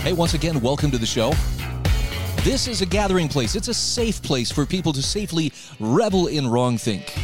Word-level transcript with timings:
Hey, 0.00 0.12
once 0.12 0.32
again, 0.32 0.60
welcome 0.60 0.90
to 0.92 0.98
the 0.98 1.04
show. 1.04 1.32
This 2.42 2.68
is 2.68 2.80
a 2.80 2.86
gathering 2.86 3.28
place. 3.28 3.56
It's 3.56 3.68
a 3.68 3.74
safe 3.74 4.22
place 4.22 4.50
for 4.50 4.64
people 4.64 4.92
to 4.92 5.02
safely 5.02 5.52
revel 5.80 6.28
in 6.28 6.46
wrong 6.48 6.78
think. 6.78 7.14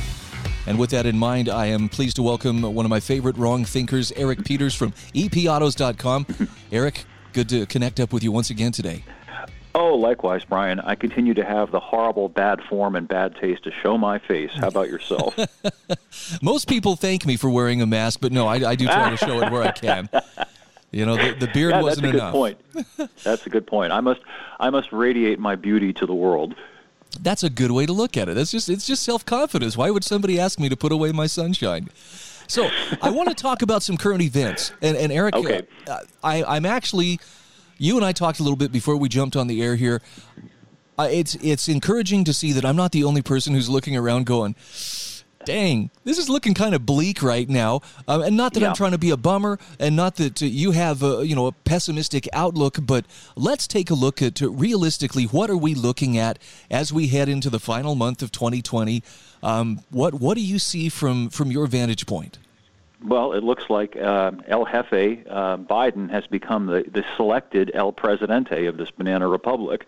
And 0.66 0.78
with 0.78 0.90
that 0.90 1.06
in 1.06 1.16
mind, 1.16 1.48
I 1.48 1.66
am 1.66 1.88
pleased 1.88 2.16
to 2.16 2.22
welcome 2.22 2.62
one 2.62 2.84
of 2.84 2.90
my 2.90 3.00
favorite 3.00 3.36
wrong 3.38 3.64
thinkers, 3.64 4.12
Eric 4.16 4.44
Peters 4.44 4.74
from 4.74 4.92
epautos.com. 5.14 6.26
Eric, 6.72 7.04
good 7.32 7.48
to 7.50 7.64
connect 7.66 8.00
up 8.00 8.12
with 8.12 8.24
you 8.24 8.32
once 8.32 8.50
again 8.50 8.72
today. 8.72 9.04
Oh, 9.76 9.94
likewise, 9.94 10.44
Brian. 10.44 10.80
I 10.80 10.94
continue 10.94 11.34
to 11.34 11.44
have 11.44 11.70
the 11.70 11.80
horrible 11.80 12.28
bad 12.28 12.60
form 12.68 12.96
and 12.96 13.06
bad 13.06 13.36
taste 13.36 13.64
to 13.64 13.72
show 13.82 13.96
my 13.96 14.18
face. 14.18 14.50
How 14.52 14.68
about 14.68 14.88
yourself? 14.88 15.38
Most 16.42 16.68
people 16.68 16.96
thank 16.96 17.24
me 17.24 17.36
for 17.36 17.48
wearing 17.48 17.80
a 17.80 17.86
mask, 17.86 18.20
but 18.20 18.32
no, 18.32 18.46
I, 18.46 18.70
I 18.70 18.74
do 18.74 18.86
try 18.86 19.10
to 19.10 19.16
show 19.16 19.40
it 19.42 19.50
where 19.52 19.62
I 19.62 19.70
can. 19.70 20.08
You 20.94 21.04
know, 21.04 21.16
the, 21.16 21.34
the 21.34 21.48
beard 21.48 21.72
yeah, 21.72 21.82
wasn't 21.82 22.06
enough. 22.06 22.32
that's 22.32 22.86
a 22.86 22.86
good 22.86 22.98
point. 22.98 23.24
That's 23.24 23.46
a 23.46 23.50
good 23.50 23.66
point. 23.66 23.92
I 23.92 24.00
must, 24.00 24.20
I 24.60 24.70
must 24.70 24.92
radiate 24.92 25.40
my 25.40 25.56
beauty 25.56 25.92
to 25.94 26.06
the 26.06 26.14
world. 26.14 26.54
That's 27.20 27.42
a 27.42 27.50
good 27.50 27.72
way 27.72 27.84
to 27.86 27.92
look 27.92 28.16
at 28.16 28.28
it. 28.28 28.34
That's 28.34 28.50
just 28.52 28.68
it's 28.68 28.86
just 28.86 29.02
self 29.02 29.26
confidence. 29.26 29.76
Why 29.76 29.90
would 29.90 30.04
somebody 30.04 30.38
ask 30.38 30.58
me 30.60 30.68
to 30.68 30.76
put 30.76 30.92
away 30.92 31.10
my 31.12 31.26
sunshine? 31.26 31.88
So 32.46 32.70
I 33.02 33.10
want 33.10 33.28
to 33.28 33.34
talk 33.34 33.62
about 33.62 33.82
some 33.82 33.96
current 33.96 34.22
events. 34.22 34.72
And, 34.82 34.96
and 34.96 35.10
Eric, 35.10 35.34
Okay. 35.34 35.62
uh, 35.88 35.98
I, 36.22 36.44
I'm 36.44 36.66
actually, 36.66 37.18
you 37.78 37.96
and 37.96 38.04
I 38.04 38.12
talked 38.12 38.38
a 38.38 38.42
little 38.42 38.56
bit 38.56 38.70
before 38.70 38.96
we 38.96 39.08
jumped 39.08 39.34
on 39.34 39.46
the 39.46 39.62
air 39.62 39.76
here. 39.76 40.02
Uh, 40.98 41.08
it's 41.10 41.34
it's 41.36 41.68
encouraging 41.68 42.22
to 42.24 42.32
see 42.32 42.52
that 42.52 42.64
I'm 42.64 42.76
not 42.76 42.92
the 42.92 43.02
only 43.02 43.22
person 43.22 43.52
who's 43.54 43.68
looking 43.68 43.96
around 43.96 44.26
going, 44.26 44.54
"Dang, 45.46 45.90
this 46.04 46.18
is 46.18 46.28
looking 46.28 46.54
kind 46.54 46.74
of 46.74 46.86
bleak 46.86 47.22
right 47.22 47.48
now." 47.48 47.80
Um, 48.08 48.22
and 48.22 48.36
not 48.36 48.54
that 48.54 48.62
I'm 48.62 48.74
trying 48.74 48.92
to 48.92 48.98
be 48.98 49.10
a 49.10 49.16
bummer, 49.16 49.58
and 49.78 49.96
not 49.96 50.16
that 50.16 50.42
uh, 50.42 50.46
you 50.46 50.72
have 50.72 51.02
a, 51.02 51.26
you 51.26 51.34
know 51.34 51.46
a 51.46 51.52
pessimistic 51.52 52.28
outlook, 52.32 52.78
but 52.82 53.04
let's 53.36 53.66
take 53.66 53.90
a 53.90 53.94
look 53.94 54.22
at 54.22 54.42
uh, 54.42 54.50
realistically 54.50 55.24
what 55.24 55.50
are 55.50 55.56
we 55.56 55.74
looking 55.74 56.18
at 56.18 56.38
as 56.70 56.92
we 56.92 57.08
head 57.08 57.28
into 57.28 57.50
the 57.50 57.60
final 57.60 57.94
month 57.94 58.22
of 58.22 58.32
2020. 58.32 59.02
Um, 59.42 59.80
what 59.90 60.14
what 60.14 60.34
do 60.34 60.40
you 60.40 60.58
see 60.58 60.88
from 60.88 61.28
from 61.30 61.50
your 61.50 61.66
vantage 61.66 62.06
point? 62.06 62.38
Well, 63.04 63.34
it 63.34 63.44
looks 63.44 63.68
like 63.68 63.96
uh, 63.96 64.32
El 64.48 64.64
Jefe 64.64 65.26
uh, 65.28 65.58
Biden 65.58 66.10
has 66.10 66.26
become 66.26 66.66
the, 66.66 66.84
the 66.90 67.04
selected 67.16 67.70
El 67.74 67.92
Presidente 67.92 68.64
of 68.64 68.78
this 68.78 68.90
banana 68.90 69.28
republic. 69.28 69.86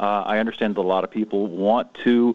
Uh, 0.00 0.24
I 0.26 0.38
understand 0.38 0.74
that 0.74 0.80
a 0.80 0.82
lot 0.82 1.04
of 1.04 1.10
people 1.10 1.46
want 1.46 1.94
to 2.04 2.34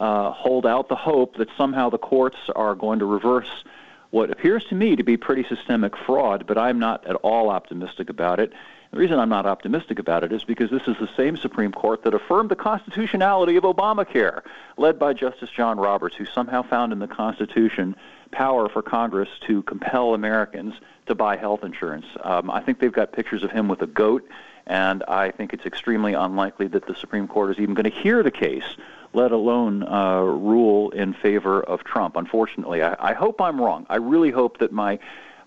uh, 0.00 0.32
hold 0.32 0.66
out 0.66 0.88
the 0.88 0.96
hope 0.96 1.36
that 1.36 1.48
somehow 1.56 1.90
the 1.90 1.98
courts 1.98 2.38
are 2.56 2.74
going 2.74 2.98
to 2.98 3.04
reverse 3.04 3.64
what 4.10 4.30
appears 4.30 4.64
to 4.64 4.74
me 4.74 4.96
to 4.96 5.04
be 5.04 5.16
pretty 5.16 5.44
systemic 5.44 5.96
fraud, 5.96 6.46
but 6.46 6.58
I'm 6.58 6.80
not 6.80 7.06
at 7.06 7.14
all 7.16 7.48
optimistic 7.48 8.10
about 8.10 8.40
it. 8.40 8.52
The 8.90 8.98
reason 8.98 9.20
I'm 9.20 9.28
not 9.28 9.46
optimistic 9.46 10.00
about 10.00 10.24
it 10.24 10.32
is 10.32 10.42
because 10.42 10.68
this 10.68 10.82
is 10.88 10.96
the 10.98 11.08
same 11.16 11.36
Supreme 11.36 11.70
Court 11.70 12.02
that 12.02 12.14
affirmed 12.14 12.48
the 12.48 12.56
constitutionality 12.56 13.54
of 13.54 13.62
Obamacare, 13.62 14.42
led 14.76 14.98
by 14.98 15.12
Justice 15.12 15.50
John 15.50 15.78
Roberts, 15.78 16.16
who 16.16 16.24
somehow 16.26 16.62
found 16.62 16.92
in 16.92 16.98
the 16.98 17.06
Constitution 17.06 17.94
power 18.32 18.68
for 18.68 18.82
Congress 18.82 19.28
to 19.46 19.62
compel 19.62 20.14
Americans 20.14 20.74
to 21.06 21.14
buy 21.14 21.36
health 21.36 21.62
insurance. 21.62 22.06
Um, 22.24 22.50
I 22.50 22.60
think 22.60 22.80
they've 22.80 22.92
got 22.92 23.12
pictures 23.12 23.44
of 23.44 23.52
him 23.52 23.68
with 23.68 23.82
a 23.82 23.86
goat, 23.86 24.28
and 24.66 25.04
I 25.06 25.30
think 25.30 25.52
it's 25.52 25.66
extremely 25.66 26.14
unlikely 26.14 26.66
that 26.68 26.86
the 26.86 26.96
Supreme 26.96 27.28
Court 27.28 27.52
is 27.52 27.58
even 27.60 27.74
going 27.74 27.90
to 27.90 27.96
hear 27.96 28.24
the 28.24 28.30
case, 28.32 28.76
let 29.12 29.32
alone 29.32 29.82
uh, 29.82 30.20
rule 30.20 30.90
in 30.90 31.14
favor 31.14 31.60
of 31.60 31.84
Trump. 31.84 32.16
Unfortunately, 32.16 32.82
I, 32.82 33.10
I 33.10 33.14
hope 33.14 33.40
I'm 33.40 33.60
wrong. 33.60 33.86
I 33.88 33.96
really 33.96 34.30
hope 34.30 34.58
that 34.58 34.72
my 34.72 34.98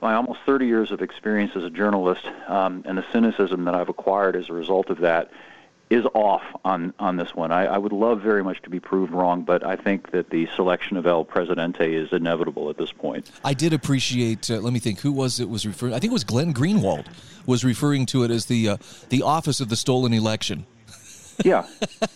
my 0.01 0.16
almost 0.16 0.40
30 0.46 0.68
years 0.68 0.91
of 0.91 1.01
experience 1.01 1.53
as 1.56 1.63
a 1.63 1.69
journalist 1.69 2.28
um, 2.47 2.84
and 2.85 2.97
the 2.97 3.06
cynicism 3.13 3.63
that 3.63 3.74
I've 3.74 3.88
acquired 3.88 4.35
as 4.35 4.50
a 4.50 4.53
result 4.53 4.90
of 4.90 4.97
that 5.00 5.31
is 5.90 6.06
off 6.13 6.41
on, 6.66 6.94
on 7.00 7.18
this 7.18 7.34
one. 7.35 7.51
I, 7.51 7.66
I 7.66 7.78
would 7.78 7.91
love 7.91 8.22
very 8.22 8.44
much 8.44 8.62
to 8.63 8.69
be 8.69 8.79
proved 8.79 9.13
wrong, 9.13 9.44
but 9.44 9.66
I 9.66 9.75
think 9.75 10.12
that 10.12 10.30
the 10.30 10.50
selection 10.56 10.97
of 10.97 11.06
El 11.06 11.24
Presidente 11.24 11.94
is 11.94 12.12
inevitable 12.12 12.69
at 12.69 12.78
this 12.78 12.91
point. 12.91 13.31
I 13.45 13.53
did 13.53 13.74
appreciate. 13.74 14.50
Uh, 14.50 14.56
let 14.56 14.74
me 14.74 14.80
think. 14.80 15.00
Who 15.01 15.12
was 15.12 15.40
it? 15.40 15.47
Was 15.47 15.66
referring? 15.66 15.94
I 15.94 16.00
think 16.00 16.12
it 16.12 16.13
was 16.13 16.24
Glenn 16.24 16.53
Greenwald 16.53 17.06
was 17.45 17.63
referring 17.63 18.06
to 18.07 18.24
it 18.24 18.31
as 18.31 18.47
the 18.47 18.69
uh, 18.69 18.78
the 19.09 19.22
office 19.22 19.59
of 19.59 19.69
the 19.69 19.75
stolen 19.75 20.13
election. 20.13 20.66
yeah. 21.44 21.66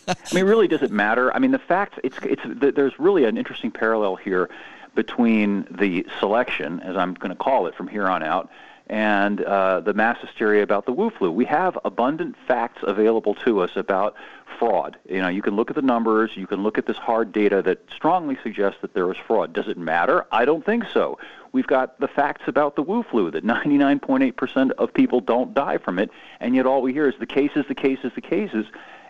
I 0.07 0.15
mean, 0.33 0.45
really, 0.45 0.67
does 0.67 0.81
it 0.81 0.91
matter? 0.91 1.33
I 1.33 1.39
mean, 1.39 1.51
the 1.51 1.59
fact 1.59 1.99
it's 2.03 2.17
it's 2.23 2.43
th- 2.43 2.75
there's 2.75 2.97
really 2.99 3.25
an 3.25 3.37
interesting 3.37 3.71
parallel 3.71 4.15
here 4.15 4.49
between 4.95 5.67
the 5.69 6.05
selection, 6.19 6.79
as 6.81 6.95
I'm 6.95 7.13
going 7.13 7.29
to 7.29 7.35
call 7.35 7.67
it 7.67 7.75
from 7.75 7.87
here 7.87 8.07
on 8.07 8.23
out, 8.23 8.49
and 8.87 9.41
uh, 9.41 9.81
the 9.81 9.93
mass 9.93 10.17
hysteria 10.21 10.63
about 10.63 10.85
the 10.85 10.91
Wu 10.91 11.09
flu. 11.09 11.31
We 11.31 11.45
have 11.45 11.77
abundant 11.85 12.35
facts 12.47 12.81
available 12.83 13.35
to 13.35 13.59
us 13.59 13.71
about 13.75 14.15
fraud. 14.57 14.97
You 15.07 15.21
know, 15.21 15.27
you 15.27 15.41
can 15.41 15.55
look 15.55 15.69
at 15.69 15.75
the 15.75 15.81
numbers, 15.81 16.31
you 16.35 16.47
can 16.47 16.63
look 16.63 16.77
at 16.77 16.85
this 16.85 16.97
hard 16.97 17.31
data 17.31 17.61
that 17.63 17.79
strongly 17.95 18.37
suggests 18.41 18.81
that 18.81 18.93
there 18.93 19.05
was 19.05 19.17
fraud. 19.17 19.53
Does 19.53 19.67
it 19.67 19.77
matter? 19.77 20.25
I 20.31 20.45
don't 20.45 20.65
think 20.65 20.85
so. 20.93 21.19
We've 21.51 21.67
got 21.67 21.99
the 21.99 22.07
facts 22.07 22.43
about 22.47 22.75
the 22.75 22.81
Wu 22.81 23.03
flu 23.03 23.31
that 23.31 23.45
99.8% 23.45 24.71
of 24.71 24.93
people 24.93 25.21
don't 25.21 25.53
die 25.53 25.77
from 25.77 25.99
it, 25.99 26.09
and 26.39 26.55
yet 26.55 26.65
all 26.65 26.81
we 26.81 26.93
hear 26.93 27.07
is 27.07 27.15
the 27.19 27.25
cases, 27.25 27.65
the 27.67 27.75
cases, 27.75 28.11
the 28.15 28.21
cases 28.21 28.65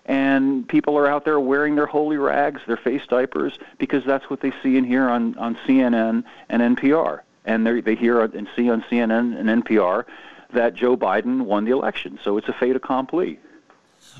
and 0.07 0.67
people 0.67 0.97
are 0.97 1.05
out 1.05 1.25
there 1.25 1.39
wearing 1.39 1.75
their 1.75 1.85
holy 1.85 2.17
rags, 2.17 2.61
their 2.65 2.77
face 2.77 3.05
diapers, 3.07 3.59
because 3.77 4.05
that's 4.05 4.29
what 4.29 4.39
they 4.39 4.53
see 4.63 4.77
and 4.77 4.87
hear 4.87 5.07
on, 5.09 5.37
on 5.37 5.55
CNN 5.67 6.23
and 6.49 6.77
NPR. 6.77 7.21
And 7.45 7.65
they 7.65 7.95
hear 7.95 8.21
and 8.21 8.47
see 8.55 8.69
on 8.69 8.83
CNN 8.89 9.37
and 9.37 9.63
NPR 9.63 10.05
that 10.53 10.73
Joe 10.73 10.97
Biden 10.97 11.41
won 11.41 11.65
the 11.65 11.71
election. 11.71 12.19
So 12.23 12.37
it's 12.37 12.47
a 12.47 12.53
fait 12.53 12.75
accompli. 12.75 13.39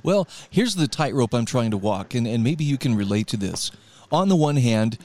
Well, 0.04 0.28
here's 0.50 0.76
the 0.76 0.88
tightrope 0.88 1.34
I'm 1.34 1.46
trying 1.46 1.72
to 1.72 1.78
walk, 1.78 2.14
and, 2.14 2.28
and 2.28 2.44
maybe 2.44 2.64
you 2.64 2.78
can 2.78 2.96
relate 2.96 3.28
to 3.28 3.38
this. 3.38 3.72
On 4.12 4.28
the 4.30 4.36
one 4.36 4.58
hand, 4.58 4.98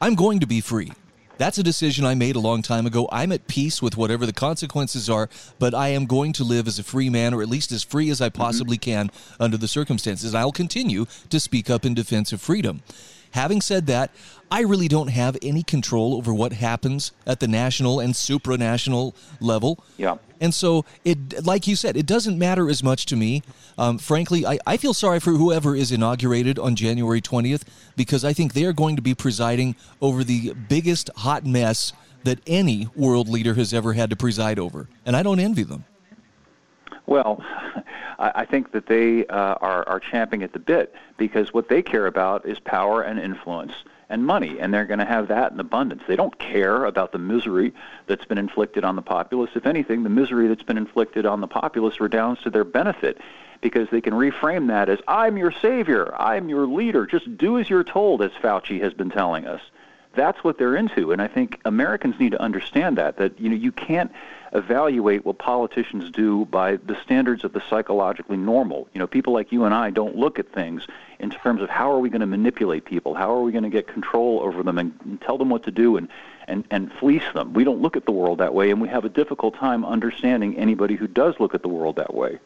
I'm 0.00 0.14
going 0.14 0.40
to 0.40 0.46
be 0.46 0.60
free. 0.60 0.92
That's 1.42 1.58
a 1.58 1.64
decision 1.64 2.06
I 2.06 2.14
made 2.14 2.36
a 2.36 2.38
long 2.38 2.62
time 2.62 2.86
ago. 2.86 3.08
I'm 3.10 3.32
at 3.32 3.48
peace 3.48 3.82
with 3.82 3.96
whatever 3.96 4.26
the 4.26 4.32
consequences 4.32 5.10
are, 5.10 5.28
but 5.58 5.74
I 5.74 5.88
am 5.88 6.06
going 6.06 6.32
to 6.34 6.44
live 6.44 6.68
as 6.68 6.78
a 6.78 6.84
free 6.84 7.10
man, 7.10 7.34
or 7.34 7.42
at 7.42 7.48
least 7.48 7.72
as 7.72 7.82
free 7.82 8.10
as 8.10 8.20
I 8.20 8.28
mm-hmm. 8.28 8.40
possibly 8.40 8.78
can 8.78 9.10
under 9.40 9.56
the 9.56 9.66
circumstances. 9.66 10.36
I 10.36 10.44
will 10.44 10.52
continue 10.52 11.04
to 11.30 11.40
speak 11.40 11.68
up 11.68 11.84
in 11.84 11.94
defense 11.94 12.32
of 12.32 12.40
freedom. 12.40 12.82
Having 13.32 13.62
said 13.62 13.86
that, 13.86 14.10
I 14.50 14.60
really 14.60 14.88
don't 14.88 15.08
have 15.08 15.36
any 15.40 15.62
control 15.62 16.14
over 16.14 16.32
what 16.34 16.52
happens 16.52 17.12
at 17.26 17.40
the 17.40 17.48
national 17.48 18.00
and 18.00 18.12
supranational 18.12 19.14
level. 19.40 19.82
Yeah. 19.96 20.18
And 20.40 20.52
so, 20.52 20.84
it, 21.04 21.44
like 21.44 21.66
you 21.66 21.74
said, 21.76 21.96
it 21.96 22.04
doesn't 22.04 22.38
matter 22.38 22.68
as 22.68 22.82
much 22.82 23.06
to 23.06 23.16
me. 23.16 23.42
Um, 23.78 23.96
frankly, 23.96 24.44
I, 24.44 24.58
I 24.66 24.76
feel 24.76 24.92
sorry 24.92 25.20
for 25.20 25.30
whoever 25.32 25.74
is 25.74 25.90
inaugurated 25.90 26.58
on 26.58 26.76
January 26.76 27.22
20th 27.22 27.62
because 27.96 28.24
I 28.24 28.32
think 28.32 28.52
they 28.52 28.64
are 28.64 28.72
going 28.72 28.96
to 28.96 29.02
be 29.02 29.14
presiding 29.14 29.76
over 30.00 30.22
the 30.22 30.52
biggest 30.68 31.08
hot 31.16 31.46
mess 31.46 31.92
that 32.24 32.40
any 32.46 32.88
world 32.94 33.28
leader 33.28 33.54
has 33.54 33.72
ever 33.72 33.94
had 33.94 34.10
to 34.10 34.16
preside 34.16 34.58
over. 34.58 34.88
And 35.06 35.16
I 35.16 35.22
don't 35.22 35.40
envy 35.40 35.62
them. 35.62 35.84
Well, 37.06 37.44
I 38.18 38.44
think 38.44 38.72
that 38.72 38.86
they 38.86 39.26
uh, 39.26 39.54
are, 39.60 39.88
are 39.88 40.00
champing 40.00 40.42
at 40.42 40.52
the 40.52 40.58
bit 40.60 40.94
because 41.16 41.52
what 41.52 41.68
they 41.68 41.82
care 41.82 42.06
about 42.06 42.46
is 42.46 42.58
power 42.60 43.02
and 43.02 43.18
influence 43.18 43.72
and 44.08 44.24
money, 44.24 44.60
and 44.60 44.72
they're 44.72 44.84
going 44.84 45.00
to 45.00 45.04
have 45.06 45.28
that 45.28 45.52
in 45.52 45.58
abundance. 45.58 46.02
They 46.06 46.16
don't 46.16 46.38
care 46.38 46.84
about 46.84 47.12
the 47.12 47.18
misery 47.18 47.72
that's 48.06 48.26
been 48.26 48.38
inflicted 48.38 48.84
on 48.84 48.94
the 48.94 49.02
populace. 49.02 49.50
If 49.54 49.66
anything, 49.66 50.02
the 50.02 50.10
misery 50.10 50.48
that's 50.48 50.62
been 50.62 50.76
inflicted 50.76 51.26
on 51.26 51.40
the 51.40 51.48
populace 51.48 51.98
redounds 51.98 52.42
to 52.42 52.50
their 52.50 52.64
benefit 52.64 53.18
because 53.62 53.88
they 53.90 54.00
can 54.00 54.12
reframe 54.12 54.68
that 54.68 54.88
as, 54.88 54.98
I'm 55.08 55.38
your 55.38 55.52
savior, 55.52 56.14
I'm 56.20 56.48
your 56.48 56.66
leader, 56.66 57.06
just 57.06 57.36
do 57.36 57.58
as 57.58 57.70
you're 57.70 57.84
told, 57.84 58.22
as 58.22 58.32
Fauci 58.32 58.82
has 58.82 58.92
been 58.92 59.10
telling 59.10 59.46
us. 59.46 59.62
That's 60.14 60.44
what 60.44 60.58
they're 60.58 60.76
into, 60.76 61.12
and 61.12 61.22
I 61.22 61.28
think 61.28 61.60
Americans 61.64 62.16
need 62.20 62.32
to 62.32 62.42
understand 62.42 62.98
that, 62.98 63.16
that 63.16 63.40
you 63.40 63.48
know, 63.48 63.56
you 63.56 63.72
can't 63.72 64.12
evaluate 64.52 65.24
what 65.24 65.38
politicians 65.38 66.10
do 66.10 66.44
by 66.46 66.76
the 66.76 66.96
standards 67.02 67.44
of 67.44 67.52
the 67.52 67.62
psychologically 67.70 68.36
normal. 68.36 68.88
You 68.92 68.98
know, 68.98 69.06
people 69.06 69.32
like 69.32 69.50
you 69.50 69.64
and 69.64 69.74
I 69.74 69.90
don't 69.90 70.16
look 70.16 70.38
at 70.38 70.52
things 70.52 70.86
in 71.18 71.30
terms 71.30 71.62
of 71.62 71.70
how 71.70 71.90
are 71.90 71.98
we 71.98 72.10
going 72.10 72.20
to 72.20 72.26
manipulate 72.26 72.84
people, 72.84 73.14
how 73.14 73.32
are 73.32 73.42
we 73.42 73.52
going 73.52 73.64
to 73.64 73.70
get 73.70 73.86
control 73.86 74.40
over 74.40 74.62
them 74.62 74.78
and, 74.78 74.92
and 75.04 75.20
tell 75.20 75.38
them 75.38 75.48
what 75.48 75.62
to 75.64 75.70
do 75.70 75.96
and, 75.96 76.08
and, 76.48 76.64
and 76.70 76.92
fleece 76.92 77.24
them. 77.32 77.54
We 77.54 77.64
don't 77.64 77.80
look 77.80 77.96
at 77.96 78.04
the 78.04 78.12
world 78.12 78.38
that 78.38 78.52
way, 78.52 78.70
and 78.70 78.80
we 78.80 78.88
have 78.88 79.04
a 79.04 79.08
difficult 79.08 79.54
time 79.54 79.84
understanding 79.84 80.56
anybody 80.58 80.96
who 80.96 81.06
does 81.06 81.34
look 81.40 81.54
at 81.54 81.62
the 81.62 81.68
world 81.68 81.96
that 81.96 82.14
way. 82.14 82.38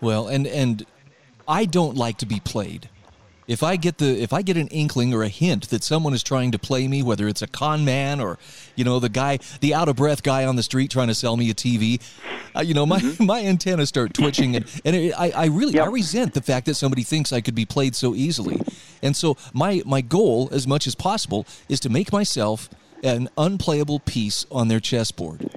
Well, 0.00 0.28
and 0.28 0.46
and 0.46 0.86
I 1.46 1.64
don't 1.64 1.96
like 1.96 2.18
to 2.18 2.26
be 2.26 2.40
played. 2.40 2.88
If 3.50 3.64
I 3.64 3.74
get 3.74 3.98
the 3.98 4.22
if 4.22 4.32
I 4.32 4.42
get 4.42 4.56
an 4.56 4.68
inkling 4.68 5.12
or 5.12 5.24
a 5.24 5.28
hint 5.28 5.70
that 5.70 5.82
someone 5.82 6.14
is 6.14 6.22
trying 6.22 6.52
to 6.52 6.58
play 6.58 6.86
me, 6.86 7.02
whether 7.02 7.26
it's 7.26 7.42
a 7.42 7.48
con 7.48 7.84
man 7.84 8.20
or 8.20 8.38
you 8.76 8.84
know 8.84 9.00
the 9.00 9.08
guy, 9.08 9.40
the 9.60 9.74
out 9.74 9.88
of 9.88 9.96
breath 9.96 10.22
guy 10.22 10.44
on 10.44 10.54
the 10.54 10.62
street 10.62 10.88
trying 10.88 11.08
to 11.08 11.16
sell 11.16 11.36
me 11.36 11.50
a 11.50 11.54
TV, 11.54 12.00
uh, 12.54 12.60
you 12.60 12.74
know 12.74 12.86
my 12.86 13.00
mm-hmm. 13.00 13.26
my 13.26 13.44
antennas 13.44 13.88
start 13.88 14.14
twitching 14.14 14.54
and 14.54 14.66
and 14.84 14.94
it, 14.94 15.14
I 15.18 15.30
I 15.32 15.46
really 15.46 15.74
yep. 15.74 15.88
I 15.88 15.90
resent 15.90 16.32
the 16.32 16.42
fact 16.42 16.66
that 16.66 16.74
somebody 16.76 17.02
thinks 17.02 17.32
I 17.32 17.40
could 17.40 17.56
be 17.56 17.66
played 17.66 17.96
so 17.96 18.14
easily, 18.14 18.60
and 19.02 19.16
so 19.16 19.36
my 19.52 19.82
my 19.84 20.00
goal 20.00 20.48
as 20.52 20.68
much 20.68 20.86
as 20.86 20.94
possible 20.94 21.44
is 21.68 21.80
to 21.80 21.88
make 21.88 22.12
myself 22.12 22.70
an 23.02 23.28
unplayable 23.36 23.98
piece 23.98 24.46
on 24.52 24.68
their 24.68 24.78
chessboard. 24.78 25.50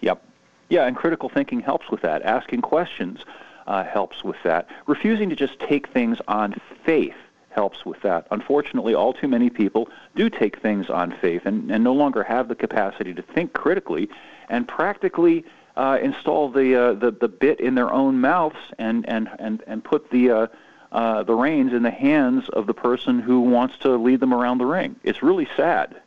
Yep. 0.00 0.22
Yeah, 0.70 0.86
and 0.86 0.96
critical 0.96 1.28
thinking 1.28 1.60
helps 1.60 1.90
with 1.90 2.00
that. 2.00 2.22
Asking 2.22 2.62
questions 2.62 3.20
uh, 3.68 3.84
helps 3.84 4.24
with 4.24 4.36
that. 4.42 4.66
Refusing 4.86 5.28
to 5.30 5.36
just 5.36 5.60
take 5.60 5.88
things 5.88 6.18
on 6.26 6.54
faith 6.84 7.14
helps 7.50 7.84
with 7.84 8.00
that. 8.02 8.26
Unfortunately, 8.30 8.94
all 8.94 9.12
too 9.12 9.28
many 9.28 9.50
people 9.50 9.88
do 10.16 10.30
take 10.30 10.58
things 10.60 10.88
on 10.88 11.12
faith 11.20 11.42
and, 11.44 11.70
and 11.70 11.84
no 11.84 11.92
longer 11.92 12.22
have 12.22 12.48
the 12.48 12.54
capacity 12.54 13.12
to 13.14 13.22
think 13.22 13.52
critically 13.52 14.08
and 14.48 14.66
practically 14.66 15.44
uh, 15.76 15.98
install 16.02 16.50
the, 16.50 16.74
uh, 16.74 16.92
the 16.94 17.12
the 17.12 17.28
bit 17.28 17.60
in 17.60 17.76
their 17.76 17.92
own 17.92 18.20
mouths 18.20 18.56
and 18.78 19.08
and 19.08 19.28
and 19.38 19.62
and 19.68 19.84
put 19.84 20.10
the 20.10 20.30
uh, 20.30 20.46
uh, 20.90 21.22
the 21.22 21.34
reins 21.34 21.72
in 21.72 21.82
the 21.82 21.90
hands 21.90 22.48
of 22.50 22.66
the 22.66 22.74
person 22.74 23.20
who 23.20 23.40
wants 23.40 23.78
to 23.78 23.96
lead 23.96 24.18
them 24.18 24.34
around 24.34 24.58
the 24.58 24.66
ring. 24.66 24.96
It's 25.04 25.22
really 25.22 25.48
sad. 25.56 26.00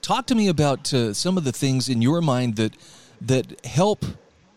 Talk 0.00 0.26
to 0.26 0.34
me 0.34 0.48
about 0.48 0.94
uh, 0.94 1.12
some 1.12 1.36
of 1.36 1.44
the 1.44 1.52
things 1.52 1.88
in 1.88 2.00
your 2.00 2.22
mind 2.22 2.56
that 2.56 2.74
that 3.20 3.66
help 3.66 4.06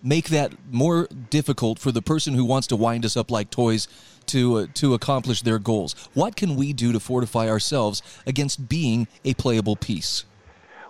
make 0.04 0.30
that 0.30 0.54
more 0.70 1.08
difficult 1.30 1.80
for 1.80 1.92
the 1.92 2.02
person 2.02 2.34
who 2.34 2.46
wants 2.46 2.68
to 2.68 2.76
wind 2.76 3.06
us 3.06 3.16
up 3.16 3.32
like 3.32 3.50
toys 3.50 3.88
to 4.28 4.58
uh, 4.58 4.68
to 4.76 4.94
accomplish 4.94 5.42
their 5.42 5.60
goals? 5.60 5.96
What 6.14 6.36
can 6.36 6.56
we 6.56 6.74
do 6.74 6.92
to 6.92 7.00
fortify 7.00 7.50
ourselves 7.50 8.02
against 8.28 8.70
being 8.70 9.08
a 9.24 9.34
playable 9.34 9.76
piece? 9.76 10.26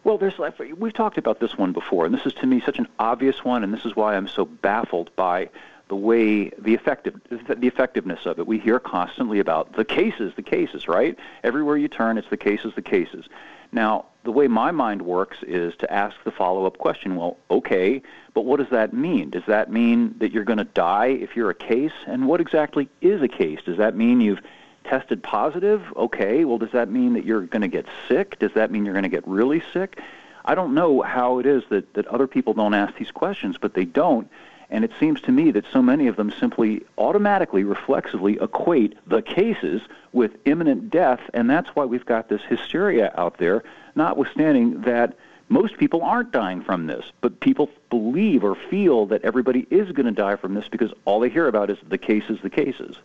Well, 0.03 0.17
there's 0.17 0.37
we've 0.77 0.93
talked 0.93 1.17
about 1.17 1.39
this 1.39 1.57
one 1.57 1.71
before, 1.71 2.05
and 2.05 2.13
this 2.13 2.25
is 2.25 2.33
to 2.33 2.45
me 2.45 2.61
such 2.65 2.77
an 2.77 2.87
obvious 2.99 3.45
one, 3.45 3.63
and 3.63 3.73
this 3.73 3.85
is 3.85 3.95
why 3.95 4.15
I'm 4.15 4.27
so 4.27 4.43
baffled 4.43 5.15
by 5.15 5.49
the 5.87 5.95
way 5.95 6.49
the 6.57 6.73
effective 6.73 7.19
the 7.29 7.67
effectiveness 7.67 8.25
of 8.25 8.39
it. 8.39 8.47
We 8.47 8.59
hear 8.59 8.79
constantly 8.79 9.39
about 9.39 9.73
the 9.73 9.85
cases, 9.85 10.33
the 10.35 10.41
cases, 10.41 10.87
right? 10.87 11.17
Everywhere 11.43 11.77
you 11.77 11.87
turn, 11.87 12.17
it's 12.17 12.29
the 12.29 12.37
cases, 12.37 12.73
the 12.75 12.81
cases. 12.81 13.29
Now, 13.73 14.05
the 14.23 14.31
way 14.31 14.47
my 14.47 14.71
mind 14.71 15.01
works 15.01 15.37
is 15.41 15.75
to 15.77 15.91
ask 15.91 16.15
the 16.23 16.31
follow 16.31 16.65
up 16.65 16.77
question 16.77 17.15
well, 17.15 17.37
okay, 17.51 18.01
but 18.33 18.45
what 18.45 18.59
does 18.59 18.69
that 18.69 18.93
mean? 18.93 19.29
Does 19.31 19.43
that 19.47 19.71
mean 19.71 20.15
that 20.19 20.31
you're 20.31 20.45
going 20.45 20.59
to 20.59 20.63
die 20.63 21.07
if 21.07 21.35
you're 21.35 21.49
a 21.49 21.55
case? 21.55 21.91
And 22.07 22.27
what 22.27 22.39
exactly 22.39 22.87
is 23.01 23.21
a 23.21 23.27
case? 23.27 23.59
Does 23.65 23.77
that 23.77 23.95
mean 23.95 24.21
you've 24.21 24.41
tested 24.85 25.23
positive? 25.23 25.81
Okay, 25.95 26.45
well, 26.45 26.57
does 26.57 26.71
that 26.71 26.89
mean 26.89 27.13
that 27.13 27.25
you're 27.25 27.41
going 27.41 27.63
to 27.63 27.67
get 27.67 27.85
sick? 28.07 28.39
Does 28.39 28.53
that 28.53 28.71
mean 28.71 28.85
you're 28.85 28.93
going 28.93 29.03
to 29.03 29.09
get 29.09 29.27
really 29.27 29.63
sick? 29.73 29.99
I 30.45 30.55
don't 30.55 30.73
know 30.73 31.01
how 31.01 31.39
it 31.39 31.45
is 31.45 31.63
that, 31.69 31.93
that 31.95 32.05
other 32.07 32.27
people 32.27 32.53
don't 32.53 32.73
ask 32.73 32.95
these 32.97 33.11
questions, 33.11 33.57
but 33.59 33.73
they 33.73 33.85
don't. 33.85 34.29
And 34.69 34.83
it 34.83 34.91
seems 34.99 35.21
to 35.21 35.31
me 35.31 35.51
that 35.51 35.65
so 35.71 35.81
many 35.81 36.07
of 36.07 36.15
them 36.15 36.31
simply 36.31 36.83
automatically, 36.97 37.63
reflexively 37.63 38.37
equate 38.41 38.97
the 39.07 39.21
cases 39.21 39.81
with 40.11 40.35
imminent 40.45 40.89
death, 40.89 41.19
and 41.33 41.49
that's 41.49 41.69
why 41.69 41.85
we've 41.85 42.05
got 42.05 42.29
this 42.29 42.41
hysteria 42.47 43.13
out 43.15 43.37
there, 43.37 43.63
notwithstanding 43.95 44.81
that 44.81 45.15
most 45.49 45.77
people 45.77 46.01
aren't 46.01 46.31
dying 46.31 46.61
from 46.61 46.87
this, 46.87 47.05
but 47.21 47.39
people 47.39 47.69
believe 47.89 48.43
or 48.43 48.55
feel 48.55 49.05
that 49.07 49.23
everybody 49.23 49.67
is 49.69 49.91
going 49.91 50.05
to 50.05 50.11
die 50.11 50.35
from 50.35 50.53
this 50.53 50.67
because 50.67 50.91
all 51.05 51.19
they 51.19 51.29
hear 51.29 51.47
about 51.47 51.69
is 51.69 51.77
the 51.87 51.97
cases, 51.97 52.39
the 52.41 52.49
cases. 52.49 52.95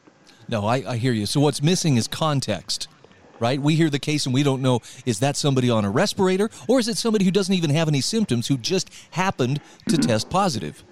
No, 0.49 0.64
I, 0.64 0.76
I 0.87 0.96
hear 0.96 1.12
you. 1.12 1.26
So 1.26 1.40
what's 1.40 1.62
missing 1.62 1.96
is 1.96 2.08
context 2.08 2.88
right? 3.40 3.60
We 3.60 3.75
hear 3.75 3.90
the 3.90 3.99
case 3.99 4.26
and 4.26 4.34
we 4.34 4.43
don't 4.43 4.62
know 4.62 4.81
is 5.06 5.20
that 5.20 5.37
somebody 5.37 5.70
on 5.70 5.84
a 5.84 5.90
respirator 5.90 6.50
or 6.69 6.78
is 6.78 6.88
it 6.88 6.96
somebody 6.96 7.25
who 7.25 7.31
doesn't 7.31 7.55
even 7.55 7.70
have 7.70 7.88
any 7.88 8.00
symptoms 8.00 8.49
who 8.49 8.56
just 8.56 8.90
happened 9.12 9.60
to 9.88 9.96
mm-hmm. 9.96 10.08
test 10.08 10.31
positive? 10.31 10.82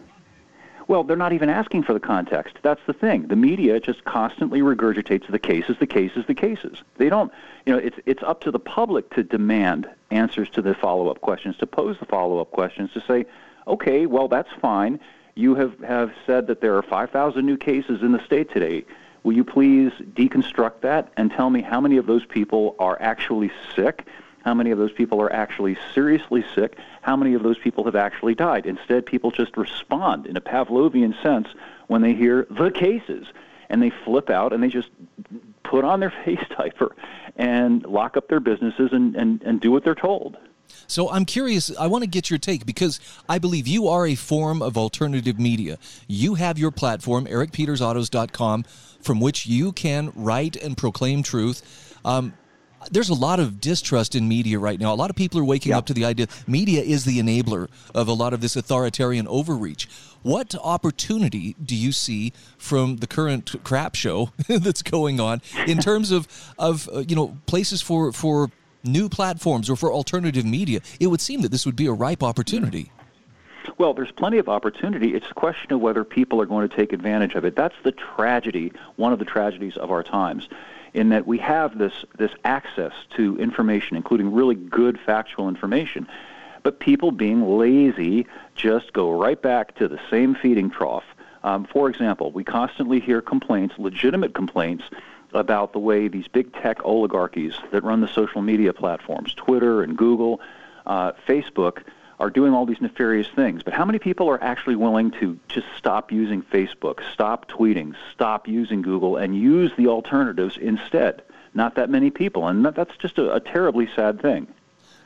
Well, 0.88 1.02
they're 1.02 1.16
not 1.16 1.32
even 1.32 1.48
asking 1.48 1.82
for 1.82 1.92
the 1.92 2.00
context. 2.00 2.58
That's 2.62 2.80
the 2.86 2.92
thing. 2.92 3.26
The 3.26 3.36
media 3.36 3.80
just 3.80 4.04
constantly 4.04 4.60
regurgitates 4.60 5.26
the 5.28 5.38
cases, 5.38 5.76
the 5.80 5.86
cases, 5.86 6.24
the 6.26 6.34
cases. 6.34 6.82
They 6.96 7.08
don't, 7.08 7.32
you 7.64 7.72
know, 7.72 7.78
it's 7.78 7.98
it's 8.06 8.22
up 8.22 8.40
to 8.42 8.52
the 8.52 8.60
public 8.60 9.10
to 9.14 9.24
demand 9.24 9.88
answers 10.10 10.48
to 10.50 10.62
the 10.62 10.74
follow-up 10.74 11.20
questions, 11.20 11.56
to 11.58 11.66
pose 11.66 11.98
the 11.98 12.06
follow-up 12.06 12.52
questions, 12.52 12.92
to 12.92 13.00
say, 13.00 13.26
okay, 13.66 14.06
well, 14.06 14.28
that's 14.28 14.52
fine. 14.60 15.00
You 15.34 15.56
have 15.56 15.78
have 15.80 16.12
said 16.24 16.46
that 16.46 16.60
there 16.60 16.76
are 16.76 16.82
5,000 16.82 17.44
new 17.44 17.56
cases 17.56 18.02
in 18.02 18.12
the 18.12 18.24
state 18.24 18.50
today. 18.50 18.84
Will 19.24 19.32
you 19.32 19.44
please 19.44 19.90
deconstruct 20.14 20.82
that 20.82 21.12
and 21.16 21.32
tell 21.32 21.50
me 21.50 21.62
how 21.62 21.80
many 21.80 21.96
of 21.96 22.06
those 22.06 22.24
people 22.24 22.76
are 22.78 22.96
actually 23.00 23.50
sick? 23.74 24.06
How 24.46 24.54
many 24.54 24.70
of 24.70 24.78
those 24.78 24.92
people 24.92 25.20
are 25.20 25.32
actually 25.32 25.76
seriously 25.92 26.44
sick? 26.54 26.78
How 27.02 27.16
many 27.16 27.34
of 27.34 27.42
those 27.42 27.58
people 27.58 27.82
have 27.82 27.96
actually 27.96 28.36
died? 28.36 28.64
Instead, 28.64 29.04
people 29.04 29.32
just 29.32 29.56
respond 29.56 30.24
in 30.24 30.36
a 30.36 30.40
Pavlovian 30.40 31.20
sense 31.20 31.48
when 31.88 32.00
they 32.00 32.14
hear 32.14 32.46
the 32.48 32.70
cases, 32.70 33.26
and 33.68 33.82
they 33.82 33.90
flip 33.90 34.30
out 34.30 34.52
and 34.52 34.62
they 34.62 34.68
just 34.68 34.88
put 35.64 35.84
on 35.84 35.98
their 35.98 36.14
face 36.24 36.44
diaper 36.56 36.94
and 37.34 37.84
lock 37.86 38.16
up 38.16 38.28
their 38.28 38.38
businesses 38.38 38.90
and, 38.92 39.16
and, 39.16 39.42
and 39.42 39.60
do 39.60 39.72
what 39.72 39.82
they're 39.82 39.96
told. 39.96 40.36
So 40.86 41.10
I'm 41.10 41.24
curious, 41.24 41.76
I 41.76 41.88
want 41.88 42.04
to 42.04 42.08
get 42.08 42.30
your 42.30 42.38
take 42.38 42.64
because 42.64 43.00
I 43.28 43.40
believe 43.40 43.66
you 43.66 43.88
are 43.88 44.06
a 44.06 44.14
form 44.14 44.62
of 44.62 44.78
alternative 44.78 45.40
media. 45.40 45.76
You 46.06 46.34
have 46.34 46.56
your 46.56 46.70
platform, 46.70 47.26
ericpetersautos.com, 47.26 48.62
from 49.00 49.18
which 49.18 49.46
you 49.46 49.72
can 49.72 50.12
write 50.14 50.54
and 50.54 50.76
proclaim 50.76 51.24
truth. 51.24 51.98
Um, 52.04 52.34
there's 52.90 53.08
a 53.08 53.14
lot 53.14 53.40
of 53.40 53.60
distrust 53.60 54.14
in 54.14 54.28
media 54.28 54.58
right 54.58 54.78
now. 54.78 54.92
A 54.92 54.96
lot 54.96 55.10
of 55.10 55.16
people 55.16 55.40
are 55.40 55.44
waking 55.44 55.72
up 55.72 55.86
to 55.86 55.94
the 55.94 56.04
idea 56.04 56.26
media 56.46 56.82
is 56.82 57.04
the 57.04 57.18
enabler 57.18 57.68
of 57.94 58.08
a 58.08 58.12
lot 58.12 58.32
of 58.32 58.40
this 58.40 58.56
authoritarian 58.56 59.26
overreach. 59.28 59.88
What 60.22 60.54
opportunity 60.62 61.54
do 61.62 61.76
you 61.76 61.92
see 61.92 62.32
from 62.58 62.96
the 62.96 63.06
current 63.06 63.54
crap 63.64 63.94
show 63.94 64.30
that's 64.48 64.82
going 64.82 65.20
on 65.20 65.40
in 65.66 65.78
terms 65.78 66.10
of 66.10 66.26
of 66.58 66.88
uh, 66.92 67.04
you 67.06 67.16
know 67.16 67.36
places 67.46 67.82
for 67.82 68.12
for 68.12 68.50
new 68.84 69.08
platforms 69.08 69.68
or 69.70 69.76
for 69.76 69.92
alternative 69.92 70.44
media? 70.44 70.80
It 71.00 71.08
would 71.08 71.20
seem 71.20 71.42
that 71.42 71.50
this 71.50 71.66
would 71.66 71.76
be 71.76 71.86
a 71.86 71.92
ripe 71.92 72.22
opportunity. 72.22 72.92
Well, 73.78 73.92
there's 73.92 74.12
plenty 74.12 74.38
of 74.38 74.48
opportunity. 74.48 75.14
It's 75.14 75.30
a 75.30 75.34
question 75.34 75.72
of 75.72 75.80
whether 75.80 76.02
people 76.02 76.40
are 76.40 76.46
going 76.46 76.66
to 76.66 76.74
take 76.74 76.92
advantage 76.92 77.34
of 77.34 77.44
it. 77.44 77.56
That's 77.56 77.74
the 77.82 77.92
tragedy, 77.92 78.72
one 78.94 79.12
of 79.12 79.18
the 79.18 79.24
tragedies 79.24 79.76
of 79.76 79.90
our 79.90 80.02
times 80.02 80.48
in 80.96 81.10
that 81.10 81.26
we 81.26 81.36
have 81.38 81.76
this, 81.76 81.92
this 82.16 82.32
access 82.42 82.92
to 83.10 83.38
information, 83.38 83.98
including 83.98 84.32
really 84.32 84.54
good 84.54 84.98
factual 84.98 85.46
information. 85.46 86.08
But 86.62 86.80
people 86.80 87.12
being 87.12 87.58
lazy 87.58 88.26
just 88.54 88.94
go 88.94 89.10
right 89.10 89.40
back 89.40 89.74
to 89.76 89.88
the 89.88 90.00
same 90.10 90.34
feeding 90.34 90.70
trough. 90.70 91.04
Um, 91.44 91.66
for 91.66 91.90
example, 91.90 92.32
we 92.32 92.44
constantly 92.44 92.98
hear 92.98 93.20
complaints, 93.20 93.74
legitimate 93.78 94.32
complaints, 94.34 94.84
about 95.34 95.74
the 95.74 95.78
way 95.78 96.08
these 96.08 96.28
big 96.28 96.50
tech 96.54 96.82
oligarchies 96.82 97.54
that 97.70 97.84
run 97.84 98.00
the 98.00 98.08
social 98.08 98.40
media 98.40 98.72
platforms, 98.72 99.34
Twitter 99.34 99.82
and 99.82 99.98
Google, 99.98 100.40
uh, 100.86 101.12
Facebook, 101.28 101.82
are 102.18 102.30
doing 102.30 102.54
all 102.54 102.66
these 102.66 102.80
nefarious 102.80 103.28
things. 103.28 103.62
But 103.62 103.74
how 103.74 103.84
many 103.84 103.98
people 103.98 104.28
are 104.28 104.42
actually 104.42 104.76
willing 104.76 105.10
to 105.12 105.38
just 105.48 105.66
stop 105.76 106.10
using 106.10 106.42
Facebook, 106.42 107.00
stop 107.12 107.48
tweeting, 107.48 107.94
stop 108.12 108.48
using 108.48 108.82
Google, 108.82 109.16
and 109.16 109.36
use 109.36 109.72
the 109.76 109.88
alternatives 109.88 110.56
instead? 110.56 111.22
Not 111.54 111.74
that 111.76 111.90
many 111.90 112.10
people, 112.10 112.48
and 112.48 112.64
that's 112.64 112.96
just 112.98 113.18
a, 113.18 113.34
a 113.34 113.40
terribly 113.40 113.88
sad 113.94 114.20
thing. 114.20 114.46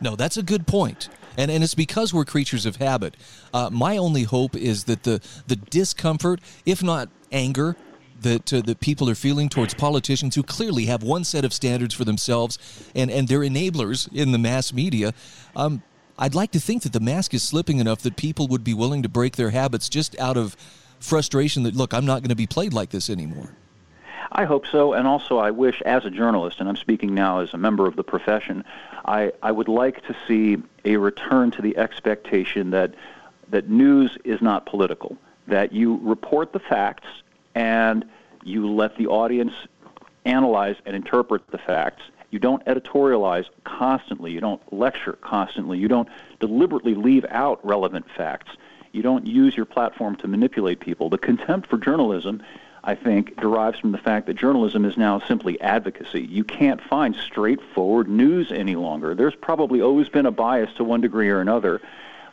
No, 0.00 0.16
that's 0.16 0.36
a 0.36 0.42
good 0.42 0.66
point. 0.66 1.08
And, 1.36 1.50
and 1.50 1.62
it's 1.62 1.74
because 1.74 2.12
we're 2.12 2.24
creatures 2.24 2.66
of 2.66 2.76
habit. 2.76 3.16
Uh, 3.52 3.70
my 3.70 3.96
only 3.96 4.24
hope 4.24 4.56
is 4.56 4.84
that 4.84 5.04
the, 5.04 5.20
the 5.46 5.56
discomfort, 5.56 6.40
if 6.66 6.82
not 6.82 7.08
anger, 7.30 7.76
that 8.20 8.52
uh, 8.52 8.60
that 8.62 8.80
people 8.80 9.08
are 9.08 9.14
feeling 9.14 9.48
towards 9.48 9.72
politicians 9.74 10.34
who 10.34 10.42
clearly 10.42 10.86
have 10.86 11.02
one 11.02 11.24
set 11.24 11.44
of 11.44 11.52
standards 11.52 11.94
for 11.94 12.04
themselves 12.04 12.58
and 12.94 13.10
and 13.10 13.28
they're 13.28 13.40
enablers 13.40 14.12
in 14.12 14.32
the 14.32 14.38
mass 14.38 14.74
media. 14.74 15.14
Um, 15.56 15.82
I'd 16.22 16.34
like 16.34 16.50
to 16.50 16.60
think 16.60 16.82
that 16.82 16.92
the 16.92 17.00
mask 17.00 17.32
is 17.32 17.42
slipping 17.42 17.78
enough 17.78 18.02
that 18.02 18.16
people 18.16 18.46
would 18.48 18.62
be 18.62 18.74
willing 18.74 19.02
to 19.02 19.08
break 19.08 19.36
their 19.36 19.50
habits 19.50 19.88
just 19.88 20.18
out 20.20 20.36
of 20.36 20.54
frustration 21.00 21.62
that, 21.62 21.74
look, 21.74 21.94
I'm 21.94 22.04
not 22.04 22.20
going 22.20 22.28
to 22.28 22.36
be 22.36 22.46
played 22.46 22.74
like 22.74 22.90
this 22.90 23.08
anymore. 23.08 23.56
I 24.30 24.44
hope 24.44 24.66
so, 24.66 24.92
and 24.92 25.08
also 25.08 25.38
I 25.38 25.50
wish, 25.50 25.80
as 25.82 26.04
a 26.04 26.10
journalist, 26.10 26.60
and 26.60 26.68
I'm 26.68 26.76
speaking 26.76 27.14
now 27.14 27.40
as 27.40 27.54
a 27.54 27.56
member 27.56 27.86
of 27.86 27.96
the 27.96 28.04
profession, 28.04 28.64
I, 29.06 29.32
I 29.42 29.50
would 29.50 29.66
like 29.66 30.06
to 30.06 30.16
see 30.28 30.58
a 30.84 30.98
return 30.98 31.50
to 31.52 31.62
the 31.62 31.76
expectation 31.78 32.70
that 32.70 32.94
that 33.48 33.68
news 33.68 34.16
is 34.22 34.40
not 34.40 34.66
political, 34.66 35.16
that 35.48 35.72
you 35.72 35.98
report 36.02 36.52
the 36.52 36.60
facts 36.60 37.08
and 37.56 38.08
you 38.44 38.70
let 38.70 38.96
the 38.96 39.08
audience 39.08 39.52
analyze 40.24 40.76
and 40.86 40.94
interpret 40.94 41.50
the 41.50 41.58
facts, 41.58 42.02
you 42.30 42.38
don't 42.38 42.64
editorialize 42.66 43.46
constantly. 43.64 44.32
You 44.32 44.40
don't 44.40 44.72
lecture 44.72 45.18
constantly. 45.20 45.78
You 45.78 45.88
don't 45.88 46.08
deliberately 46.38 46.94
leave 46.94 47.24
out 47.28 47.64
relevant 47.64 48.06
facts. 48.16 48.52
You 48.92 49.02
don't 49.02 49.26
use 49.26 49.56
your 49.56 49.66
platform 49.66 50.16
to 50.16 50.28
manipulate 50.28 50.80
people. 50.80 51.10
The 51.10 51.18
contempt 51.18 51.68
for 51.68 51.78
journalism 51.78 52.42
I 52.82 52.94
think, 52.94 53.36
derives 53.36 53.78
from 53.78 53.92
the 53.92 53.98
fact 53.98 54.26
that 54.26 54.34
journalism 54.34 54.84
is 54.84 54.96
now 54.96 55.20
simply 55.20 55.60
advocacy. 55.60 56.22
You 56.22 56.44
can't 56.44 56.80
find 56.80 57.14
straightforward 57.14 58.08
news 58.08 58.50
any 58.50 58.74
longer. 58.74 59.14
There's 59.14 59.34
probably 59.34 59.82
always 59.82 60.08
been 60.08 60.26
a 60.26 60.30
bias 60.30 60.72
to 60.76 60.84
one 60.84 61.00
degree 61.00 61.28
or 61.28 61.40
another 61.40 61.82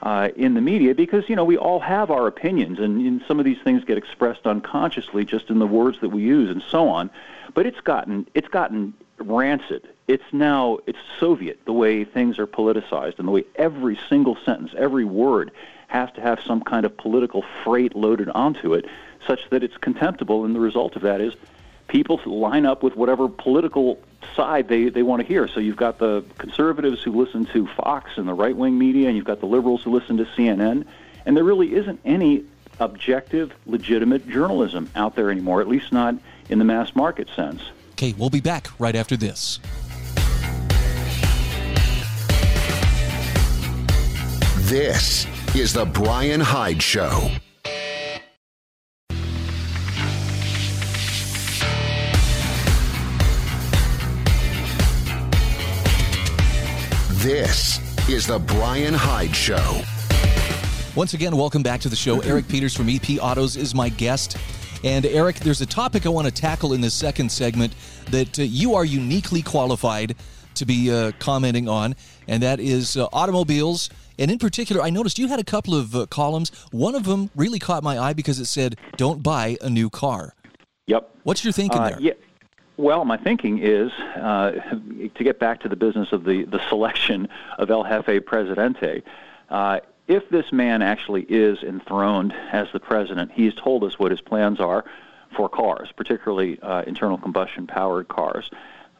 uh, 0.01 0.29
in 0.35 0.53
the 0.53 0.61
media 0.61 0.95
because 0.95 1.27
you 1.27 1.35
know 1.35 1.43
we 1.43 1.57
all 1.57 1.79
have 1.79 2.11
our 2.11 2.27
opinions, 2.27 2.79
and, 2.79 3.01
and 3.01 3.21
some 3.27 3.39
of 3.39 3.45
these 3.45 3.57
things 3.63 3.83
get 3.83 3.97
expressed 3.97 4.45
unconsciously 4.45 5.25
just 5.25 5.49
in 5.49 5.59
the 5.59 5.67
words 5.67 5.99
that 6.01 6.09
we 6.09 6.21
use 6.21 6.49
and 6.49 6.63
so 6.69 6.87
on. 6.87 7.09
But 7.53 7.65
it's 7.65 7.81
gotten 7.81 8.27
it's 8.33 8.47
gotten 8.47 8.93
rancid. 9.17 9.87
It's 10.07 10.23
now 10.31 10.79
it's 10.85 10.99
Soviet 11.19 11.59
the 11.65 11.73
way 11.73 12.03
things 12.03 12.39
are 12.39 12.47
politicized 12.47 13.19
and 13.19 13.27
the 13.27 13.31
way 13.31 13.45
every 13.55 13.99
single 14.09 14.37
sentence, 14.45 14.71
every 14.77 15.05
word 15.05 15.51
has 15.87 16.11
to 16.13 16.21
have 16.21 16.39
some 16.45 16.61
kind 16.61 16.85
of 16.85 16.95
political 16.97 17.43
freight 17.63 17.95
loaded 17.95 18.29
onto 18.29 18.73
it, 18.73 18.85
such 19.25 19.49
that 19.49 19.63
it's 19.63 19.77
contemptible. 19.77 20.45
And 20.45 20.53
the 20.53 20.59
result 20.59 20.95
of 20.95 21.01
that 21.03 21.21
is 21.21 21.33
people 21.87 22.19
line 22.25 22.65
up 22.65 22.83
with 22.83 22.95
whatever 22.95 23.29
political 23.29 23.99
side 24.35 24.67
they, 24.67 24.89
they 24.89 25.03
want 25.03 25.21
to 25.21 25.27
hear. 25.27 25.47
So 25.47 25.59
you've 25.59 25.77
got 25.77 25.99
the 25.99 26.23
conservatives 26.37 27.01
who 27.01 27.11
listen 27.11 27.45
to 27.47 27.67
Fox 27.67 28.11
and 28.17 28.27
the 28.27 28.33
right 28.33 28.55
wing 28.55 28.77
media, 28.77 29.07
and 29.07 29.15
you've 29.15 29.25
got 29.25 29.39
the 29.39 29.45
liberals 29.45 29.83
who 29.83 29.91
listen 29.91 30.17
to 30.17 30.25
CNN. 30.25 30.85
And 31.25 31.35
there 31.35 31.43
really 31.43 31.73
isn't 31.73 31.99
any 32.05 32.43
objective, 32.79 33.53
legitimate 33.65 34.27
journalism 34.27 34.89
out 34.95 35.15
there 35.15 35.31
anymore, 35.31 35.61
at 35.61 35.67
least 35.67 35.91
not 35.91 36.15
in 36.49 36.59
the 36.59 36.65
mass 36.65 36.95
market 36.95 37.29
sense. 37.35 37.61
Okay, 37.99 38.13
we'll 38.15 38.29
be 38.29 38.41
back 38.41 38.67
right 38.77 38.95
after 38.95 39.17
this. 39.17 39.59
This 44.69 45.25
is 45.55 45.73
The 45.73 45.85
Brian 45.85 46.39
Hyde 46.39 46.79
Show. 46.79 47.31
This 57.23 57.79
is 58.07 58.27
The 58.27 58.37
Brian 58.37 58.93
Hyde 58.93 59.35
Show. 59.35 59.81
Once 60.95 61.15
again, 61.15 61.35
welcome 61.35 61.63
back 61.63 61.79
to 61.79 61.89
the 61.89 61.95
show. 61.95 62.19
Eric 62.19 62.47
Peters 62.47 62.75
from 62.75 62.89
EP 62.89 63.17
Autos 63.19 63.55
is 63.55 63.73
my 63.73 63.89
guest. 63.89 64.37
And 64.83 65.05
Eric, 65.05 65.37
there's 65.37 65.61
a 65.61 65.65
topic 65.65 66.05
I 66.05 66.09
want 66.09 66.27
to 66.27 66.33
tackle 66.33 66.73
in 66.73 66.81
this 66.81 66.93
second 66.93 67.31
segment 67.31 67.73
that 68.11 68.39
uh, 68.39 68.43
you 68.43 68.75
are 68.75 68.85
uniquely 68.85 69.41
qualified 69.41 70.15
to 70.55 70.65
be 70.65 70.91
uh, 70.91 71.11
commenting 71.19 71.67
on, 71.67 71.95
and 72.27 72.41
that 72.43 72.59
is 72.59 72.95
uh, 72.97 73.07
automobiles. 73.13 73.89
And 74.19 74.31
in 74.31 74.39
particular, 74.39 74.81
I 74.81 74.89
noticed 74.89 75.19
you 75.19 75.27
had 75.27 75.39
a 75.39 75.43
couple 75.43 75.75
of 75.75 75.95
uh, 75.95 76.05
columns. 76.07 76.51
One 76.71 76.95
of 76.95 77.03
them 77.05 77.29
really 77.35 77.59
caught 77.59 77.83
my 77.83 77.99
eye 77.99 78.13
because 78.13 78.39
it 78.39 78.45
said, 78.45 78.77
"Don't 78.97 79.21
buy 79.21 79.57
a 79.61 79.69
new 79.69 79.89
car." 79.89 80.33
Yep. 80.87 81.09
What's 81.23 81.43
your 81.43 81.53
thinking 81.53 81.81
Uh, 81.81 81.89
there? 81.89 81.97
yeah. 81.99 82.13
Well, 82.77 83.03
my 83.05 83.17
thinking 83.17 83.59
is 83.61 83.91
uh, 84.15 84.51
to 85.15 85.23
get 85.23 85.39
back 85.39 85.61
to 85.61 85.69
the 85.69 85.75
business 85.75 86.11
of 86.11 86.23
the, 86.23 86.43
the 86.45 86.61
selection 86.69 87.27
of 87.57 87.71
El 87.71 87.83
Jefe 87.83 88.23
Presidente. 88.23 89.01
If 90.07 90.29
this 90.29 90.53
man 90.53 90.81
actually 90.81 91.23
is 91.23 91.61
enthroned 91.63 92.33
as 92.51 92.67
the 92.71 92.79
president, 92.79 93.31
he's 93.33 93.53
told 93.53 93.83
us 93.83 93.99
what 93.99 94.11
his 94.11 94.21
plans 94.21 94.59
are 94.59 94.85
for 95.35 95.49
cars, 95.49 95.91
particularly 95.91 96.59
uh, 96.61 96.83
internal 96.83 97.17
combustion 97.17 97.67
powered 97.67 98.07
cars, 98.07 98.49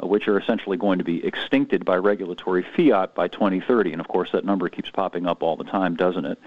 uh, 0.03 0.07
which 0.07 0.27
are 0.27 0.37
essentially 0.37 0.75
going 0.75 0.97
to 0.97 1.05
be 1.05 1.21
extincted 1.21 1.85
by 1.85 1.95
regulatory 1.95 2.61
fiat 2.75 3.15
by 3.15 3.29
2030. 3.29 3.93
And 3.93 4.01
of 4.01 4.09
course, 4.09 4.31
that 4.33 4.43
number 4.43 4.67
keeps 4.67 4.89
popping 4.89 5.25
up 5.25 5.41
all 5.41 5.55
the 5.55 5.63
time, 5.63 5.95
doesn't 5.95 6.25
it? 6.25 6.39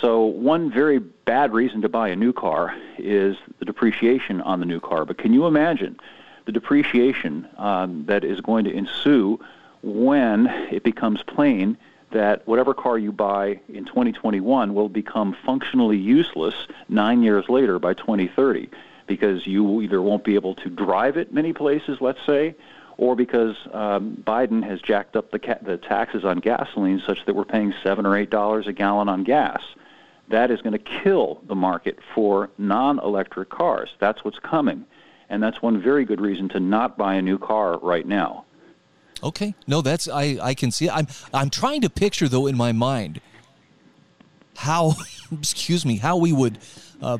So, 0.00 0.26
one 0.26 0.70
very 0.70 1.00
bad 1.00 1.52
reason 1.52 1.82
to 1.82 1.88
buy 1.88 2.08
a 2.10 2.16
new 2.16 2.32
car 2.32 2.76
is 2.98 3.36
the 3.58 3.64
depreciation 3.64 4.40
on 4.42 4.60
the 4.60 4.66
new 4.66 4.78
car. 4.78 5.04
But 5.04 5.18
can 5.18 5.34
you 5.34 5.46
imagine 5.46 5.98
the 6.44 6.52
depreciation 6.52 7.48
um, 7.56 8.04
that 8.06 8.22
is 8.22 8.40
going 8.40 8.64
to 8.66 8.72
ensue 8.72 9.40
when 9.82 10.46
it 10.70 10.84
becomes 10.84 11.22
plain 11.24 11.76
that 12.10 12.46
whatever 12.46 12.74
car 12.74 12.98
you 12.98 13.12
buy 13.12 13.60
in 13.68 13.84
2021 13.84 14.74
will 14.74 14.88
become 14.88 15.36
functionally 15.44 15.96
useless 15.98 16.54
nine 16.88 17.22
years 17.22 17.48
later 17.48 17.78
by 17.78 17.94
2030 17.94 18.70
because 19.06 19.46
you 19.46 19.82
either 19.82 20.00
won't 20.00 20.24
be 20.24 20.34
able 20.34 20.54
to 20.54 20.68
drive 20.68 21.16
it 21.16 21.32
many 21.32 21.52
places, 21.52 21.98
let's 22.00 22.24
say, 22.26 22.54
or 22.98 23.16
because 23.16 23.56
um, 23.72 24.22
Biden 24.26 24.62
has 24.62 24.80
jacked 24.80 25.16
up 25.16 25.30
the, 25.30 25.38
ca- 25.38 25.58
the 25.62 25.76
taxes 25.76 26.24
on 26.24 26.38
gasoline 26.38 27.02
such 27.04 27.24
that 27.24 27.34
we're 27.34 27.44
paying 27.44 27.72
seven 27.82 28.04
or 28.04 28.16
eight 28.16 28.30
dollars 28.30 28.66
a 28.66 28.72
gallon 28.72 29.08
on 29.08 29.24
gas. 29.24 29.62
That 30.28 30.50
is 30.50 30.60
going 30.60 30.72
to 30.72 30.78
kill 30.78 31.40
the 31.46 31.54
market 31.54 31.98
for 32.14 32.50
non-electric 32.58 33.48
cars. 33.48 33.90
That's 33.98 34.24
what's 34.24 34.38
coming, 34.38 34.84
and 35.30 35.42
that's 35.42 35.62
one 35.62 35.80
very 35.80 36.04
good 36.04 36.20
reason 36.20 36.50
to 36.50 36.60
not 36.60 36.98
buy 36.98 37.14
a 37.14 37.22
new 37.22 37.38
car 37.38 37.78
right 37.78 38.06
now. 38.06 38.44
Okay. 39.22 39.54
No, 39.66 39.82
that's 39.82 40.08
I 40.08 40.38
I 40.42 40.54
can 40.54 40.70
see. 40.70 40.88
I'm 40.88 41.06
I'm 41.34 41.50
trying 41.50 41.80
to 41.82 41.90
picture 41.90 42.28
though 42.28 42.46
in 42.46 42.56
my 42.56 42.72
mind 42.72 43.20
how 44.56 44.94
excuse 45.32 45.84
me 45.84 45.96
how 45.96 46.16
we 46.16 46.32
would 46.32 46.58
uh, 47.02 47.18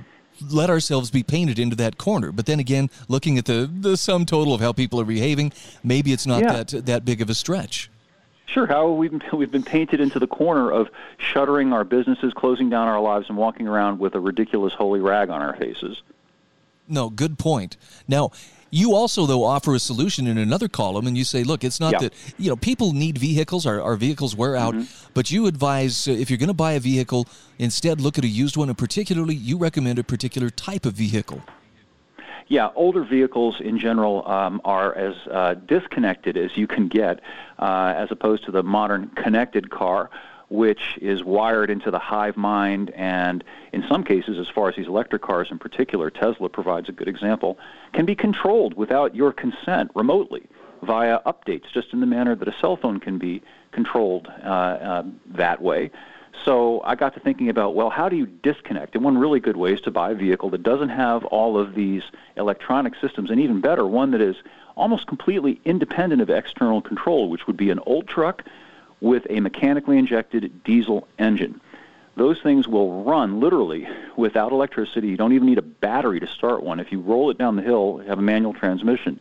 let 0.51 0.71
ourselves 0.71 1.11
be 1.11 1.23
painted 1.23 1.59
into 1.59 1.77
that 1.77 1.99
corner. 1.99 2.31
But 2.33 2.47
then 2.47 2.61
again, 2.61 2.91
looking 3.09 3.39
at 3.39 3.45
the 3.47 3.69
the 3.73 3.97
sum 3.97 4.27
total 4.27 4.55
of 4.55 4.61
how 4.61 4.73
people 4.73 5.01
are 5.01 5.05
behaving, 5.05 5.53
maybe 5.83 6.13
it's 6.13 6.27
not 6.27 6.43
Yeah. 6.43 6.63
that 6.63 6.87
that 6.87 7.05
big 7.05 7.21
of 7.21 7.31
a 7.31 7.35
stretch. 7.35 7.91
Sure. 8.47 8.67
How 8.67 8.89
we've 8.89 9.11
been, 9.11 9.23
we've 9.35 9.51
been 9.51 9.63
painted 9.63 10.01
into 10.01 10.19
the 10.19 10.27
corner 10.27 10.71
of 10.73 10.89
shuttering 11.19 11.73
our 11.75 11.85
businesses, 11.85 12.33
closing 12.33 12.71
down 12.71 12.89
our 12.89 12.99
lives, 13.01 13.29
and 13.29 13.37
walking 13.37 13.69
around 13.69 13.99
with 13.99 14.15
a 14.15 14.21
ridiculous 14.21 14.73
holy 14.73 15.01
rag 15.01 15.29
on 15.29 15.43
our 15.43 15.55
faces. 15.57 16.01
No, 16.89 17.11
good 17.11 17.39
point. 17.39 17.77
Now, 18.09 18.31
you 18.71 18.95
also 18.95 19.27
though 19.27 19.45
offer 19.45 19.75
a 19.75 19.79
solution 19.79 20.27
in 20.27 20.39
another 20.39 20.69
column, 20.69 21.07
and 21.07 21.17
you 21.17 21.25
say, 21.25 21.43
look, 21.45 21.65
it's 21.65 21.81
not 21.81 21.93
Yeah. 21.93 21.99
that 21.99 22.15
you 22.39 22.49
know 22.51 22.57
people 22.57 22.93
need 22.93 23.19
vehicles, 23.19 23.67
our, 23.67 23.81
our 23.81 23.97
vehicles 23.97 24.37
wear 24.37 24.57
out, 24.57 24.75
but 25.15 25.31
you 25.31 25.47
advise 25.47 26.07
uh, 26.09 26.13
if 26.13 26.31
you're 26.31 26.39
going 26.39 26.49
to 26.49 26.55
buy 26.55 26.73
a 26.73 26.81
vehicle, 26.81 27.27
instead 27.59 28.01
look 28.01 28.19
at 28.19 28.25
a 28.25 28.29
used 28.29 28.57
one, 28.57 28.69
and 28.69 28.79
particularly 28.79 29.35
you 29.35 29.59
recommend 29.59 29.99
a 29.99 30.05
particular 30.05 30.51
type 30.51 30.87
of 30.87 30.95
vehicle. 30.95 31.43
Yeah, 32.51 32.71
older 32.75 33.05
vehicles 33.05 33.61
in 33.61 33.79
general 33.79 34.27
um, 34.27 34.63
are 34.65 34.95
as 34.95 35.15
uh, 35.31 35.55
disconnected 35.55 36.39
as 36.39 36.57
you 36.57 36.67
can 36.67 36.89
get, 36.89 37.21
uh, 37.59 37.93
as 37.95 38.11
opposed 38.11 38.45
to 38.47 38.51
the 38.51 38.63
modern 38.63 39.09
connected 39.09 39.69
car, 39.69 40.09
which 40.49 40.99
is 41.01 41.23
wired 41.23 41.71
into 41.71 41.91
the 41.91 41.99
hive 41.99 42.37
mind. 42.37 42.91
And 42.91 43.45
in 43.73 43.85
some 43.89 44.05
cases, 44.05 44.39
as 44.39 44.49
far 44.49 44.69
as 44.69 44.77
these 44.77 44.87
electric 44.87 45.23
cars 45.23 45.49
in 45.51 45.59
particular, 45.59 46.11
Tesla 46.11 46.49
provides 46.49 46.89
a 46.89 46.93
good 46.93 47.09
example, 47.09 47.59
can 47.93 48.07
be 48.07 48.15
controlled 48.15 48.75
without 48.75 49.15
your 49.15 49.33
consent 49.33 49.91
remotely 49.95 50.47
via 50.83 51.21
updates, 51.27 51.65
just 51.73 51.93
in 51.93 52.01
the 52.01 52.07
manner 52.07 52.35
that 52.35 52.49
a 52.49 52.55
cell 52.61 52.77
phone 52.77 53.01
can 53.01 53.19
be 53.19 53.43
controlled 53.73 54.29
uh, 54.43 54.49
uh, 54.49 55.03
that 55.27 55.61
way. 55.61 55.91
So 56.45 56.81
I 56.85 56.95
got 56.95 57.15
to 57.15 57.21
thinking 57.21 57.49
about, 57.49 57.75
well, 57.75 57.91
how 57.91 58.09
do 58.09 58.17
you 58.17 58.27
disconnect? 58.27 58.95
And 58.95 59.05
one 59.05 59.19
really 59.19 59.41
good 59.41 59.57
way 59.57 59.73
is 59.73 59.81
to 59.83 59.91
buy 59.91 60.13
a 60.13 60.15
vehicle 60.15 60.51
that 60.51 60.63
doesn't 60.63 60.91
have 60.91 61.25
all 61.25 61.59
of 61.59 61.75
these 61.75 62.05
electronic 62.37 62.95
systems, 63.01 63.31
and 63.31 63.41
even 63.41 63.61
better, 63.61 63.87
one 63.87 64.13
that 64.13 64.21
is 64.21 64.37
almost 64.77 65.09
completely 65.09 65.61
independent 65.65 66.23
of 66.23 66.31
external 66.31 66.81
control, 66.81 67.29
which 67.29 67.47
would 67.47 67.57
be 67.57 67.71
an 67.71 67.81
old 67.81 68.07
truck 68.07 68.45
with 69.01 69.27
a 69.31 69.41
mechanically 69.41 69.99
injected 69.99 70.65
diesel 70.65 71.07
engine. 71.19 71.61
Those 72.17 72.41
things 72.41 72.67
will 72.67 73.05
run 73.05 73.39
literally 73.39 73.89
without 74.17 74.51
electricity. 74.51 75.09
You 75.09 75.17
don't 75.17 75.33
even 75.33 75.47
need 75.47 75.59
a 75.59 75.63
battery 75.63 76.19
to 76.19 76.27
start 76.27 76.65
one. 76.65 76.81
If 76.81 76.91
you 76.91 77.01
roll 77.01 77.31
it 77.31 77.39
down 77.39 77.55
the 77.55 77.63
hill, 77.63 77.99
have 77.99 78.19
a 78.19 78.23
manual 78.23 78.55
transmission. 78.55 79.21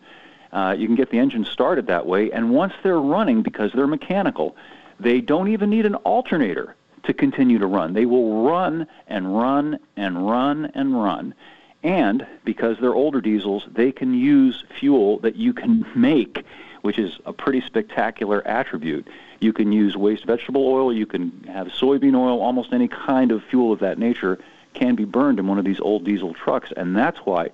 Uh, 0.51 0.75
you 0.77 0.87
can 0.87 0.95
get 0.95 1.11
the 1.11 1.19
engine 1.19 1.45
started 1.45 1.87
that 1.87 2.07
way, 2.07 2.31
and 2.31 2.49
once 2.49 2.73
they're 2.81 2.99
running, 2.99 3.43
because 3.43 3.71
they're 3.73 3.85
mechanical, 3.85 4.55
they 4.99 5.21
don't 5.21 5.49
even 5.49 5.69
need 5.69 5.85
an 5.85 5.95
alternator 5.95 6.75
to 7.03 7.13
continue 7.13 7.59
to 7.59 7.67
run. 7.67 7.93
They 7.93 8.05
will 8.05 8.43
run 8.43 8.87
and 9.07 9.37
run 9.37 9.79
and 9.95 10.27
run 10.27 10.71
and 10.73 11.01
run. 11.01 11.35
And 11.83 12.25
because 12.43 12.77
they're 12.79 12.95
older 12.95 13.21
diesels, 13.21 13.67
they 13.71 13.91
can 13.91 14.13
use 14.13 14.63
fuel 14.79 15.19
that 15.19 15.35
you 15.35 15.53
can 15.53 15.85
make, 15.95 16.43
which 16.81 16.99
is 16.99 17.17
a 17.25 17.33
pretty 17.33 17.61
spectacular 17.61 18.45
attribute. 18.47 19.07
You 19.39 19.53
can 19.53 19.71
use 19.71 19.95
waste 19.95 20.25
vegetable 20.25 20.67
oil, 20.67 20.93
you 20.93 21.05
can 21.05 21.43
have 21.47 21.67
soybean 21.67 22.15
oil, 22.15 22.41
almost 22.41 22.73
any 22.73 22.87
kind 22.87 23.31
of 23.31 23.43
fuel 23.43 23.71
of 23.71 23.79
that 23.79 23.99
nature 23.99 24.39
can 24.73 24.95
be 24.95 25.05
burned 25.05 25.39
in 25.39 25.47
one 25.47 25.57
of 25.57 25.65
these 25.65 25.79
old 25.79 26.05
diesel 26.05 26.33
trucks. 26.33 26.71
And 26.75 26.95
that's 26.95 27.19
why 27.19 27.49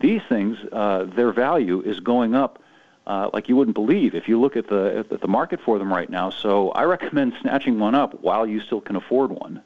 these 0.00 0.22
things, 0.28 0.58
uh, 0.72 1.04
their 1.04 1.32
value 1.32 1.80
is 1.80 2.00
going 2.00 2.34
up 2.34 2.62
uh, 3.08 3.30
like 3.32 3.48
you 3.48 3.56
wouldn't 3.56 3.74
believe 3.74 4.14
if 4.14 4.28
you 4.28 4.38
look 4.38 4.54
at 4.56 4.68
the 4.68 5.04
at 5.10 5.20
the 5.20 5.28
market 5.28 5.60
for 5.60 5.78
them 5.78 5.92
right 5.92 6.10
now. 6.10 6.28
So 6.28 6.70
I 6.72 6.84
recommend 6.84 7.32
snatching 7.40 7.78
one 7.78 7.94
up 7.94 8.22
while 8.22 8.46
you 8.46 8.60
still 8.60 8.82
can 8.82 8.96
afford 8.96 9.30
one. 9.30 9.62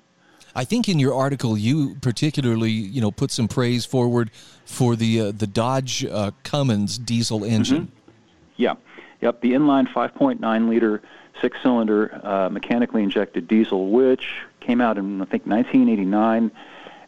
I 0.54 0.64
think 0.64 0.88
in 0.88 0.98
your 0.98 1.14
article 1.14 1.58
you 1.58 1.96
particularly 2.00 2.70
you 2.70 3.00
know 3.00 3.10
put 3.10 3.32
some 3.32 3.48
praise 3.48 3.84
forward 3.84 4.30
for 4.64 4.94
the 4.94 5.20
uh, 5.20 5.32
the 5.32 5.48
Dodge 5.48 6.04
uh, 6.04 6.30
Cummins 6.44 6.98
diesel 6.98 7.44
engine. 7.44 7.90
Yeah, 8.62 8.76
yep. 9.20 9.40
The 9.40 9.54
inline 9.54 9.88
5.9 9.88 10.68
liter 10.68 11.02
six 11.40 11.58
cylinder 11.64 12.20
uh, 12.24 12.48
mechanically 12.48 13.02
injected 13.02 13.48
diesel, 13.48 13.88
which 13.90 14.36
came 14.60 14.80
out 14.80 14.98
in 14.98 15.20
I 15.20 15.24
think 15.24 15.46
1989. 15.46 16.52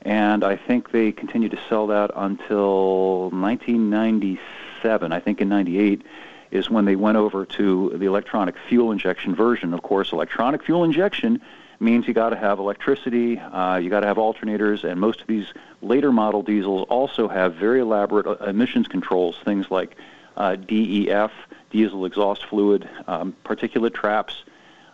and 0.03 0.43
I 0.43 0.57
think 0.57 0.91
they 0.91 1.13
continued 1.13 1.53
to 1.53 1.61
sell 1.69 1.87
that 1.87 2.11
until 2.17 3.31
1997. 3.31 5.13
I 5.13 5.21
think 5.21 5.41
in 5.41 5.49
'98 5.49 6.03
is 6.51 6.69
when 6.69 6.87
they 6.87 6.97
went 6.97 7.19
over 7.19 7.47
to 7.47 7.91
the 7.95 8.07
electronic 8.07 8.57
fuel 8.69 8.91
injection 8.91 9.37
version. 9.37 9.73
Of 9.73 9.83
course, 9.83 10.11
electronic 10.11 10.65
fuel 10.65 10.83
injection 10.83 11.41
means 11.79 12.09
you 12.09 12.15
got 12.15 12.31
to 12.31 12.37
have 12.37 12.59
electricity, 12.59 13.39
uh, 13.39 13.77
you 13.77 13.91
got 13.91 14.01
to 14.01 14.09
have 14.09 14.17
alternators, 14.17 14.83
and 14.83 14.99
most 14.99 15.21
of 15.21 15.29
these 15.29 15.53
later 15.83 16.11
model 16.11 16.43
diesels 16.43 16.85
also 16.89 17.29
have 17.29 17.55
very 17.55 17.81
elaborate 17.81 18.27
uh, 18.27 18.35
emissions 18.45 18.89
controls, 18.89 19.37
things 19.45 19.71
like 19.71 19.97
DEF, 20.37 21.31
diesel 21.71 22.05
exhaust 22.05 22.47
fluid, 22.47 22.89
um, 23.07 23.35
particulate 23.45 23.95
traps, 23.95 24.45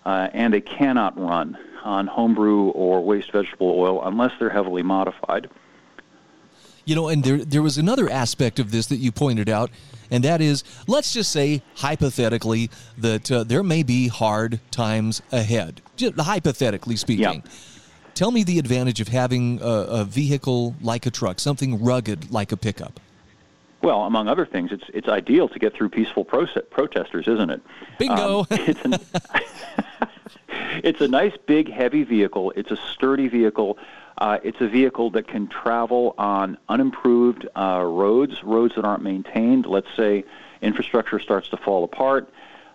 uh, 0.04 0.28
and 0.32 0.54
they 0.54 0.60
cannot 0.60 1.18
run 1.18 1.58
on 1.82 2.06
homebrew 2.06 2.68
or 2.70 3.02
waste 3.02 3.32
vegetable 3.32 3.70
oil 3.78 4.02
unless 4.04 4.32
they're 4.38 4.50
heavily 4.50 4.82
modified. 4.82 5.48
You 6.84 6.94
know, 6.94 7.08
and 7.08 7.22
there 7.22 7.44
there 7.44 7.62
was 7.62 7.78
another 7.78 8.10
aspect 8.10 8.58
of 8.58 8.70
this 8.70 8.86
that 8.86 8.96
you 8.96 9.12
pointed 9.12 9.48
out, 9.48 9.70
and 10.10 10.24
that 10.24 10.40
is, 10.40 10.64
let's 10.86 11.12
just 11.12 11.30
say 11.30 11.62
hypothetically 11.76 12.70
that 12.98 13.30
uh, 13.30 13.44
there 13.44 13.62
may 13.62 13.82
be 13.82 14.08
hard 14.08 14.60
times 14.70 15.22
ahead, 15.30 15.82
just 15.96 16.18
hypothetically 16.18 16.96
speaking. 16.96 17.42
Yeah. 17.44 17.50
Tell 18.14 18.30
me 18.30 18.42
the 18.42 18.58
advantage 18.58 19.00
of 19.00 19.08
having 19.08 19.60
a, 19.62 19.64
a 20.00 20.04
vehicle 20.04 20.74
like 20.80 21.06
a 21.06 21.10
truck, 21.10 21.38
something 21.38 21.82
rugged 21.82 22.30
like 22.30 22.50
a 22.50 22.56
pickup. 22.56 22.98
Well, 23.82 24.02
among 24.02 24.28
other 24.28 24.46
things, 24.46 24.72
it's 24.72 24.84
it's 24.92 25.08
ideal 25.08 25.48
to 25.48 25.58
get 25.58 25.74
through 25.74 25.88
peaceful 25.90 26.24
protesters, 26.24 27.26
isn't 27.26 27.50
it? 27.50 27.62
Bingo. 27.98 28.40
Um, 28.40 28.46
it's, 28.50 28.84
an, 28.84 28.94
it's 30.84 31.00
a 31.00 31.08
nice, 31.08 31.36
big, 31.46 31.70
heavy 31.70 32.04
vehicle. 32.04 32.52
It's 32.56 32.70
a 32.70 32.76
sturdy 32.76 33.28
vehicle. 33.28 33.78
Uh, 34.18 34.38
it's 34.42 34.60
a 34.60 34.68
vehicle 34.68 35.10
that 35.10 35.26
can 35.26 35.48
travel 35.48 36.14
on 36.18 36.58
unimproved 36.68 37.48
uh, 37.56 37.82
roads, 37.82 38.44
roads 38.44 38.74
that 38.74 38.84
aren't 38.84 39.02
maintained. 39.02 39.64
Let's 39.64 39.88
say 39.96 40.24
infrastructure 40.60 41.18
starts 41.18 41.48
to 41.48 41.56
fall 41.56 41.84
apart, 41.84 42.30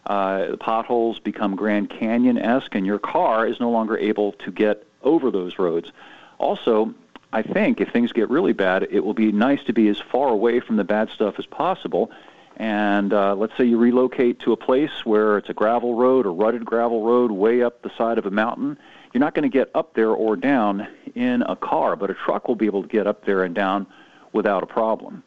uh, 0.06 0.52
the 0.52 0.58
potholes 0.58 1.20
become 1.20 1.56
Grand 1.56 1.90
Canyon 1.90 2.38
esque, 2.38 2.76
and 2.76 2.86
your 2.86 3.00
car 3.00 3.48
is 3.48 3.60
no 3.60 3.72
longer 3.72 3.98
able 3.98 4.34
to 4.34 4.52
get 4.52 4.86
over 5.02 5.32
those 5.32 5.58
roads. 5.58 5.92
Also, 6.38 6.94
I 7.36 7.44
think 7.44 7.82
if 7.82 7.90
things 7.92 8.12
get 8.12 8.30
really 8.30 8.54
bad, 8.54 8.88
it 8.90 9.02
will 9.02 9.14
be 9.14 9.32
nice 9.32 9.64
to 9.66 9.74
be 9.74 9.88
as 9.90 10.00
far 10.00 10.30
away 10.30 10.60
from 10.60 10.78
the 10.78 10.84
bad 10.84 11.10
stuff 11.10 11.36
as 11.38 11.46
possible. 11.46 12.12
And 12.58 13.14
uh, 13.14 13.36
let's 13.36 13.56
say 13.58 13.66
you 13.66 13.78
relocate 13.78 14.40
to 14.40 14.54
a 14.54 14.58
place 14.58 15.06
where 15.06 15.38
it's 15.38 15.50
a 15.50 15.54
gravel 15.54 15.96
road, 15.96 16.26
a 16.26 16.30
rutted 16.30 16.66
gravel 16.66 17.04
road 17.04 17.32
way 17.32 17.62
up 17.62 17.82
the 17.82 17.92
side 17.98 18.18
of 18.18 18.26
a 18.26 18.32
mountain 18.32 18.78
you're 19.16 19.22
not 19.22 19.34
going 19.34 19.50
to 19.50 19.58
get 19.58 19.72
up 19.74 19.94
there 19.94 20.10
or 20.10 20.36
down 20.36 20.86
in 21.16 21.42
a 21.44 21.56
car, 21.56 21.96
but 21.96 22.10
a 22.10 22.14
truck 22.14 22.50
will 22.50 22.58
be 22.58 22.66
able 22.66 22.82
to 22.82 22.90
get 22.90 23.08
up 23.08 23.24
there 23.24 23.44
and 23.44 23.56
down 23.56 23.88
without 24.34 24.62
a 24.62 24.66
problem. 24.66 25.24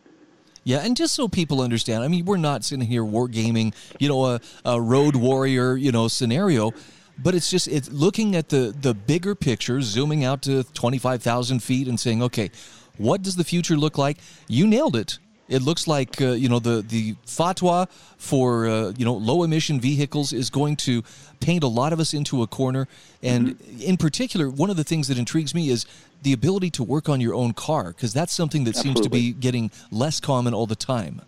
Yeah, 0.62 0.80
and 0.80 0.94
just 0.94 1.14
so 1.14 1.26
people 1.26 1.62
understand, 1.62 2.04
I 2.04 2.08
mean, 2.08 2.26
we're 2.26 2.36
not 2.36 2.66
sitting 2.66 2.84
here 2.84 3.02
wargaming, 3.02 3.72
you 3.98 4.10
know, 4.10 4.26
a, 4.26 4.40
a 4.66 4.78
road 4.78 5.16
warrior, 5.16 5.74
you 5.74 5.90
know, 5.90 6.06
scenario, 6.08 6.72
but 7.18 7.34
it's 7.34 7.50
just 7.50 7.68
it's 7.68 7.90
looking 7.90 8.36
at 8.36 8.48
the 8.48 8.74
the 8.80 8.94
bigger 8.94 9.34
picture, 9.34 9.80
zooming 9.80 10.24
out 10.24 10.42
to 10.42 10.64
twenty 10.74 10.98
five 10.98 11.22
thousand 11.22 11.62
feet, 11.62 11.88
and 11.88 11.98
saying, 11.98 12.22
okay, 12.22 12.50
what 12.96 13.22
does 13.22 13.36
the 13.36 13.44
future 13.44 13.76
look 13.76 13.98
like? 13.98 14.18
You 14.46 14.66
nailed 14.66 14.96
it. 14.96 15.18
It 15.48 15.62
looks 15.62 15.86
like 15.86 16.20
uh, 16.20 16.32
you 16.32 16.48
know 16.48 16.58
the 16.58 16.82
the 16.82 17.14
fatwa 17.26 17.88
for 18.18 18.68
uh, 18.68 18.92
you 18.96 19.04
know 19.04 19.14
low 19.14 19.42
emission 19.42 19.80
vehicles 19.80 20.32
is 20.32 20.50
going 20.50 20.76
to 20.76 21.02
paint 21.40 21.64
a 21.64 21.68
lot 21.68 21.92
of 21.92 22.00
us 22.00 22.12
into 22.12 22.42
a 22.42 22.46
corner. 22.46 22.86
And 23.22 23.58
mm-hmm. 23.58 23.80
in 23.80 23.96
particular, 23.96 24.50
one 24.50 24.70
of 24.70 24.76
the 24.76 24.84
things 24.84 25.08
that 25.08 25.18
intrigues 25.18 25.54
me 25.54 25.70
is 25.70 25.86
the 26.22 26.32
ability 26.32 26.70
to 26.70 26.84
work 26.84 27.08
on 27.08 27.20
your 27.20 27.34
own 27.34 27.52
car 27.54 27.88
because 27.88 28.12
that's 28.12 28.32
something 28.32 28.64
that 28.64 28.76
absolutely. 28.76 29.02
seems 29.02 29.06
to 29.06 29.10
be 29.10 29.32
getting 29.32 29.70
less 29.90 30.20
common 30.20 30.52
all 30.52 30.66
the 30.66 30.76
time. 30.76 31.22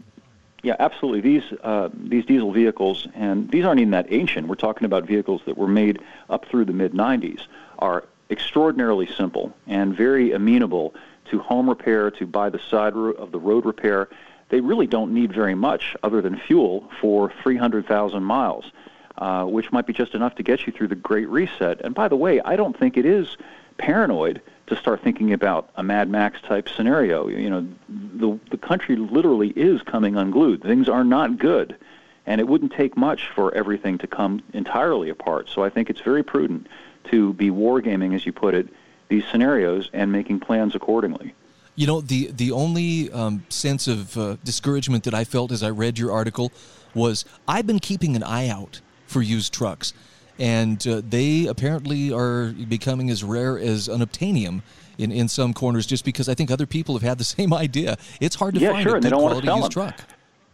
Yeah, 0.63 0.77
absolutely. 0.79 1.21
These 1.21 1.53
uh, 1.63 1.89
these 1.95 2.27
diesel 2.27 2.53
vehicles, 2.53 3.09
and 3.15 3.51
these 3.51 3.65
aren't 3.65 3.81
even 3.81 3.93
that 3.93 4.13
ancient. 4.13 4.47
We're 4.47 4.57
talking 4.57 4.85
about 4.85 5.05
vehicles 5.07 5.41
that 5.47 5.57
were 5.57 5.69
made 5.69 6.01
up 6.29 6.47
through 6.47 6.67
the 6.67 6.73
mid 6.73 6.93
'90s, 6.93 7.41
are 7.79 8.05
extraordinarily 8.29 9.07
simple 9.07 9.53
and 9.67 9.97
very 9.97 10.33
amenable 10.33 10.95
to 11.31 11.39
home 11.39 11.69
repair, 11.69 12.11
to 12.11 12.27
by 12.27 12.51
the 12.51 12.59
side 12.59 12.95
of 12.95 13.33
the 13.33 13.39
road 13.39 13.65
repair. 13.65 14.09
They 14.51 14.61
really 14.61 14.87
don't 14.87 15.15
need 15.15 15.33
very 15.33 15.55
much 15.55 15.97
other 16.03 16.21
than 16.21 16.37
fuel 16.37 16.91
for 17.01 17.33
300,000 17.43 18.25
miles, 18.25 18.73
uh, 19.17 19.45
which 19.45 19.71
might 19.71 19.87
be 19.87 19.93
just 19.93 20.15
enough 20.15 20.35
to 20.37 20.43
get 20.43 20.67
you 20.67 20.73
through 20.73 20.89
the 20.89 20.97
Great 20.97 21.29
Reset. 21.29 21.81
And 21.83 21.95
by 21.95 22.09
the 22.09 22.17
way, 22.17 22.41
I 22.41 22.57
don't 22.57 22.77
think 22.77 22.97
it 22.97 23.07
is 23.07 23.37
paranoid 23.79 24.43
to 24.71 24.77
start 24.77 25.03
thinking 25.03 25.33
about 25.33 25.69
a 25.77 25.83
Mad 25.83 26.09
Max 26.09 26.41
type 26.41 26.69
scenario. 26.69 27.29
You 27.29 27.51
know, 27.51 27.69
the 27.89 28.39
the 28.51 28.57
country 28.57 28.97
literally 28.97 29.51
is 29.51 29.83
coming 29.83 30.17
unglued. 30.17 30.63
Things 30.63 30.89
are 30.89 31.05
not 31.05 31.39
good, 31.39 31.77
and 32.25 32.41
it 32.41 32.49
wouldn't 32.49 32.73
take 32.73 32.97
much 32.97 33.29
for 33.35 33.53
everything 33.55 33.99
to 33.99 34.07
come 34.07 34.43
entirely 34.55 35.11
apart. 35.11 35.49
So 35.49 35.63
I 35.63 35.71
think 35.71 35.91
it's 35.91 36.01
very 36.01 36.23
prudent 36.23 36.69
to 37.11 37.35
be 37.35 37.51
wargaming, 37.51 38.15
as 38.15 38.25
you 38.25 38.33
put 38.33 38.55
it, 38.55 38.69
these 39.09 39.25
scenarios 39.31 39.91
and 39.93 40.11
making 40.13 40.41
plans 40.41 40.75
accordingly. 40.75 41.35
You 41.75 41.87
know, 41.89 42.01
the 42.01 42.31
the 42.33 42.53
only 42.53 43.11
um, 43.11 43.45
sense 43.49 43.89
of 43.89 44.17
uh, 44.17 44.37
discouragement 44.45 45.05
that 45.05 45.15
I 45.15 45.25
felt 45.25 45.51
as 45.53 45.63
I 45.63 45.71
read 45.71 45.99
your 45.99 46.13
article 46.13 46.53
was 46.95 47.25
I've 47.47 47.67
been 47.67 47.81
keeping 47.81 48.15
an 48.15 48.23
eye 48.23 48.49
out 48.49 48.81
for 49.07 49.21
used 49.21 49.53
trucks, 49.53 49.93
and 50.41 50.85
uh, 50.89 51.03
they 51.07 51.47
apparently 51.47 52.13
are 52.13 52.53
becoming 52.53 53.11
as 53.11 53.23
rare 53.23 53.59
as 53.59 53.89
unobtainium 53.89 54.63
in, 54.99 55.13
in 55.13 55.29
some 55.29 55.53
corners. 55.53 55.87
Just 55.87 56.05
because 56.05 56.29
I 56.29 56.35
think 56.35 56.51
other 56.51 56.67
people 56.67 56.95
have 56.95 57.03
had 57.03 57.19
the 57.19 57.25
same 57.39 57.53
idea, 57.53 57.99
it's 58.21 58.35
hard 58.35 58.55
to 58.55 58.61
yeah, 58.61 58.73
find 58.73 58.83
sure, 58.83 58.97
a 58.97 59.01
good 59.01 59.13
quality 59.13 59.47
used 59.47 59.63
them. 59.65 59.71
truck. 59.71 60.01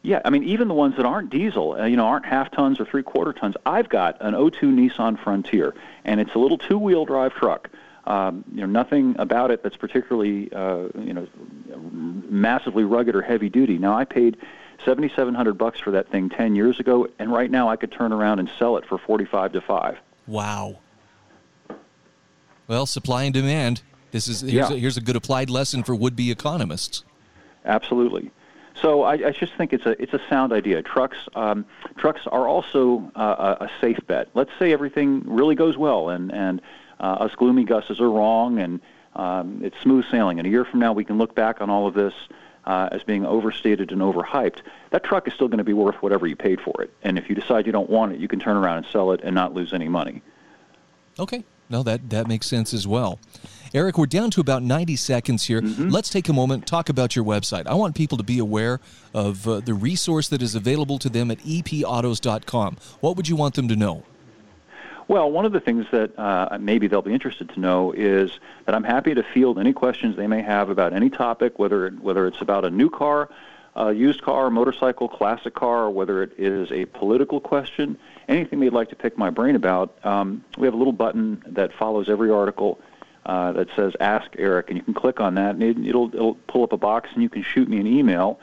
Yeah, 0.02 0.20
I 0.24 0.30
mean, 0.30 0.44
even 0.44 0.68
the 0.68 0.74
ones 0.74 0.96
that 0.98 1.06
aren't 1.06 1.30
diesel, 1.30 1.72
uh, 1.72 1.84
you 1.84 1.96
know, 1.96 2.06
aren't 2.06 2.26
half 2.26 2.52
tons 2.52 2.78
or 2.78 2.84
three 2.84 3.02
quarter 3.02 3.32
tons. 3.32 3.56
I've 3.64 3.88
got 3.88 4.16
an 4.20 4.34
02 4.34 4.66
Nissan 4.66 5.18
Frontier, 5.18 5.74
and 6.04 6.20
it's 6.20 6.34
a 6.34 6.38
little 6.38 6.58
two 6.58 6.78
wheel 6.78 7.04
drive 7.04 7.34
truck. 7.34 7.70
Um, 8.06 8.44
you 8.52 8.60
know, 8.60 8.66
nothing 8.66 9.16
about 9.18 9.50
it 9.50 9.64
that's 9.64 9.76
particularly, 9.76 10.52
uh, 10.52 10.88
you 10.96 11.12
know, 11.12 11.26
massively 12.28 12.84
rugged 12.84 13.16
or 13.16 13.22
heavy 13.22 13.48
duty. 13.48 13.78
Now, 13.78 13.98
I 13.98 14.04
paid 14.04 14.36
7,700 14.84 15.54
bucks 15.58 15.80
for 15.80 15.90
that 15.92 16.10
thing 16.10 16.28
10 16.28 16.54
years 16.54 16.80
ago, 16.80 17.08
and 17.18 17.32
right 17.32 17.50
now 17.50 17.68
I 17.68 17.76
could 17.76 17.92
turn 17.92 18.12
around 18.12 18.38
and 18.38 18.50
sell 18.58 18.76
it 18.76 18.86
for 18.86 18.98
45 18.98 19.52
to 19.52 19.60
five. 19.60 19.98
Wow. 20.26 20.78
Well, 22.68 22.86
supply 22.86 23.24
and 23.24 23.34
demand. 23.34 23.82
This 24.10 24.28
is 24.28 24.40
here's, 24.40 24.52
yeah. 24.52 24.72
a, 24.72 24.78
here's 24.78 24.96
a 24.96 25.00
good 25.00 25.16
applied 25.16 25.50
lesson 25.50 25.82
for 25.82 25.94
would-be 25.94 26.30
economists. 26.30 27.04
Absolutely. 27.64 28.30
So 28.80 29.02
I, 29.02 29.12
I, 29.14 29.30
just 29.30 29.54
think 29.54 29.72
it's 29.72 29.86
a 29.86 30.00
it's 30.00 30.12
a 30.12 30.20
sound 30.28 30.52
idea. 30.52 30.82
Trucks 30.82 31.16
um, 31.34 31.64
trucks 31.96 32.20
are 32.26 32.46
also 32.46 33.10
uh, 33.16 33.56
a 33.60 33.70
safe 33.80 33.98
bet. 34.06 34.28
Let's 34.34 34.50
say 34.58 34.72
everything 34.72 35.22
really 35.24 35.54
goes 35.54 35.78
well 35.78 36.10
and 36.10 36.32
and 36.32 36.60
uh, 37.00 37.16
us 37.20 37.34
gloomy 37.34 37.64
gusses 37.64 38.00
are 38.00 38.10
wrong 38.10 38.58
and 38.58 38.80
um, 39.16 39.60
it's 39.64 39.76
smooth 39.80 40.04
sailing. 40.10 40.38
And 40.38 40.46
a 40.46 40.50
year 40.50 40.64
from 40.64 40.80
now, 40.80 40.92
we 40.92 41.04
can 41.04 41.18
look 41.18 41.34
back 41.34 41.60
on 41.60 41.70
all 41.70 41.86
of 41.86 41.94
this 41.94 42.14
uh, 42.66 42.88
as 42.92 43.02
being 43.02 43.24
overstated 43.24 43.92
and 43.92 44.00
overhyped. 44.00 44.58
That 44.90 45.04
truck 45.04 45.28
is 45.28 45.34
still 45.34 45.48
going 45.48 45.58
to 45.58 45.64
be 45.64 45.72
worth 45.72 45.96
whatever 46.02 46.26
you 46.26 46.36
paid 46.36 46.60
for 46.60 46.82
it. 46.82 46.92
And 47.02 47.18
if 47.18 47.28
you 47.28 47.34
decide 47.34 47.66
you 47.66 47.72
don't 47.72 47.90
want 47.90 48.12
it, 48.12 48.20
you 48.20 48.28
can 48.28 48.40
turn 48.40 48.56
around 48.56 48.78
and 48.78 48.86
sell 48.86 49.12
it 49.12 49.20
and 49.22 49.34
not 49.34 49.54
lose 49.54 49.72
any 49.72 49.88
money. 49.88 50.22
Okay. 51.18 51.44
No, 51.68 51.82
that, 51.82 52.10
that 52.10 52.28
makes 52.28 52.46
sense 52.46 52.72
as 52.72 52.86
well. 52.86 53.18
Eric, 53.74 53.98
we're 53.98 54.06
down 54.06 54.30
to 54.30 54.40
about 54.40 54.62
90 54.62 54.94
seconds 54.96 55.44
here. 55.44 55.60
Mm-hmm. 55.60 55.88
Let's 55.88 56.08
take 56.08 56.28
a 56.28 56.32
moment, 56.32 56.66
talk 56.66 56.88
about 56.88 57.16
your 57.16 57.24
website. 57.24 57.66
I 57.66 57.74
want 57.74 57.96
people 57.96 58.16
to 58.18 58.24
be 58.24 58.38
aware 58.38 58.80
of 59.12 59.48
uh, 59.48 59.60
the 59.60 59.74
resource 59.74 60.28
that 60.28 60.42
is 60.42 60.54
available 60.54 60.98
to 61.00 61.08
them 61.08 61.30
at 61.30 61.38
epautos.com. 61.40 62.76
What 63.00 63.16
would 63.16 63.28
you 63.28 63.34
want 63.34 63.54
them 63.54 63.66
to 63.68 63.76
know? 63.76 64.04
Well, 65.08 65.30
one 65.30 65.44
of 65.44 65.52
the 65.52 65.60
things 65.60 65.86
that 65.92 66.18
uh, 66.18 66.58
maybe 66.60 66.88
they'll 66.88 67.00
be 67.00 67.12
interested 67.12 67.48
to 67.50 67.60
know 67.60 67.92
is 67.92 68.40
that 68.64 68.74
I'm 68.74 68.82
happy 68.82 69.14
to 69.14 69.22
field 69.22 69.58
any 69.58 69.72
questions 69.72 70.16
they 70.16 70.26
may 70.26 70.42
have 70.42 70.68
about 70.68 70.92
any 70.92 71.10
topic, 71.10 71.58
whether 71.60 71.90
whether 71.90 72.26
it's 72.26 72.40
about 72.40 72.64
a 72.64 72.70
new 72.70 72.90
car, 72.90 73.28
a 73.76 73.92
used 73.92 74.22
car, 74.22 74.50
motorcycle, 74.50 75.08
classic 75.08 75.54
car, 75.54 75.90
whether 75.90 76.24
it 76.24 76.32
is 76.38 76.72
a 76.72 76.86
political 76.86 77.40
question, 77.40 77.96
anything 78.28 78.58
they'd 78.58 78.72
like 78.72 78.88
to 78.88 78.96
pick 78.96 79.16
my 79.16 79.30
brain 79.30 79.54
about. 79.54 79.96
Um, 80.04 80.44
we 80.58 80.66
have 80.66 80.74
a 80.74 80.76
little 80.76 80.92
button 80.92 81.40
that 81.46 81.72
follows 81.72 82.08
every 82.08 82.30
article 82.30 82.80
uh, 83.26 83.52
that 83.52 83.68
says 83.76 83.94
"Ask 84.00 84.30
Eric," 84.38 84.70
and 84.70 84.76
you 84.76 84.82
can 84.82 84.94
click 84.94 85.20
on 85.20 85.36
that, 85.36 85.54
and 85.54 85.62
it, 85.62 85.78
it'll 85.86 86.12
it'll 86.12 86.34
pull 86.48 86.64
up 86.64 86.72
a 86.72 86.76
box, 86.76 87.10
and 87.14 87.22
you 87.22 87.28
can 87.28 87.44
shoot 87.44 87.68
me 87.68 87.78
an 87.78 87.86
email, 87.86 88.40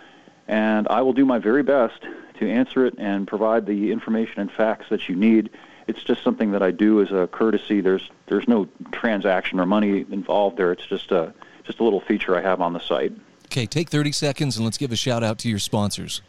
and 0.48 0.88
I 0.88 1.02
will 1.02 1.14
do 1.14 1.26
my 1.26 1.40
very 1.40 1.64
best 1.64 2.06
to 2.40 2.50
answer 2.50 2.86
it 2.86 2.96
and 2.98 3.28
provide 3.28 3.66
the 3.66 3.92
information 3.92 4.40
and 4.40 4.50
facts 4.50 4.86
that 4.92 5.10
you 5.10 5.16
need 5.16 5.50
it's 5.88 6.04
just 6.04 6.24
something 6.24 6.52
that 6.52 6.64
I 6.64 6.72
do 6.72 7.02
as 7.02 7.12
a 7.12 7.28
courtesy. 7.28 7.82
There's 7.82 8.10
there's 8.28 8.48
no 8.48 8.68
transaction 8.92 9.60
or 9.60 9.66
money 9.66 10.06
involved 10.12 10.58
there. 10.58 10.72
It's 10.72 10.86
just 10.86 11.12
a 11.12 11.34
just 11.66 11.80
a 11.80 11.84
little 11.84 12.02
feature 12.02 12.36
I 12.36 12.42
have 12.42 12.62
on 12.62 12.74
the 12.74 12.80
site. 12.80 13.14
Okay, 13.46 13.66
take 13.66 13.90
30 13.90 14.12
seconds 14.12 14.58
and 14.58 14.66
let's 14.66 14.78
give 14.78 14.92
a 14.92 14.96
shout 14.96 15.24
out 15.24 15.38
to 15.40 15.50
your 15.50 15.60
sponsors. 15.60 16.22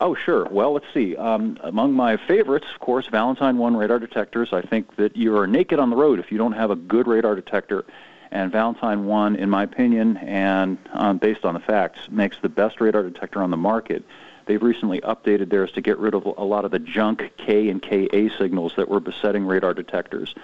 Oh, 0.00 0.14
sure. 0.14 0.46
Well, 0.48 0.72
let's 0.72 0.86
see. 0.94 1.16
Um, 1.16 1.58
among 1.62 1.92
my 1.92 2.16
favorites, 2.16 2.66
of 2.72 2.80
course, 2.80 3.06
Valentine 3.08 3.58
One 3.58 3.76
radar 3.76 3.98
detectors. 3.98 4.52
I 4.52 4.62
think 4.62 4.96
that 4.96 5.16
you 5.16 5.36
are 5.36 5.46
naked 5.46 5.80
on 5.80 5.90
the 5.90 5.96
road 5.96 6.20
if 6.20 6.30
you 6.30 6.38
don't 6.38 6.52
have 6.52 6.70
a 6.70 6.76
good 6.76 7.08
radar 7.08 7.34
detector. 7.34 7.84
And 8.30 8.52
Valentine 8.52 9.06
1, 9.06 9.36
in 9.36 9.50
my 9.50 9.62
opinion, 9.62 10.18
and 10.18 10.78
um, 10.92 11.18
based 11.18 11.44
on 11.44 11.54
the 11.54 11.60
facts, 11.60 12.00
makes 12.10 12.36
the 12.40 12.48
best 12.48 12.80
radar 12.80 13.02
detector 13.02 13.42
on 13.42 13.50
the 13.50 13.56
market. 13.56 14.04
They've 14.48 14.62
recently 14.62 15.02
updated 15.02 15.50
theirs 15.50 15.70
to 15.72 15.82
get 15.82 15.98
rid 15.98 16.14
of 16.14 16.24
a 16.24 16.42
lot 16.42 16.64
of 16.64 16.70
the 16.70 16.78
junk 16.78 17.32
K 17.36 17.68
and 17.68 17.82
Ka 17.82 18.30
signals 18.38 18.72
that 18.76 18.88
were 18.88 18.98
besetting 18.98 19.44
radar 19.44 19.74
detectors. 19.74 20.34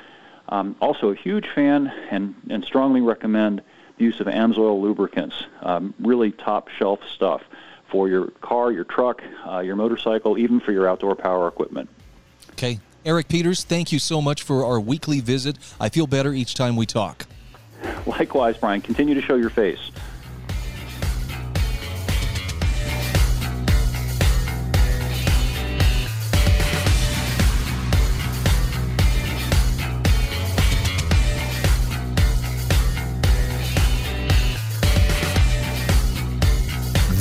Um, 0.50 0.76
also, 0.78 1.08
a 1.08 1.14
huge 1.14 1.48
fan 1.48 1.90
and, 2.10 2.34
and 2.50 2.62
strongly 2.64 3.00
recommend 3.00 3.62
the 3.96 4.04
use 4.04 4.20
of 4.20 4.26
AMSOIL 4.26 4.82
lubricants. 4.82 5.34
Um, 5.62 5.94
really 5.98 6.32
top 6.32 6.68
shelf 6.68 7.00
stuff 7.14 7.42
for 7.86 8.06
your 8.06 8.26
car, 8.42 8.70
your 8.70 8.84
truck, 8.84 9.22
uh, 9.48 9.60
your 9.60 9.74
motorcycle, 9.74 10.36
even 10.36 10.60
for 10.60 10.72
your 10.72 10.86
outdoor 10.86 11.14
power 11.14 11.48
equipment. 11.48 11.88
Okay. 12.50 12.80
Eric 13.06 13.28
Peters, 13.28 13.64
thank 13.64 13.90
you 13.90 13.98
so 13.98 14.20
much 14.20 14.42
for 14.42 14.66
our 14.66 14.78
weekly 14.78 15.20
visit. 15.20 15.56
I 15.80 15.88
feel 15.88 16.06
better 16.06 16.34
each 16.34 16.54
time 16.54 16.76
we 16.76 16.84
talk. 16.84 17.24
Likewise, 18.04 18.58
Brian. 18.58 18.82
Continue 18.82 19.14
to 19.14 19.22
show 19.22 19.36
your 19.36 19.50
face. 19.50 19.90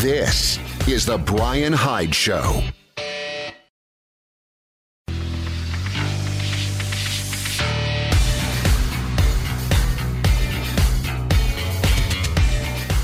This 0.04 0.60
is 0.86 1.06
The 1.06 1.18
Brian 1.18 1.72
Hyde 1.72 2.14
Show. 2.14 2.62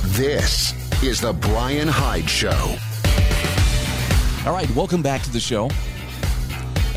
This 0.08 0.74
is 1.02 1.22
The 1.22 1.32
Brian 1.32 1.88
Hyde 1.88 2.30
Show. 2.30 2.50
All 4.46 4.54
right, 4.54 4.70
welcome 4.76 5.02
back 5.02 5.22
to 5.22 5.32
the 5.32 5.40
show. 5.40 5.70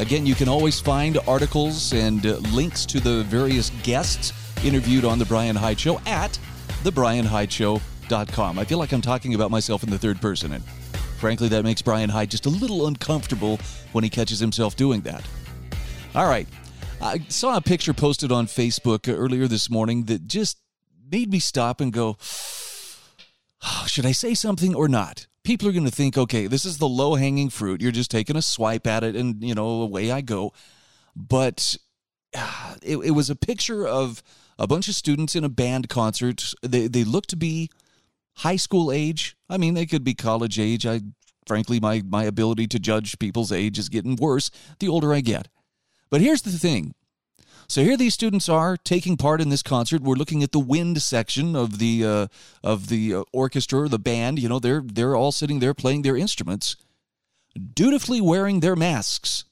Again, 0.01 0.27
you 0.27 0.35
can 0.35 0.49
always 0.49 0.81
find 0.81 1.17
articles 1.29 1.93
and 1.93 2.27
uh, 2.27 2.39
links 2.53 2.85
to 2.87 2.99
the 2.99 3.23
various 3.23 3.71
guests 3.85 4.33
interviewed 4.65 5.05
on 5.05 5.21
The 5.21 5.27
Brian 5.27 5.55
Hyde 5.55 5.79
Show 5.79 6.01
at 6.07 6.37
thebrianhydeshow.com. 6.83 7.92
I 8.59 8.65
feel 8.65 8.79
like 8.79 8.93
I'm 8.93 9.01
talking 9.01 9.35
about 9.35 9.51
myself 9.51 9.83
in 9.83 9.91
the 9.91 9.99
third 9.99 10.21
person, 10.21 10.53
and 10.53 10.65
frankly, 11.19 11.49
that 11.49 11.65
makes 11.65 11.83
Brian 11.83 12.11
Hyde 12.11 12.31
just 12.31 12.47
a 12.47 12.51
little 12.51 12.87
uncomfortable 12.87 13.59
when 13.93 14.05
he 14.05 14.11
catches 14.11 14.39
himself 14.39 14.77
doing 14.77 15.01
that. 15.03 15.25
All 16.15 16.27
right, 16.27 16.47
I 17.01 17.21
saw 17.29 17.57
a 17.57 17.61
picture 17.61 17.95
posted 17.95 18.31
on 18.31 18.47
Facebook 18.47 19.09
uh, 19.09 19.17
earlier 19.17 19.49
this 19.49 19.71
morning 19.71 20.05
that 20.05 20.27
just 20.27 20.59
made 21.11 21.31
me 21.31 21.39
stop 21.39 21.81
and 21.81 21.93
go, 21.93 22.17
should 23.87 24.07
I 24.07 24.13
say 24.13 24.35
something 24.35 24.75
or 24.75 24.89
not? 24.89 25.27
People 25.43 25.69
are 25.69 25.73
going 25.73 25.85
to 25.85 25.91
think, 25.91 26.17
okay, 26.17 26.47
this 26.47 26.65
is 26.65 26.79
the 26.79 26.89
low 26.89 27.17
hanging 27.17 27.51
fruit. 27.51 27.81
You're 27.81 27.93
just 27.93 28.11
taking 28.11 28.37
a 28.37 28.43
swipe 28.43 28.87
at 28.87 29.03
it 29.03 29.17
and, 29.17 29.43
you 29.43 29.55
know, 29.55 29.83
away 29.83 30.13
I 30.13 30.21
go. 30.21 30.53
But 31.17 31.77
it, 32.83 32.99
it 32.99 33.11
was 33.13 33.31
a 33.31 33.37
picture 33.37 33.87
of 33.87 34.23
a 34.59 34.67
bunch 34.67 34.87
of 34.89 34.95
students 34.95 35.35
in 35.35 35.45
a 35.45 35.49
band 35.49 35.89
concert. 35.89 36.55
They, 36.63 36.87
they 36.87 37.05
look 37.05 37.27
to 37.27 37.37
be 37.37 37.71
high 38.37 38.57
school 38.57 38.91
age. 38.91 39.37
I 39.49 39.57
mean, 39.57 39.75
they 39.75 39.87
could 39.87 40.05
be 40.05 40.15
college 40.15 40.59
age. 40.59 40.87
I, 40.87 41.01
frankly, 41.47 41.81
my, 41.81 42.03
my 42.07 42.25
ability 42.25 42.67
to 42.69 42.79
judge 42.79 43.19
people's 43.19 43.53
age 43.53 43.79
is 43.79 43.89
getting 43.89 44.17
worse 44.17 44.51
the 44.79 44.89
older 44.89 45.13
I 45.13 45.21
get. 45.21 45.49
But 46.11 46.21
here's 46.21 46.43
the 46.43 46.51
thing 46.51 46.95
so 47.73 47.83
here 47.83 47.97
these 47.97 48.13
students 48.13 48.51
are 48.51 48.77
taking 48.77 49.17
part 49.17 49.41
in 49.41 49.49
this 49.49 49.63
concert. 49.63 50.03
We're 50.03 50.15
looking 50.15 50.43
at 50.43 50.53
the 50.53 50.59
wind 50.59 51.01
section 51.01 51.57
of 51.57 51.79
the 51.79 52.05
uh, 52.05 52.27
of 52.63 52.89
the 52.89 53.15
uh, 53.15 53.23
orchestra 53.33 53.81
or 53.81 53.89
the 53.89 53.99
band. 53.99 54.39
You 54.39 54.51
know, 54.51 54.59
they're 54.59 54.83
they're 54.85 55.17
all 55.17 55.33
sitting 55.33 55.61
there 55.61 55.73
playing 55.73 56.03
their 56.03 56.17
instruments, 56.17 56.77
dutifully 57.75 58.21
wearing 58.21 58.61
their 58.61 58.77
masks. 58.77 59.45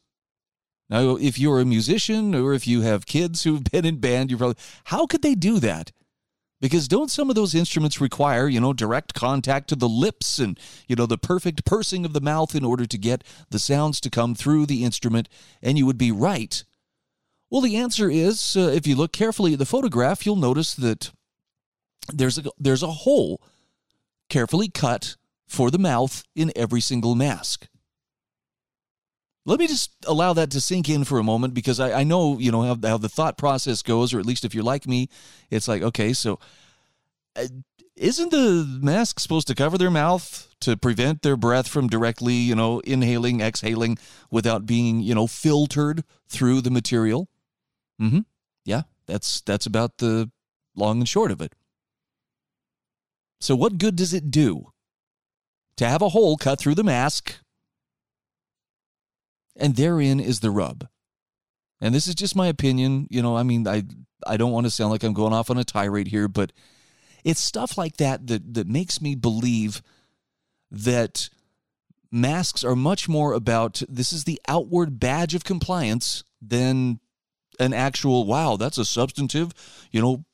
Now, 0.90 1.16
if 1.16 1.38
you're 1.38 1.60
a 1.60 1.64
musician 1.64 2.34
or 2.34 2.52
if 2.52 2.66
you 2.66 2.82
have 2.82 3.06
kids 3.06 3.44
who've 3.44 3.64
been 3.64 3.86
in 3.86 4.00
band, 4.00 4.30
you're 4.30 4.38
probably 4.38 4.62
how 4.84 5.06
could 5.06 5.22
they 5.22 5.34
do 5.34 5.58
that? 5.60 5.92
Because 6.60 6.88
don't 6.88 7.10
some 7.10 7.30
of 7.30 7.36
those 7.36 7.54
instruments 7.54 8.00
require, 8.00 8.46
you 8.46 8.60
know, 8.60 8.72
direct 8.72 9.14
contact 9.14 9.68
to 9.68 9.76
the 9.76 9.88
lips 9.88 10.38
and, 10.38 10.60
you 10.86 10.94
know, 10.94 11.06
the 11.06 11.16
perfect 11.16 11.64
pursing 11.64 12.04
of 12.04 12.12
the 12.12 12.20
mouth 12.20 12.54
in 12.54 12.64
order 12.64 12.84
to 12.84 12.98
get 12.98 13.24
the 13.48 13.58
sounds 13.58 13.98
to 14.00 14.10
come 14.10 14.34
through 14.34 14.66
the 14.66 14.84
instrument? 14.84 15.28
And 15.62 15.78
you 15.78 15.86
would 15.86 15.98
be 15.98 16.12
right 16.12 16.62
well, 17.50 17.60
the 17.60 17.76
answer 17.76 18.08
is 18.08 18.56
uh, 18.56 18.60
if 18.72 18.86
you 18.86 18.94
look 18.94 19.12
carefully 19.12 19.52
at 19.52 19.58
the 19.58 19.66
photograph, 19.66 20.24
you'll 20.24 20.36
notice 20.36 20.72
that 20.74 21.10
there's 22.12 22.38
a, 22.38 22.44
there's 22.58 22.84
a 22.84 22.92
hole 22.92 23.42
carefully 24.28 24.68
cut 24.68 25.16
for 25.48 25.70
the 25.72 25.78
mouth 25.78 26.22
in 26.36 26.52
every 26.54 26.80
single 26.80 27.16
mask. 27.16 27.66
Let 29.46 29.58
me 29.58 29.66
just 29.66 29.90
allow 30.06 30.32
that 30.34 30.50
to 30.50 30.60
sink 30.60 30.88
in 30.88 31.04
for 31.04 31.18
a 31.18 31.24
moment 31.24 31.54
because 31.54 31.80
I, 31.80 32.00
I 32.00 32.04
know, 32.04 32.38
you 32.38 32.52
know, 32.52 32.62
how, 32.62 32.76
how, 32.82 32.98
the 32.98 33.08
thought 33.08 33.38
process 33.38 33.82
goes, 33.82 34.12
or 34.12 34.18
at 34.18 34.26
least 34.26 34.44
if 34.44 34.54
you're 34.54 34.64
like 34.64 34.86
me, 34.86 35.08
it's 35.50 35.66
like, 35.66 35.82
okay, 35.82 36.12
so 36.12 36.38
uh, 37.36 37.46
isn't 37.96 38.30
the 38.30 38.78
mask 38.82 39.18
supposed 39.18 39.46
to 39.48 39.54
cover 39.54 39.78
their 39.78 39.90
mouth 39.90 40.48
to 40.60 40.76
prevent 40.76 41.22
their 41.22 41.36
breath 41.36 41.68
from 41.68 41.88
directly, 41.88 42.34
you 42.34 42.54
know, 42.54 42.80
inhaling, 42.80 43.40
exhaling 43.40 43.98
without 44.30 44.66
being, 44.66 45.00
you 45.00 45.14
know, 45.14 45.26
filtered 45.26 46.04
through 46.28 46.60
the 46.60 46.70
material? 46.70 47.28
Mm-hmm. 48.00 48.20
Yeah, 48.64 48.82
that's 49.06 49.40
that's 49.42 49.66
about 49.66 49.98
the 49.98 50.30
long 50.74 50.98
and 50.98 51.08
short 51.08 51.30
of 51.30 51.40
it. 51.40 51.54
So 53.40 53.56
what 53.56 53.78
good 53.78 53.96
does 53.96 54.12
it 54.12 54.30
do 54.30 54.72
to 55.76 55.86
have 55.86 56.02
a 56.02 56.10
hole 56.10 56.36
cut 56.36 56.58
through 56.58 56.74
the 56.74 56.84
mask? 56.84 57.36
And 59.56 59.76
therein 59.76 60.20
is 60.20 60.40
the 60.40 60.50
rub. 60.50 60.88
And 61.80 61.94
this 61.94 62.06
is 62.06 62.14
just 62.14 62.36
my 62.36 62.48
opinion, 62.48 63.06
you 63.10 63.22
know, 63.22 63.36
I 63.36 63.42
mean 63.42 63.66
I 63.66 63.84
I 64.26 64.36
don't 64.36 64.52
want 64.52 64.66
to 64.66 64.70
sound 64.70 64.90
like 64.90 65.02
I'm 65.02 65.14
going 65.14 65.32
off 65.32 65.50
on 65.50 65.58
a 65.58 65.64
tirade 65.64 66.08
here, 66.08 66.28
but 66.28 66.52
it's 67.24 67.40
stuff 67.40 67.78
like 67.78 67.96
that 67.96 68.26
that 68.26 68.54
that 68.54 68.66
makes 68.66 69.00
me 69.00 69.14
believe 69.14 69.82
that 70.70 71.28
masks 72.10 72.64
are 72.64 72.76
much 72.76 73.08
more 73.08 73.32
about 73.32 73.82
this 73.88 74.12
is 74.12 74.24
the 74.24 74.40
outward 74.48 74.98
badge 74.98 75.34
of 75.34 75.44
compliance 75.44 76.24
than 76.42 77.00
an 77.58 77.72
actual, 77.74 78.24
wow, 78.24 78.56
that's 78.56 78.78
a 78.78 78.84
substantive, 78.84 79.52
you 79.92 80.00
know, 80.00 80.24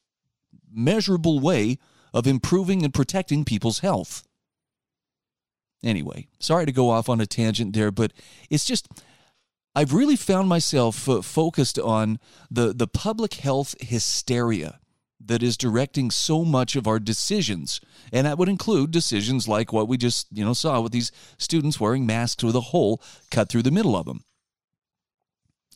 measurable 0.72 1.40
way 1.40 1.78
of 2.14 2.26
improving 2.26 2.84
and 2.84 2.94
protecting 2.94 3.44
people's 3.44 3.80
health. 3.80 4.22
Anyway, 5.82 6.28
sorry 6.38 6.66
to 6.66 6.72
go 6.72 6.90
off 6.90 7.08
on 7.08 7.20
a 7.20 7.26
tangent 7.26 7.74
there, 7.74 7.90
but 7.90 8.12
it's 8.48 8.64
just 8.64 8.88
I've 9.76 9.92
really 9.92 10.16
found 10.16 10.48
myself 10.48 10.96
focused 10.96 11.78
on 11.78 12.18
the 12.50 12.72
the 12.72 12.88
public 12.88 13.34
health 13.34 13.74
hysteria 13.80 14.80
that 15.24 15.42
is 15.42 15.56
directing 15.56 16.10
so 16.10 16.44
much 16.44 16.76
of 16.76 16.86
our 16.86 16.98
decisions 16.98 17.80
and 18.12 18.26
that 18.26 18.38
would 18.38 18.48
include 18.48 18.90
decisions 18.90 19.46
like 19.46 19.72
what 19.72 19.88
we 19.88 19.96
just 19.96 20.26
you 20.32 20.44
know 20.44 20.54
saw 20.54 20.80
with 20.80 20.92
these 20.92 21.12
students 21.38 21.78
wearing 21.78 22.06
masks 22.06 22.42
with 22.42 22.56
a 22.56 22.72
hole 22.72 23.02
cut 23.30 23.48
through 23.48 23.62
the 23.62 23.70
middle 23.70 23.96
of 23.96 24.06
them 24.06 24.24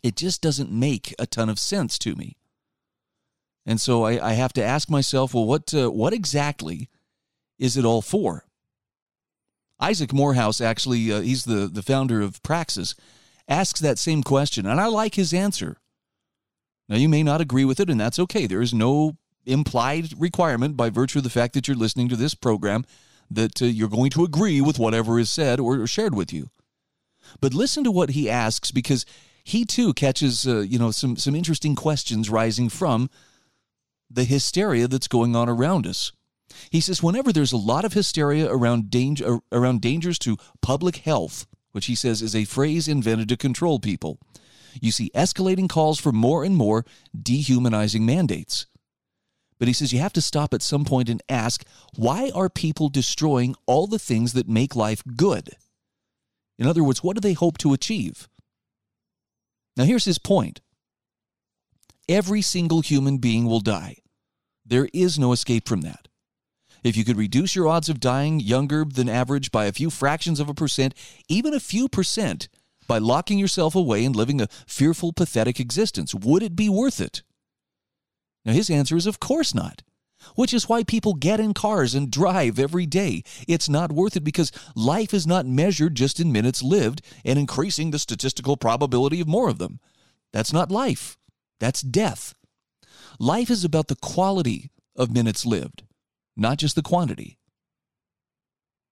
it 0.03 0.17
just 0.17 0.41
doesn't 0.41 0.73
make 0.73 1.15
a 1.19 1.27
ton 1.27 1.49
of 1.49 1.59
sense 1.59 1.99
to 1.99 2.15
me. 2.15 2.37
And 3.67 3.81
so 3.81 4.05
I, 4.05 4.31
I 4.31 4.33
have 4.33 4.53
to 4.55 4.65
ask 4.65 4.89
myself, 4.89 5.35
well, 5.35 5.45
what 5.45 5.73
uh, 5.75 5.91
what 5.91 6.13
exactly 6.13 6.89
is 7.59 7.77
it 7.77 7.85
all 7.85 8.03
for? 8.03 8.47
Isaac 9.79 10.13
Morehouse, 10.13 10.61
actually, 10.61 11.13
uh, 11.13 11.21
he's 11.21 11.45
the, 11.45 11.67
the 11.67 11.83
founder 11.83 12.21
of 12.21 12.43
Praxis, 12.43 12.95
asks 13.51 13.81
that 13.81 13.99
same 13.99 14.23
question, 14.23 14.65
and 14.65 14.81
I 14.81 14.87
like 14.87 15.17
his 15.17 15.35
answer. 15.35 15.77
Now, 16.89 16.97
you 16.97 17.09
may 17.09 17.23
not 17.23 17.41
agree 17.41 17.65
with 17.65 17.81
it, 17.81 17.91
and 17.91 18.01
that's 18.01 18.19
okay. 18.19 18.47
There 18.47 18.63
is 18.63 18.73
no 18.73 19.17
implied 19.45 20.13
requirement 20.19 20.77
by 20.77 20.91
virtue 20.91 21.19
of 21.19 21.25
the 21.25 21.31
fact 21.31 21.55
that 21.55 21.69
you're 21.69 21.77
listening 21.77 22.09
to 22.09 22.17
this 22.17 22.35
program 22.35 22.85
that 23.31 23.61
uh, 23.63 23.67
you're 23.67 23.89
going 23.89 24.11
to 24.11 24.25
agree 24.25 24.61
with 24.61 24.79
whatever 24.79 25.19
is 25.19 25.31
said 25.31 25.61
or 25.61 25.87
shared 25.87 26.15
with 26.15 26.33
you. 26.33 26.51
But 27.41 27.55
listen 27.55 27.85
to 27.85 27.91
what 27.91 28.11
he 28.11 28.29
asks 28.29 28.71
because 28.71 29.07
he 29.45 29.65
too 29.65 29.93
catches 29.95 30.47
uh, 30.47 30.61
you 30.61 30.79
know 30.79 30.91
some 30.91 31.17
some 31.17 31.35
interesting 31.35 31.75
questions 31.75 32.29
rising 32.29 32.69
from 32.69 33.09
the 34.11 34.25
hysteria 34.25 34.89
that's 34.89 35.09
going 35.09 35.37
on 35.37 35.49
around 35.49 35.87
us. 35.87 36.13
He 36.71 36.81
says 36.81 37.03
whenever 37.03 37.33
there's 37.33 37.53
a 37.53 37.57
lot 37.57 37.85
of 37.85 37.93
hysteria 37.93 38.51
around 38.51 38.91
danger 38.91 39.39
around 39.53 39.81
dangers 39.81 40.19
to 40.21 40.37
public 40.61 40.97
health, 40.97 41.47
which 41.73 41.87
he 41.87 41.95
says 41.95 42.23
is 42.23 42.35
a 42.35 42.45
phrase 42.45 42.89
invented 42.89 43.29
to 43.29 43.37
control 43.37 43.79
people, 43.79 44.19
you 44.81 44.93
see 44.93 45.11
escalating 45.15 45.69
calls 45.69 45.99
for 45.99 46.13
more 46.13 46.45
and 46.45 46.57
more 46.57 46.85
dehumanizing 47.21 48.05
mandates. 48.05 48.67
But 49.59 49.69
he 49.69 49.75
says 49.75 49.93
you 49.93 49.99
have 49.99 50.13
to 50.15 50.23
stop 50.23 50.55
at 50.55 50.63
some 50.63 50.85
point 50.85 51.09
and 51.09 51.23
ask, 51.29 51.65
why 51.95 52.31
are 52.35 52.49
people 52.49 52.89
destroying 52.89 53.55
all 53.67 53.87
the 53.87 53.99
things 53.99 54.33
that 54.33 54.49
make 54.49 54.75
life 54.75 55.03
good? 55.17 55.51
In 56.59 56.67
other 56.67 56.83
words, 56.83 57.03
what 57.03 57.17
do 57.17 57.21
they 57.21 57.35
hope 57.35 57.59
to 57.59 57.73
achieve? 57.73 58.29
Now, 59.77 59.85
here's 59.85 60.05
his 60.05 60.19
point 60.19 60.61
every 62.09 62.43
single 62.43 62.81
human 62.81 63.19
being 63.19 63.47
will 63.47 63.61
die. 63.61 63.97
There 64.65 64.89
is 64.93 65.19
no 65.19 65.33
escape 65.33 65.69
from 65.69 65.83
that. 65.83 66.09
If 66.83 66.97
you 66.97 67.05
could 67.05 67.17
reduce 67.17 67.55
your 67.55 67.69
odds 67.69 67.89
of 67.89 68.01
dying 68.01 68.41
younger 68.41 68.85
than 68.85 69.09
average 69.09 69.51
by 69.51 69.67
a 69.67 69.73
few 69.73 69.91
fractions 69.91 70.41
of 70.41 70.49
a 70.49 70.55
percent, 70.55 70.95
even 71.29 71.53
a 71.53 71.61
few 71.61 71.89
percent, 71.89 72.49
by 72.87 72.99
locking 72.99 73.39
yourself 73.39 73.75
away 73.75 74.05
and 74.05 74.17
living 74.17 74.41
a 74.41 74.49
fearful, 74.67 75.13
pathetic 75.13 75.61
existence, 75.61 76.15
would 76.15 76.43
it 76.43 76.57
be 76.57 76.69
worth 76.69 77.01
it? 77.01 77.23
Now, 78.45 78.53
his 78.53 78.71
answer 78.71 78.97
is 78.97 79.07
of 79.07 79.21
course 79.21 79.55
not, 79.55 79.83
which 80.35 80.55
is 80.55 80.69
why 80.69 80.83
people 80.83 81.15
get 81.15 81.39
in 81.39 81.53
cars 81.55 81.95
and 81.95 82.11
drive 82.11 82.59
every 82.59 82.87
day. 82.87 83.23
It's 83.47 83.69
not 83.69 83.93
worth 83.93 84.17
it 84.17 84.25
because 84.25 84.51
life 84.75 85.13
is 85.13 85.27
not 85.27 85.47
measured 85.47 85.95
just 85.95 86.19
in 86.19 86.33
minutes 86.33 86.63
lived 86.63 87.03
and 87.25 87.39
increasing 87.39 87.91
the 87.91 87.99
statistical 87.99 88.57
probability 88.57 89.21
of 89.21 89.29
more 89.29 89.51
of 89.51 89.59
them. 89.59 89.81
That's 90.33 90.53
not 90.53 90.71
life, 90.71 91.19
that's 91.59 91.83
death. 91.83 92.35
Life 93.19 93.51
is 93.51 93.65
about 93.65 93.89
the 93.89 93.97
quality 93.97 94.71
of 94.97 95.13
minutes 95.13 95.45
lived 95.45 95.85
not 96.41 96.59
just 96.59 96.75
the 96.75 96.83
quantity. 96.83 97.39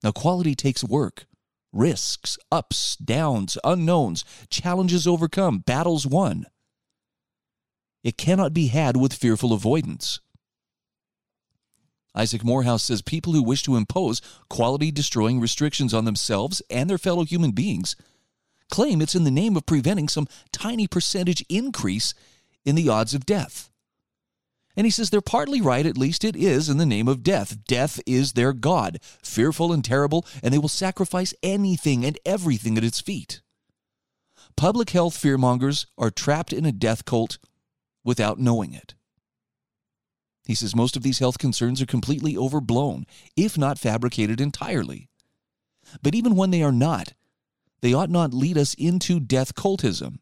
Now, 0.05 0.13
quality 0.13 0.55
takes 0.55 0.85
work, 0.85 1.27
risks, 1.73 2.39
ups, 2.53 2.97
downs, 2.97 3.59
unknowns, 3.65 4.25
challenges 4.51 5.07
overcome, 5.07 5.61
battles 5.61 6.07
won. 6.07 6.47
It 8.05 8.17
cannot 8.17 8.55
be 8.55 8.69
had 8.69 8.97
with 8.97 9.13
fearful 9.13 9.53
avoidance. 9.53 10.21
Isaac 12.15 12.45
Morehouse 12.45 12.85
says 12.85 13.03
people 13.03 13.33
who 13.33 13.43
wish 13.43 13.63
to 13.63 13.77
impose 13.77 14.21
quality 14.49 14.91
destroying 14.91 15.41
restrictions 15.41 15.95
on 15.95 16.05
themselves 16.05 16.63
and 16.71 16.89
their 16.89 16.99
fellow 16.99 17.25
human 17.25 17.53
beings 17.53 17.97
claim 18.71 19.01
it's 19.01 19.15
in 19.15 19.25
the 19.25 19.31
name 19.31 19.57
of 19.57 19.67
preventing 19.67 20.09
some 20.09 20.29
tiny 20.53 20.87
percentage 20.87 21.45
increase 21.49 22.15
in 22.65 22.75
the 22.75 22.89
odds 22.89 23.15
of 23.15 23.25
death. 23.25 23.71
And 24.79 24.87
he 24.87 24.93
says 24.93 25.11
they're 25.11 25.21
partly 25.21 25.61
right, 25.61 25.85
at 25.85 25.99
least 25.99 26.23
it 26.23 26.37
is 26.37 26.69
in 26.69 26.79
the 26.79 26.87
name 26.87 27.09
of 27.09 27.25
death. 27.25 27.65
Death 27.65 28.01
is 28.07 28.35
their 28.35 28.53
God, 28.53 29.01
fearful 29.25 29.73
and 29.73 29.85
terrible, 29.85 30.25
and 30.41 30.55
they 30.55 30.59
will 30.59 30.69
sacrifice 30.69 31.35
anything 31.43 32.05
and 32.05 32.17
everything 32.25 32.79
at 32.79 32.85
its 32.85 33.01
feet. 33.01 33.43
Public 34.57 34.91
health 34.91 35.21
fearmongers 35.21 35.87
are 35.99 36.13
trapped 36.13 36.53
in 36.53 36.65
a 36.65 36.71
death 36.71 37.05
cult 37.05 37.39
without 38.05 38.39
knowing 38.39 38.73
it. 38.73 38.95
He 40.47 40.55
says 40.55 40.77
most 40.77 40.97
of 40.97 41.03
these 41.03 41.19
health 41.19 41.39
concerns 41.39 41.83
are 41.83 41.87
completely 41.87 42.37
overblown, 42.37 43.05
if 43.37 43.59
not 43.59 43.81
fabricated 43.81 44.41
entirely. 44.41 45.09
But 46.05 46.15
even 46.15 46.37
when 46.37 46.53
they 46.53 46.63
are 46.63 46.71
not, 46.71 47.15
they 47.81 47.95
ought 47.95 48.11
not 48.11 48.33
lead 48.33 48.57
us 48.57 48.75
into 48.75 49.19
death 49.19 49.57
cultism. 49.57 50.21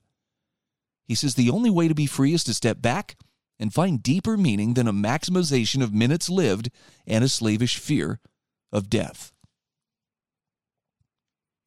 He 1.04 1.14
says 1.14 1.34
the 1.34 1.50
only 1.50 1.68
way 1.68 1.88
to 1.88 1.94
be 1.94 2.06
free 2.06 2.32
is 2.32 2.42
to 2.44 2.54
step 2.54 2.80
back 2.80 3.16
and 3.58 3.72
find 3.72 4.02
deeper 4.02 4.36
meaning 4.36 4.74
than 4.74 4.88
a 4.88 4.92
maximization 4.92 5.82
of 5.82 5.94
minutes 5.94 6.28
lived 6.28 6.70
and 7.06 7.24
a 7.24 7.28
slavish 7.28 7.78
fear 7.78 8.20
of 8.72 8.90
death. 8.90 9.32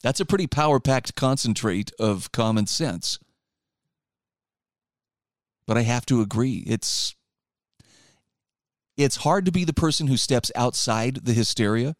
That's 0.02 0.20
a 0.20 0.26
pretty 0.26 0.48
power 0.48 0.80
packed 0.80 1.16
concentrate 1.16 1.92
of 2.00 2.32
common 2.32 2.68
sense. 2.68 3.20
But 5.66 5.78
I 5.78 5.82
have 5.82 6.06
to 6.08 6.22
agree, 6.22 6.64
it's 6.66 7.16
it's 8.98 9.18
hard 9.18 9.46
to 9.46 9.52
be 9.52 9.64
the 9.64 9.74
person 9.74 10.08
who 10.08 10.18
steps 10.18 10.52
outside 10.56 11.20
the 11.24 11.34
hysteria 11.34 11.96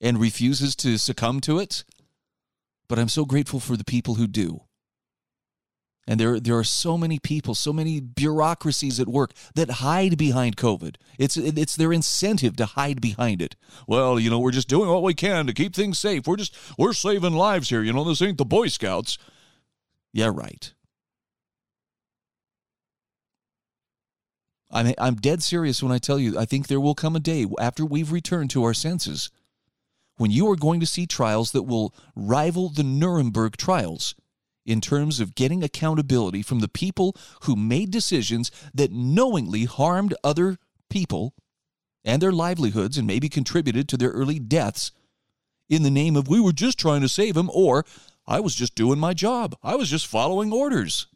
and 0.00 0.18
refuses 0.18 0.74
to 0.76 0.96
succumb 0.96 1.40
to 1.42 1.58
it. 1.58 1.84
But 2.88 2.98
I'm 2.98 3.10
so 3.10 3.26
grateful 3.26 3.60
for 3.60 3.76
the 3.76 3.84
people 3.84 4.14
who 4.14 4.26
do. 4.26 4.62
And 6.06 6.20
there, 6.20 6.38
there 6.38 6.58
are 6.58 6.64
so 6.64 6.98
many 6.98 7.18
people, 7.18 7.54
so 7.54 7.72
many 7.72 7.98
bureaucracies 8.00 9.00
at 9.00 9.08
work 9.08 9.32
that 9.54 9.70
hide 9.70 10.18
behind 10.18 10.56
COVID. 10.56 10.96
It's, 11.18 11.36
it's 11.36 11.76
their 11.76 11.92
incentive 11.92 12.56
to 12.56 12.66
hide 12.66 13.00
behind 13.00 13.40
it. 13.40 13.56
Well, 13.86 14.20
you 14.20 14.28
know, 14.28 14.38
we're 14.38 14.50
just 14.50 14.68
doing 14.68 14.90
what 14.90 15.02
we 15.02 15.14
can 15.14 15.46
to 15.46 15.54
keep 15.54 15.74
things 15.74 15.98
safe. 15.98 16.26
We're 16.26 16.36
just, 16.36 16.54
we're 16.78 16.92
saving 16.92 17.32
lives 17.32 17.70
here. 17.70 17.82
You 17.82 17.92
know, 17.92 18.04
this 18.04 18.20
ain't 18.20 18.38
the 18.38 18.44
Boy 18.44 18.68
Scouts. 18.68 19.16
Yeah, 20.12 20.30
right. 20.32 20.74
I'm, 24.70 24.92
I'm 24.98 25.14
dead 25.14 25.42
serious 25.42 25.82
when 25.82 25.92
I 25.92 25.98
tell 25.98 26.18
you, 26.18 26.38
I 26.38 26.44
think 26.44 26.66
there 26.66 26.80
will 26.80 26.94
come 26.94 27.16
a 27.16 27.20
day 27.20 27.46
after 27.58 27.86
we've 27.86 28.12
returned 28.12 28.50
to 28.50 28.64
our 28.64 28.74
senses 28.74 29.30
when 30.16 30.30
you 30.30 30.50
are 30.50 30.56
going 30.56 30.80
to 30.80 30.86
see 30.86 31.06
trials 31.06 31.52
that 31.52 31.62
will 31.62 31.94
rival 32.14 32.68
the 32.68 32.82
Nuremberg 32.82 33.56
trials 33.56 34.14
in 34.66 34.80
terms 34.80 35.20
of 35.20 35.34
getting 35.34 35.62
accountability 35.62 36.42
from 36.42 36.60
the 36.60 36.68
people 36.68 37.16
who 37.42 37.56
made 37.56 37.90
decisions 37.90 38.50
that 38.72 38.92
knowingly 38.92 39.64
harmed 39.64 40.14
other 40.24 40.58
people 40.88 41.34
and 42.04 42.20
their 42.20 42.32
livelihoods 42.32 42.98
and 42.98 43.06
maybe 43.06 43.28
contributed 43.28 43.88
to 43.88 43.96
their 43.96 44.10
early 44.10 44.38
deaths 44.38 44.92
in 45.68 45.82
the 45.82 45.90
name 45.90 46.16
of 46.16 46.28
we 46.28 46.40
were 46.40 46.52
just 46.52 46.78
trying 46.78 47.00
to 47.00 47.08
save 47.08 47.34
them 47.34 47.50
or 47.52 47.84
I 48.26 48.40
was 48.40 48.54
just 48.54 48.74
doing 48.74 48.98
my 48.98 49.14
job. 49.14 49.56
I 49.62 49.76
was 49.76 49.88
just 49.88 50.06
following 50.06 50.52
orders. 50.52 51.06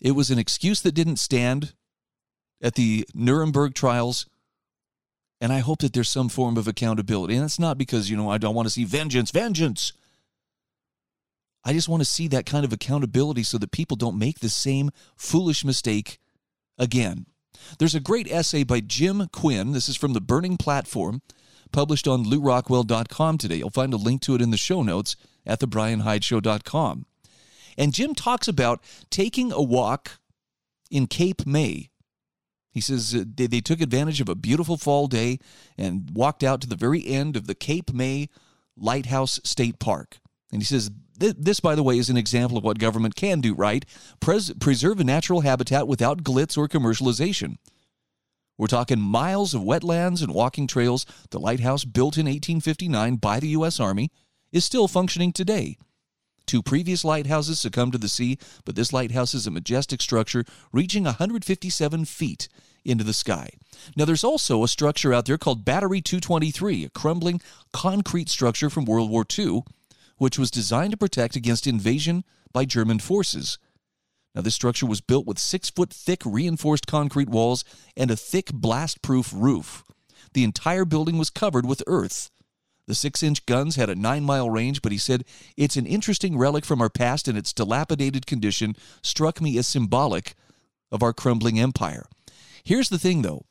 It 0.00 0.12
was 0.12 0.30
an 0.30 0.38
excuse 0.38 0.80
that 0.82 0.92
didn't 0.92 1.16
stand 1.16 1.74
at 2.62 2.74
the 2.74 3.06
Nuremberg 3.14 3.74
trials. 3.74 4.26
And 5.40 5.52
I 5.52 5.58
hope 5.58 5.80
that 5.80 5.92
there's 5.92 6.08
some 6.08 6.28
form 6.28 6.56
of 6.56 6.66
accountability. 6.66 7.36
And 7.36 7.44
it's 7.44 7.58
not 7.58 7.78
because, 7.78 8.10
you 8.10 8.16
know, 8.16 8.30
I 8.30 8.38
don't 8.38 8.54
want 8.54 8.66
to 8.66 8.70
see 8.70 8.84
vengeance, 8.84 9.30
vengeance. 9.30 9.92
I 11.64 11.72
just 11.72 11.88
want 11.88 12.00
to 12.00 12.08
see 12.08 12.28
that 12.28 12.46
kind 12.46 12.64
of 12.64 12.72
accountability 12.72 13.42
so 13.42 13.58
that 13.58 13.72
people 13.72 13.96
don't 13.96 14.18
make 14.18 14.40
the 14.40 14.48
same 14.48 14.90
foolish 15.16 15.64
mistake 15.64 16.18
again. 16.78 17.26
There's 17.78 17.94
a 17.94 18.00
great 18.00 18.30
essay 18.30 18.64
by 18.64 18.80
Jim 18.80 19.28
Quinn. 19.32 19.72
This 19.72 19.88
is 19.88 19.96
from 19.96 20.12
the 20.12 20.20
Burning 20.20 20.56
Platform, 20.56 21.22
published 21.72 22.06
on 22.06 22.24
lewrockwell.com 22.24 23.38
today. 23.38 23.56
You'll 23.56 23.70
find 23.70 23.92
a 23.92 23.98
link 23.98 24.22
to 24.22 24.34
it 24.34 24.42
in 24.42 24.50
the 24.50 24.56
show 24.56 24.82
notes 24.82 25.16
at 25.46 25.60
thebrianhydeshow.com. 25.60 27.06
And 27.76 27.94
Jim 27.94 28.14
talks 28.14 28.48
about 28.48 28.82
taking 29.10 29.52
a 29.52 29.62
walk 29.62 30.18
in 30.90 31.06
Cape 31.06 31.46
May. 31.46 31.90
He 32.70 32.80
says 32.80 33.14
uh, 33.14 33.24
they, 33.34 33.46
they 33.46 33.60
took 33.60 33.80
advantage 33.80 34.20
of 34.20 34.28
a 34.28 34.34
beautiful 34.34 34.76
fall 34.76 35.06
day 35.06 35.38
and 35.76 36.10
walked 36.12 36.42
out 36.42 36.60
to 36.60 36.68
the 36.68 36.76
very 36.76 37.06
end 37.06 37.36
of 37.36 37.46
the 37.46 37.54
Cape 37.54 37.92
May 37.92 38.28
Lighthouse 38.76 39.40
State 39.44 39.78
Park. 39.78 40.18
And 40.50 40.62
he 40.62 40.66
says 40.66 40.90
this, 41.18 41.60
by 41.60 41.74
the 41.74 41.82
way, 41.82 41.98
is 41.98 42.08
an 42.08 42.16
example 42.16 42.56
of 42.56 42.64
what 42.64 42.78
government 42.78 43.16
can 43.16 43.40
do 43.40 43.54
right 43.54 43.84
Pres- 44.20 44.52
preserve 44.54 45.00
a 45.00 45.04
natural 45.04 45.40
habitat 45.40 45.88
without 45.88 46.22
glitz 46.22 46.56
or 46.56 46.68
commercialization. 46.68 47.56
We're 48.56 48.66
talking 48.66 49.00
miles 49.00 49.54
of 49.54 49.62
wetlands 49.62 50.22
and 50.22 50.34
walking 50.34 50.66
trails. 50.66 51.06
The 51.30 51.38
lighthouse, 51.38 51.84
built 51.84 52.16
in 52.16 52.26
1859 52.26 53.16
by 53.16 53.40
the 53.40 53.48
U.S. 53.48 53.78
Army, 53.78 54.10
is 54.50 54.64
still 54.64 54.88
functioning 54.88 55.32
today. 55.32 55.76
Two 56.46 56.62
previous 56.62 57.04
lighthouses 57.04 57.60
succumbed 57.60 57.92
to 57.92 57.98
the 57.98 58.08
sea, 58.08 58.38
but 58.64 58.74
this 58.74 58.92
lighthouse 58.92 59.34
is 59.34 59.46
a 59.46 59.50
majestic 59.50 60.00
structure 60.00 60.44
reaching 60.72 61.04
157 61.04 62.04
feet 62.06 62.48
into 62.84 63.04
the 63.04 63.12
sky. 63.12 63.50
Now, 63.96 64.06
there's 64.06 64.24
also 64.24 64.64
a 64.64 64.68
structure 64.68 65.12
out 65.12 65.26
there 65.26 65.38
called 65.38 65.64
Battery 65.64 66.00
223, 66.00 66.84
a 66.84 66.90
crumbling 66.90 67.40
concrete 67.72 68.28
structure 68.28 68.70
from 68.70 68.86
World 68.86 69.10
War 69.10 69.26
II 69.38 69.62
which 70.18 70.38
was 70.38 70.50
designed 70.50 70.90
to 70.92 70.96
protect 70.96 71.36
against 71.36 71.66
invasion 71.66 72.24
by 72.52 72.64
German 72.64 72.98
forces. 72.98 73.58
Now, 74.34 74.42
this 74.42 74.54
structure 74.54 74.86
was 74.86 75.00
built 75.00 75.26
with 75.26 75.38
six 75.38 75.70
foot 75.70 75.92
thick 75.92 76.22
reinforced 76.24 76.86
concrete 76.86 77.28
walls 77.28 77.64
and 77.96 78.10
a 78.10 78.16
thick 78.16 78.52
blast 78.52 79.02
proof 79.02 79.32
roof. 79.34 79.82
The 80.34 80.44
entire 80.44 80.84
building 80.84 81.18
was 81.18 81.30
covered 81.30 81.66
with 81.66 81.82
earth. 81.86 82.30
The 82.86 82.94
six 82.94 83.22
inch 83.22 83.44
guns 83.46 83.76
had 83.76 83.90
a 83.90 83.94
nine 83.94 84.24
mile 84.24 84.48
range, 84.48 84.80
but 84.80 84.92
he 84.92 84.98
said, 84.98 85.24
It's 85.56 85.76
an 85.76 85.86
interesting 85.86 86.38
relic 86.38 86.64
from 86.64 86.80
our 86.80 86.88
past, 86.88 87.28
and 87.28 87.36
its 87.36 87.52
dilapidated 87.52 88.26
condition 88.26 88.76
struck 89.02 89.40
me 89.40 89.58
as 89.58 89.66
symbolic 89.66 90.34
of 90.90 91.02
our 91.02 91.12
crumbling 91.12 91.58
empire. 91.58 92.06
Here's 92.64 92.88
the 92.88 92.98
thing, 92.98 93.22
though 93.22 93.44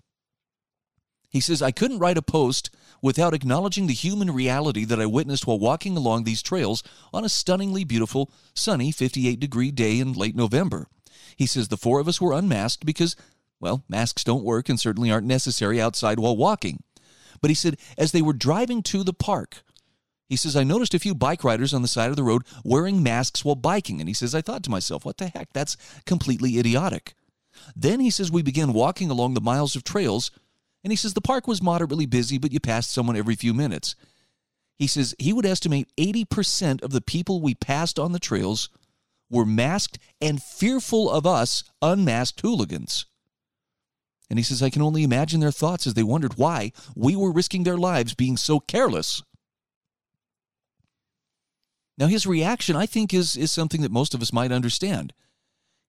he 1.29 1.39
says, 1.39 1.61
I 1.61 1.71
couldn't 1.71 1.99
write 1.99 2.17
a 2.17 2.21
post 2.21 2.69
without 3.01 3.33
acknowledging 3.33 3.87
the 3.87 3.93
human 3.93 4.31
reality 4.31 4.85
that 4.85 4.99
I 4.99 5.05
witnessed 5.05 5.45
while 5.45 5.59
walking 5.59 5.97
along 5.97 6.23
these 6.23 6.41
trails 6.41 6.83
on 7.13 7.25
a 7.25 7.29
stunningly 7.29 7.83
beautiful, 7.83 8.31
sunny 8.55 8.91
58 8.91 9.39
degree 9.39 9.71
day 9.71 9.99
in 9.99 10.13
late 10.13 10.35
November. 10.35 10.87
He 11.35 11.45
says 11.45 11.67
the 11.67 11.77
four 11.77 11.99
of 11.99 12.07
us 12.07 12.21
were 12.21 12.33
unmasked 12.33 12.85
because, 12.85 13.15
well, 13.59 13.83
masks 13.87 14.23
don't 14.23 14.43
work 14.43 14.69
and 14.69 14.79
certainly 14.79 15.11
aren't 15.11 15.27
necessary 15.27 15.81
outside 15.81 16.19
while 16.19 16.35
walking. 16.35 16.83
But 17.41 17.51
he 17.51 17.55
said, 17.55 17.77
as 17.97 18.11
they 18.11 18.21
were 18.21 18.33
driving 18.33 18.81
to 18.83 19.03
the 19.03 19.13
park, 19.13 19.61
he 20.27 20.35
says, 20.35 20.55
I 20.55 20.63
noticed 20.63 20.93
a 20.93 20.99
few 20.99 21.13
bike 21.13 21.43
riders 21.43 21.73
on 21.73 21.81
the 21.81 21.87
side 21.87 22.09
of 22.09 22.15
the 22.15 22.23
road 22.23 22.43
wearing 22.63 23.03
masks 23.03 23.45
while 23.45 23.55
biking. 23.55 23.99
And 24.01 24.09
he 24.09 24.13
says, 24.13 24.33
I 24.33 24.41
thought 24.41 24.63
to 24.63 24.71
myself, 24.71 25.05
what 25.05 25.17
the 25.17 25.27
heck? 25.27 25.53
That's 25.53 25.77
completely 26.05 26.57
idiotic. 26.57 27.13
Then 27.75 27.99
he 27.99 28.09
says, 28.09 28.31
we 28.31 28.41
began 28.41 28.73
walking 28.73 29.09
along 29.09 29.33
the 29.33 29.41
miles 29.41 29.75
of 29.75 29.83
trails 29.83 30.31
and 30.88 30.91
he 30.93 30.95
says 30.95 31.13
the 31.13 31.19
park 31.19 31.47
was 31.47 31.62
moderately 31.62 32.06
busy, 32.06 32.38
but 32.38 32.54
you 32.54 32.62
passed 32.62 32.93
someone 32.93 33.17
every 33.17 33.36
few 33.36 33.54
minutes. 33.54 33.93
He 34.78 34.88
says 34.88 35.13
he 35.19 35.34
would 35.34 35.45
estimate 35.45 35.91
80% 35.97 36.82
of 36.82 36.91
the 36.91 37.02
people 37.02 37.41
we 37.41 37.56
passed 37.56 38.00
on 38.00 38.13
the 38.13 38.19
trails 38.19 38.69
were 39.30 39.45
masked 39.45 40.00
and 40.21 40.41
fearful 40.41 41.12
of 41.12 41.26
us 41.26 41.65
unmasked 41.82 42.39
hooligans. 42.39 43.06
And 44.30 44.39
he 44.39 44.43
says, 44.43 44.63
I 44.63 44.69
can 44.69 44.82
only 44.82 45.04
imagine 45.04 45.41
their 45.41 45.52
thoughts 45.52 45.86
as 45.88 45.93
they 45.93 46.04
wondered 46.04 46.38
why 46.38 46.71
we 46.95 47.17
were 47.17 47.34
risking 47.34 47.63
their 47.63 47.76
lives 47.76 48.13
being 48.13 48.38
so 48.38 48.62
careless. 48.62 49.21
Now, 51.97 52.08
his 52.08 52.26
reaction, 52.26 52.78
I 52.78 52.86
think, 52.86 53.13
is, 53.13 53.36
is 53.36 53.52
something 53.52 53.82
that 53.82 53.91
most 53.91 54.13
of 54.13 54.21
us 54.21 54.32
might 54.32 54.54
understand. 54.54 55.12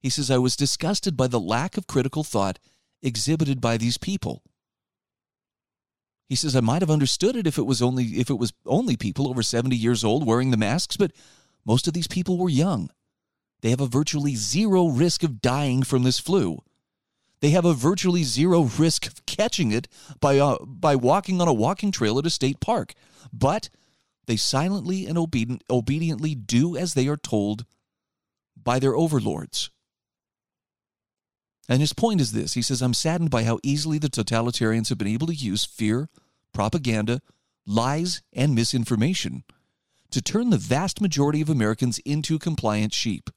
He 0.01 0.11
says, 0.11 0.29
I 0.29 0.39
was 0.39 0.57
disgusted 0.57 1.17
by 1.17 1.29
the 1.29 1.39
lack 1.39 1.77
of 1.79 1.87
critical 1.87 2.25
thought 2.25 2.59
exhibited 3.01 3.61
by 3.61 3.77
these 3.77 3.97
people. 3.97 4.43
He 6.29 6.37
says, 6.37 6.55
I 6.55 6.61
might 6.61 6.83
have 6.83 6.91
understood 6.91 7.37
it 7.37 7.47
if 7.47 7.57
it 7.57 7.67
was 7.67 7.81
only 7.81 8.05
if 8.05 8.29
it 8.29 8.39
was 8.39 8.53
only 8.67 8.97
people 8.97 9.29
over 9.29 9.43
70 9.43 9.75
years 9.75 10.05
old 10.05 10.27
wearing 10.27 10.51
the 10.51 10.57
masks, 10.57 10.97
but 10.97 11.13
most 11.65 11.89
of 11.89 11.95
these 11.95 12.09
people 12.09 12.37
were 12.37 12.51
young. 12.51 12.91
They 13.63 13.71
have 13.71 13.81
a 13.81 13.87
virtually 13.87 14.37
zero 14.37 14.89
risk 14.89 15.23
of 15.23 15.41
dying 15.41 15.83
from 15.83 16.03
this 16.03 16.19
flu. 16.19 16.63
They 17.41 17.51
have 17.51 17.65
a 17.65 17.75
virtually 17.75 18.25
zero 18.25 18.63
risk 18.63 19.07
of 19.07 19.25
catching 19.27 19.73
it 19.73 19.89
by, 20.21 20.39
uh, 20.39 20.59
by 20.65 20.97
walking 20.97 21.41
on 21.41 21.49
a 21.49 21.53
walking 21.53 21.93
trail 21.93 22.19
at 22.19 22.27
a 22.27 22.31
state 22.31 22.61
park. 22.61 22.95
But 23.33 23.69
they 24.27 24.37
silently 24.37 25.07
and 25.07 25.17
obedient, 25.17 25.63
obediently 25.71 26.35
do 26.35 26.77
as 26.77 26.95
they 26.95 27.09
are 27.09 27.17
told 27.17 27.65
by 28.57 28.79
their 28.79 28.95
overlords. 28.95 29.71
And 31.69 31.81
his 31.81 31.93
point 31.93 32.21
is 32.21 32.33
this 32.33 32.55
he 32.55 32.63
says, 32.63 32.81
I'm 32.81 32.95
saddened 32.95 33.31
by 33.31 33.45
how 33.45 33.59
easily 33.63 33.99
the 33.99 34.09
totalitarians 34.09 34.89
have 34.89 34.99
been 34.99 35.07
able 35.07 35.27
to 35.27 35.35
use 35.35 35.65
fear, 35.65 36.09
propaganda, 36.53 37.21
lies, 37.67 38.23
and 38.33 38.55
misinformation 38.55 39.45
to 40.11 40.23
turn 40.23 40.51
the 40.51 40.57
vast 40.57 41.01
majority 41.01 41.41
of 41.43 41.51
Americans 41.51 41.99
into 42.01 42.39
compliant 42.39 42.95
sheep. 42.95 43.29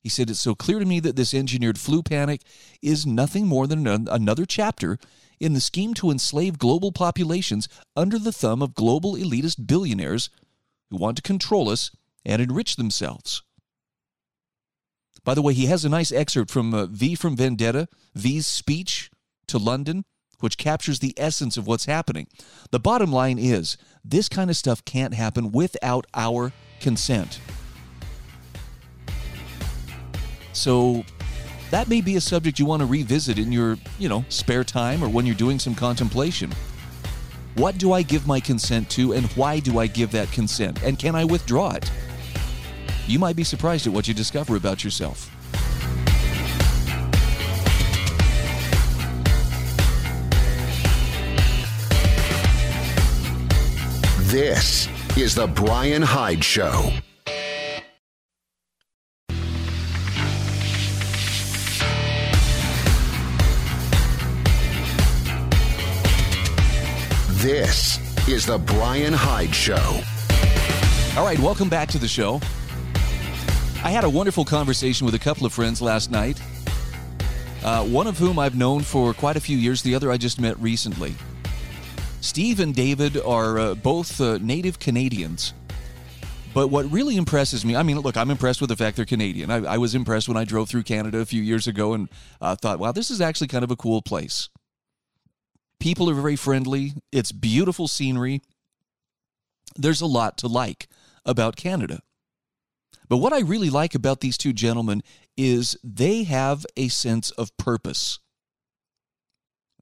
He 0.00 0.08
said, 0.08 0.30
It's 0.30 0.40
so 0.40 0.54
clear 0.54 0.78
to 0.78 0.86
me 0.86 1.00
that 1.00 1.16
this 1.16 1.34
engineered 1.34 1.78
flu 1.78 2.02
panic 2.02 2.42
is 2.80 3.04
nothing 3.04 3.46
more 3.46 3.66
than 3.66 3.86
another 3.86 4.46
chapter 4.46 4.98
in 5.38 5.52
the 5.52 5.60
scheme 5.60 5.94
to 5.94 6.10
enslave 6.10 6.58
global 6.58 6.92
populations 6.92 7.68
under 7.96 8.18
the 8.18 8.32
thumb 8.32 8.62
of 8.62 8.74
global 8.74 9.14
elitist 9.14 9.66
billionaires 9.66 10.30
who 10.90 10.96
want 10.96 11.16
to 11.16 11.22
control 11.22 11.68
us 11.68 11.90
and 12.24 12.40
enrich 12.40 12.76
themselves. 12.76 13.42
By 15.24 15.34
the 15.34 15.42
way, 15.42 15.52
he 15.52 15.66
has 15.66 15.84
a 15.84 15.88
nice 15.88 16.12
excerpt 16.12 16.50
from 16.50 16.72
uh, 16.74 16.86
V 16.86 17.14
from 17.14 17.36
Vendetta, 17.36 17.88
V's 18.14 18.46
speech 18.46 19.10
to 19.48 19.58
London, 19.58 20.04
which 20.40 20.56
captures 20.56 21.00
the 21.00 21.14
essence 21.16 21.56
of 21.56 21.66
what's 21.66 21.84
happening. 21.84 22.26
The 22.70 22.80
bottom 22.80 23.12
line 23.12 23.38
is 23.38 23.76
this 24.04 24.28
kind 24.28 24.50
of 24.50 24.56
stuff 24.56 24.84
can't 24.84 25.14
happen 25.14 25.52
without 25.52 26.06
our 26.14 26.52
consent. 26.80 27.40
So 30.52 31.04
that 31.70 31.88
may 31.88 32.00
be 32.00 32.16
a 32.16 32.20
subject 32.20 32.58
you 32.58 32.66
want 32.66 32.80
to 32.80 32.86
revisit 32.86 33.38
in 33.38 33.52
your, 33.52 33.78
you 33.98 34.08
know, 34.08 34.24
spare 34.28 34.64
time 34.64 35.04
or 35.04 35.08
when 35.08 35.26
you're 35.26 35.34
doing 35.34 35.58
some 35.58 35.74
contemplation. 35.74 36.50
What 37.54 37.78
do 37.78 37.92
I 37.92 38.02
give 38.02 38.26
my 38.26 38.40
consent 38.40 38.88
to 38.90 39.12
and 39.12 39.26
why 39.32 39.60
do 39.60 39.78
I 39.78 39.86
give 39.86 40.10
that 40.12 40.32
consent? 40.32 40.82
And 40.82 40.98
can 40.98 41.14
I 41.14 41.24
withdraw 41.24 41.72
it? 41.72 41.90
You 43.10 43.18
might 43.18 43.34
be 43.34 43.42
surprised 43.42 43.88
at 43.88 43.92
what 43.92 44.06
you 44.06 44.14
discover 44.14 44.54
about 44.54 44.84
yourself. 44.84 45.28
This 54.30 54.86
is 55.16 55.34
The 55.34 55.48
Brian 55.48 56.02
Hyde 56.02 56.44
Show. 56.44 56.92
This 67.40 68.28
is 68.28 68.46
The 68.46 68.58
Brian 68.58 69.12
Hyde 69.12 69.52
Show. 69.52 70.00
All 71.16 71.24
right, 71.26 71.40
welcome 71.40 71.68
back 71.68 71.88
to 71.88 71.98
the 71.98 72.06
show. 72.06 72.40
I 73.82 73.90
had 73.90 74.04
a 74.04 74.10
wonderful 74.10 74.44
conversation 74.44 75.06
with 75.06 75.14
a 75.14 75.18
couple 75.18 75.46
of 75.46 75.54
friends 75.54 75.80
last 75.80 76.10
night, 76.10 76.38
uh, 77.64 77.82
one 77.82 78.06
of 78.06 78.18
whom 78.18 78.38
I've 78.38 78.54
known 78.54 78.82
for 78.82 79.14
quite 79.14 79.36
a 79.36 79.40
few 79.40 79.56
years, 79.56 79.80
the 79.80 79.94
other 79.94 80.12
I 80.12 80.18
just 80.18 80.38
met 80.38 80.58
recently. 80.60 81.14
Steve 82.20 82.60
and 82.60 82.74
David 82.74 83.16
are 83.16 83.58
uh, 83.58 83.74
both 83.74 84.20
uh, 84.20 84.36
native 84.42 84.78
Canadians. 84.78 85.54
But 86.52 86.68
what 86.68 86.92
really 86.92 87.16
impresses 87.16 87.64
me, 87.64 87.74
I 87.74 87.82
mean, 87.82 87.98
look, 87.98 88.18
I'm 88.18 88.30
impressed 88.30 88.60
with 88.60 88.68
the 88.68 88.76
fact 88.76 88.96
they're 88.96 89.06
Canadian. 89.06 89.50
I, 89.50 89.74
I 89.74 89.78
was 89.78 89.94
impressed 89.94 90.28
when 90.28 90.36
I 90.36 90.44
drove 90.44 90.68
through 90.68 90.82
Canada 90.82 91.18
a 91.18 91.24
few 91.24 91.42
years 91.42 91.66
ago 91.66 91.94
and 91.94 92.10
uh, 92.42 92.56
thought, 92.56 92.78
wow, 92.78 92.92
this 92.92 93.10
is 93.10 93.22
actually 93.22 93.48
kind 93.48 93.64
of 93.64 93.70
a 93.70 93.76
cool 93.76 94.02
place. 94.02 94.50
People 95.78 96.10
are 96.10 96.14
very 96.14 96.36
friendly. 96.36 96.92
It's 97.12 97.32
beautiful 97.32 97.88
scenery. 97.88 98.42
There's 99.74 100.02
a 100.02 100.06
lot 100.06 100.36
to 100.38 100.48
like 100.48 100.86
about 101.24 101.56
Canada. 101.56 102.02
But 103.10 103.16
what 103.16 103.32
I 103.32 103.40
really 103.40 103.70
like 103.70 103.96
about 103.96 104.20
these 104.20 104.38
two 104.38 104.52
gentlemen 104.52 105.02
is 105.36 105.76
they 105.82 106.22
have 106.22 106.64
a 106.76 106.86
sense 106.86 107.32
of 107.32 107.54
purpose. 107.56 108.20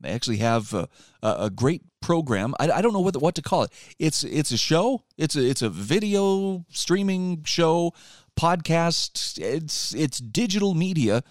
They 0.00 0.08
actually 0.08 0.38
have 0.38 0.72
a, 0.72 0.88
a 1.22 1.50
great 1.50 1.82
program. 2.00 2.54
I, 2.58 2.70
I, 2.70 2.80
don't 2.80 2.94
know 2.94 3.00
what, 3.00 3.20
what 3.20 3.34
to 3.34 3.42
call 3.42 3.64
it. 3.64 3.70
It's 3.98 4.24
it's 4.24 4.50
a 4.50 4.56
show. 4.56 5.02
It's 5.18 5.36
a 5.36 5.44
it's 5.46 5.60
a 5.60 5.68
video 5.68 6.64
streaming 6.70 7.42
show, 7.44 7.92
podcast. 8.38 9.38
It's 9.38 9.94
it's 9.94 10.18
digital 10.18 10.74
media. 10.74 11.22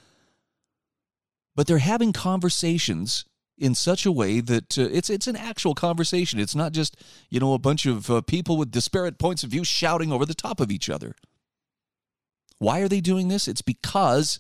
But 1.55 1.65
they're 1.65 1.79
having 1.79 2.13
conversations 2.13 3.25
in 3.57 3.73
such 3.73 4.05
a 4.05 4.11
way 4.11 4.39
that 4.41 4.77
uh, 4.77 4.83
it's 4.91 5.09
it's 5.09 5.25
an 5.25 5.35
actual 5.35 5.73
conversation. 5.73 6.39
It's 6.39 6.55
not 6.55 6.73
just 6.73 6.95
you 7.31 7.39
know 7.39 7.55
a 7.55 7.59
bunch 7.59 7.87
of 7.87 8.11
uh, 8.11 8.21
people 8.21 8.55
with 8.55 8.69
disparate 8.69 9.17
points 9.17 9.43
of 9.43 9.49
view 9.49 9.63
shouting 9.63 10.11
over 10.11 10.27
the 10.27 10.35
top 10.35 10.59
of 10.59 10.69
each 10.69 10.91
other. 10.91 11.15
Why 12.59 12.79
are 12.79 12.87
they 12.87 13.01
doing 13.01 13.27
this? 13.27 13.47
It's 13.47 13.61
because 13.61 14.39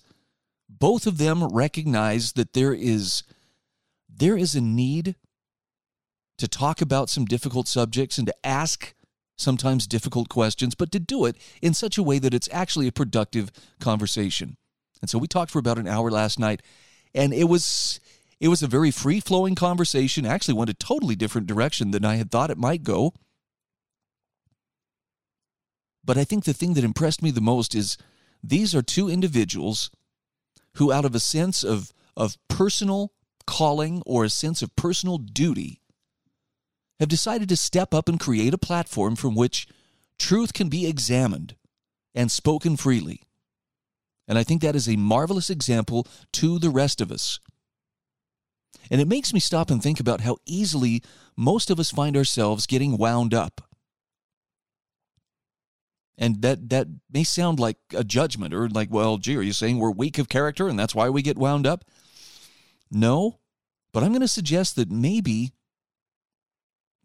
both 0.69 1.07
of 1.07 1.17
them 1.17 1.43
recognize 1.43 2.33
that 2.33 2.53
there 2.53 2.73
is 2.73 3.23
there 4.09 4.37
is 4.37 4.55
a 4.55 4.61
need 4.61 5.15
to 6.37 6.47
talk 6.47 6.81
about 6.81 7.09
some 7.09 7.25
difficult 7.25 7.67
subjects 7.67 8.17
and 8.17 8.27
to 8.27 8.35
ask 8.45 8.93
sometimes 9.37 9.85
difficult 9.85 10.29
questions, 10.29 10.75
but 10.75 10.91
to 10.91 10.99
do 10.99 11.25
it 11.25 11.35
in 11.61 11.73
such 11.73 11.97
a 11.97 12.03
way 12.03 12.19
that 12.19 12.33
it's 12.33 12.49
actually 12.51 12.87
a 12.87 12.91
productive 12.91 13.51
conversation. 13.79 14.57
And 15.01 15.09
so 15.09 15.19
we 15.19 15.27
talked 15.27 15.51
for 15.51 15.59
about 15.59 15.77
an 15.77 15.87
hour 15.87 16.09
last 16.09 16.39
night, 16.39 16.61
and 17.13 17.33
it 17.33 17.45
was 17.45 17.99
it 18.39 18.49
was 18.49 18.61
a 18.61 18.67
very 18.67 18.91
free 18.91 19.19
flowing 19.19 19.55
conversation, 19.55 20.25
actually 20.25 20.53
went 20.55 20.69
a 20.69 20.75
totally 20.75 21.15
different 21.15 21.47
direction 21.47 21.91
than 21.91 22.05
I 22.05 22.15
had 22.15 22.31
thought 22.31 22.51
it 22.51 22.57
might 22.57 22.83
go. 22.83 23.13
But 26.07 26.17
I 26.17 26.23
think 26.23 26.45
the 26.45 26.53
thing 26.53 26.73
that 26.75 26.85
impressed 26.85 27.21
me 27.21 27.31
the 27.31 27.41
most 27.41 27.75
is 27.75 27.97
these 28.41 28.73
are 28.73 28.81
two 28.81 29.09
individuals 29.09 29.91
who, 30.75 30.91
out 30.91 31.03
of 31.03 31.13
a 31.13 31.19
sense 31.19 31.63
of, 31.63 31.91
of 32.15 32.37
personal 32.47 33.11
calling 33.45 34.01
or 34.05 34.23
a 34.23 34.29
sense 34.29 34.61
of 34.61 34.75
personal 34.77 35.17
duty, 35.17 35.81
have 37.01 37.09
decided 37.09 37.49
to 37.49 37.57
step 37.57 37.93
up 37.93 38.07
and 38.07 38.21
create 38.21 38.53
a 38.53 38.57
platform 38.57 39.17
from 39.17 39.35
which 39.35 39.67
truth 40.17 40.53
can 40.53 40.69
be 40.69 40.87
examined 40.87 41.55
and 42.15 42.31
spoken 42.31 42.77
freely. 42.77 43.21
And 44.29 44.37
I 44.37 44.43
think 44.43 44.61
that 44.61 44.77
is 44.77 44.87
a 44.87 44.95
marvelous 44.95 45.49
example 45.49 46.07
to 46.33 46.57
the 46.57 46.69
rest 46.69 47.01
of 47.01 47.11
us. 47.11 47.41
And 48.89 49.01
it 49.01 49.09
makes 49.09 49.33
me 49.33 49.41
stop 49.41 49.69
and 49.69 49.83
think 49.83 49.99
about 49.99 50.21
how 50.21 50.37
easily 50.45 51.03
most 51.35 51.69
of 51.69 51.81
us 51.81 51.91
find 51.91 52.15
ourselves 52.15 52.65
getting 52.65 52.97
wound 52.97 53.33
up. 53.33 53.66
And 56.17 56.41
that, 56.41 56.69
that 56.69 56.87
may 57.11 57.23
sound 57.23 57.59
like 57.59 57.77
a 57.93 58.03
judgment 58.03 58.53
or 58.53 58.67
like, 58.69 58.89
well, 58.89 59.17
gee, 59.17 59.37
are 59.37 59.41
you 59.41 59.53
saying 59.53 59.77
we're 59.77 59.91
weak 59.91 60.17
of 60.17 60.29
character 60.29 60.67
and 60.67 60.79
that's 60.79 60.95
why 60.95 61.09
we 61.09 61.21
get 61.21 61.37
wound 61.37 61.67
up? 61.67 61.85
No, 62.89 63.39
but 63.93 64.03
I'm 64.03 64.09
going 64.09 64.21
to 64.21 64.27
suggest 64.27 64.75
that 64.77 64.89
maybe 64.89 65.51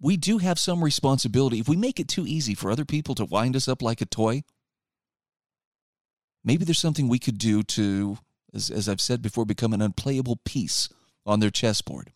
we 0.01 0.17
do 0.17 0.39
have 0.39 0.59
some 0.59 0.83
responsibility. 0.83 1.59
If 1.59 1.69
we 1.69 1.77
make 1.77 2.01
it 2.01 2.09
too 2.09 2.27
easy 2.27 2.55
for 2.55 2.71
other 2.71 2.85
people 2.85 3.15
to 3.17 3.25
wind 3.25 3.55
us 3.55 3.69
up 3.69 3.83
like 3.83 4.01
a 4.01 4.07
toy, 4.07 4.43
maybe 6.43 6.65
there's 6.65 6.79
something 6.79 7.09
we 7.09 7.19
could 7.19 7.39
do 7.39 7.63
to, 7.63 8.19
as, 8.55 8.71
as 8.71 8.89
I've 8.89 9.01
said 9.01 9.23
before, 9.23 9.45
become 9.45 9.73
an 9.73 9.83
unplayable 9.83 10.41
piece 10.45 10.89
on 11.27 11.41
their 11.41 11.51
chessboard. 11.51 12.13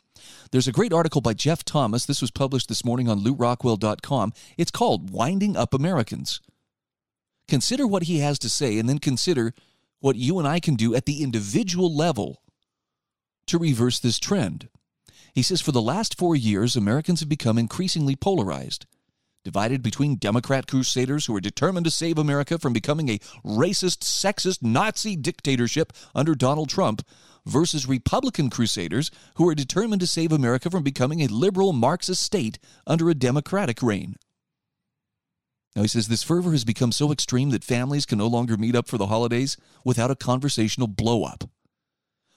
There's 0.51 0.67
a 0.67 0.73
great 0.73 0.93
article 0.93 1.21
by 1.21 1.35
Jeff 1.35 1.65
Thomas. 1.65 2.07
This 2.07 2.21
was 2.21 2.31
published 2.31 2.69
this 2.69 2.85
morning 2.85 3.09
on 3.09 3.21
lewrockwell.com. 3.21 4.33
It's 4.57 4.71
called 4.71 5.11
Winding 5.11 5.57
Up 5.57 5.75
Americans. 5.75 6.41
Consider 7.49 7.87
what 7.87 8.05
he 8.05 8.19
has 8.19 8.39
to 8.41 8.49
say 8.49 8.79
and 8.79 8.89
then 8.89 8.99
consider 8.99 9.55
what 10.01 10.17
you 10.17 10.39
and 10.39 10.49
I 10.49 10.61
can 10.61 10.75
do 10.75 10.95
at 10.95 11.07
the 11.07 11.23
individual 11.23 11.95
level 11.95 12.43
to 13.47 13.59
reverse 13.59 13.99
this 13.99 14.19
trend. 14.19 14.69
He 15.33 15.43
says 15.43 15.61
for 15.61 15.73
the 15.73 15.83
last 15.83 16.19
four 16.19 16.35
years, 16.35 16.77
Americans 16.77 17.21
have 17.21 17.29
become 17.29 17.59
increasingly 17.59 18.17
polarized, 18.17 18.87
divided 19.45 19.83
between 19.83 20.17
Democrat 20.17 20.67
crusaders 20.67 21.27
who 21.27 21.37
are 21.37 21.41
determined 21.41 21.85
to 21.85 21.91
save 21.91 22.19
America 22.19 22.59
from 22.59 22.73
becoming 22.73 23.09
a 23.09 23.21
racist, 23.45 23.99
sexist, 23.99 24.63
Nazi 24.63 25.15
dictatorship 25.15 25.93
under 26.15 26.35
Donald 26.35 26.69
Trump 26.69 27.07
versus 27.45 27.87
Republican 27.87 28.51
crusaders 28.51 29.11
who 29.37 29.49
are 29.49 29.55
determined 29.55 30.01
to 30.01 30.07
save 30.07 30.33
America 30.33 30.69
from 30.69 30.83
becoming 30.83 31.23
a 31.23 31.29
liberal 31.29 31.73
Marxist 31.73 32.23
state 32.23 32.59
under 32.87 33.09
a 33.09 33.15
Democratic 33.15 33.83
reign. 33.83 34.17
Now, 35.77 35.83
he 35.83 35.89
says 35.89 36.09
this 36.09 36.23
fervor 36.23 36.53
has 36.53 36.65
become 36.65 36.91
so 36.91 37.13
extreme 37.13 37.51
that 37.51 37.63
families 37.63 38.07
can 38.07 38.17
no 38.17 38.27
longer 38.27 38.57
meet 38.57 38.75
up 38.75 38.89
for 38.89 38.97
the 38.97 39.09
holidays 39.09 39.59
without 39.85 40.11
a 40.11 40.17
conversational 40.17 40.89
blow 40.89 41.25
up. 41.25 41.45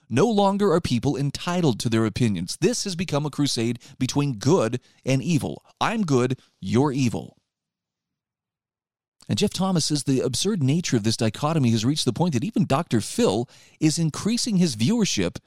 No 0.10 0.28
longer 0.28 0.74
are 0.74 0.82
people 0.82 1.16
entitled 1.16 1.80
to 1.80 1.90
their 1.90 2.06
opinions. 2.06 2.58
This 2.60 2.84
has 2.84 2.98
become 2.98 3.26
a 3.26 3.30
crusade 3.30 3.80
between 3.98 4.40
good 4.40 4.82
and 5.06 5.24
evil. 5.24 5.64
I'm 5.80 6.02
good, 6.02 6.38
you're 6.60 6.92
evil. 6.92 7.38
And 9.30 9.38
Jeff 9.38 9.52
Thomas 9.52 9.86
says 9.86 10.04
the 10.04 10.20
absurd 10.20 10.62
nature 10.62 10.98
of 10.98 11.04
this 11.04 11.16
dichotomy 11.16 11.70
has 11.70 11.86
reached 11.86 12.06
the 12.06 12.12
point 12.12 12.34
that 12.34 12.44
even 12.44 12.66
Dr. 12.66 13.00
Phil 13.00 13.48
is 13.80 13.98
increasing 13.98 14.58
his 14.58 14.76
viewership 14.76 15.38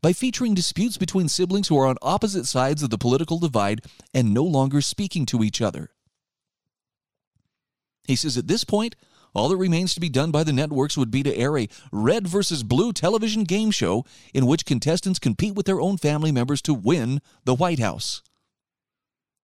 by 0.00 0.14
featuring 0.14 0.54
disputes 0.54 0.96
between 0.96 1.28
siblings 1.28 1.68
who 1.68 1.78
are 1.78 1.86
on 1.86 1.96
opposite 2.00 2.46
sides 2.46 2.82
of 2.82 2.88
the 2.88 2.96
political 2.96 3.38
divide 3.38 3.82
and 4.14 4.32
no 4.32 4.44
longer 4.44 4.80
speaking 4.80 5.26
to 5.26 5.42
each 5.42 5.60
other. 5.60 5.90
He 8.04 8.16
says 8.16 8.36
at 8.36 8.48
this 8.48 8.64
point, 8.64 8.96
all 9.34 9.48
that 9.48 9.56
remains 9.56 9.94
to 9.94 10.00
be 10.00 10.08
done 10.08 10.30
by 10.30 10.44
the 10.44 10.52
networks 10.52 10.96
would 10.96 11.10
be 11.10 11.22
to 11.22 11.34
air 11.34 11.56
a 11.58 11.68
red 11.90 12.26
versus 12.26 12.62
blue 12.62 12.92
television 12.92 13.44
game 13.44 13.70
show 13.70 14.04
in 14.34 14.46
which 14.46 14.66
contestants 14.66 15.18
compete 15.18 15.54
with 15.54 15.66
their 15.66 15.80
own 15.80 15.96
family 15.96 16.32
members 16.32 16.60
to 16.62 16.74
win 16.74 17.20
the 17.44 17.54
White 17.54 17.78
House. 17.78 18.22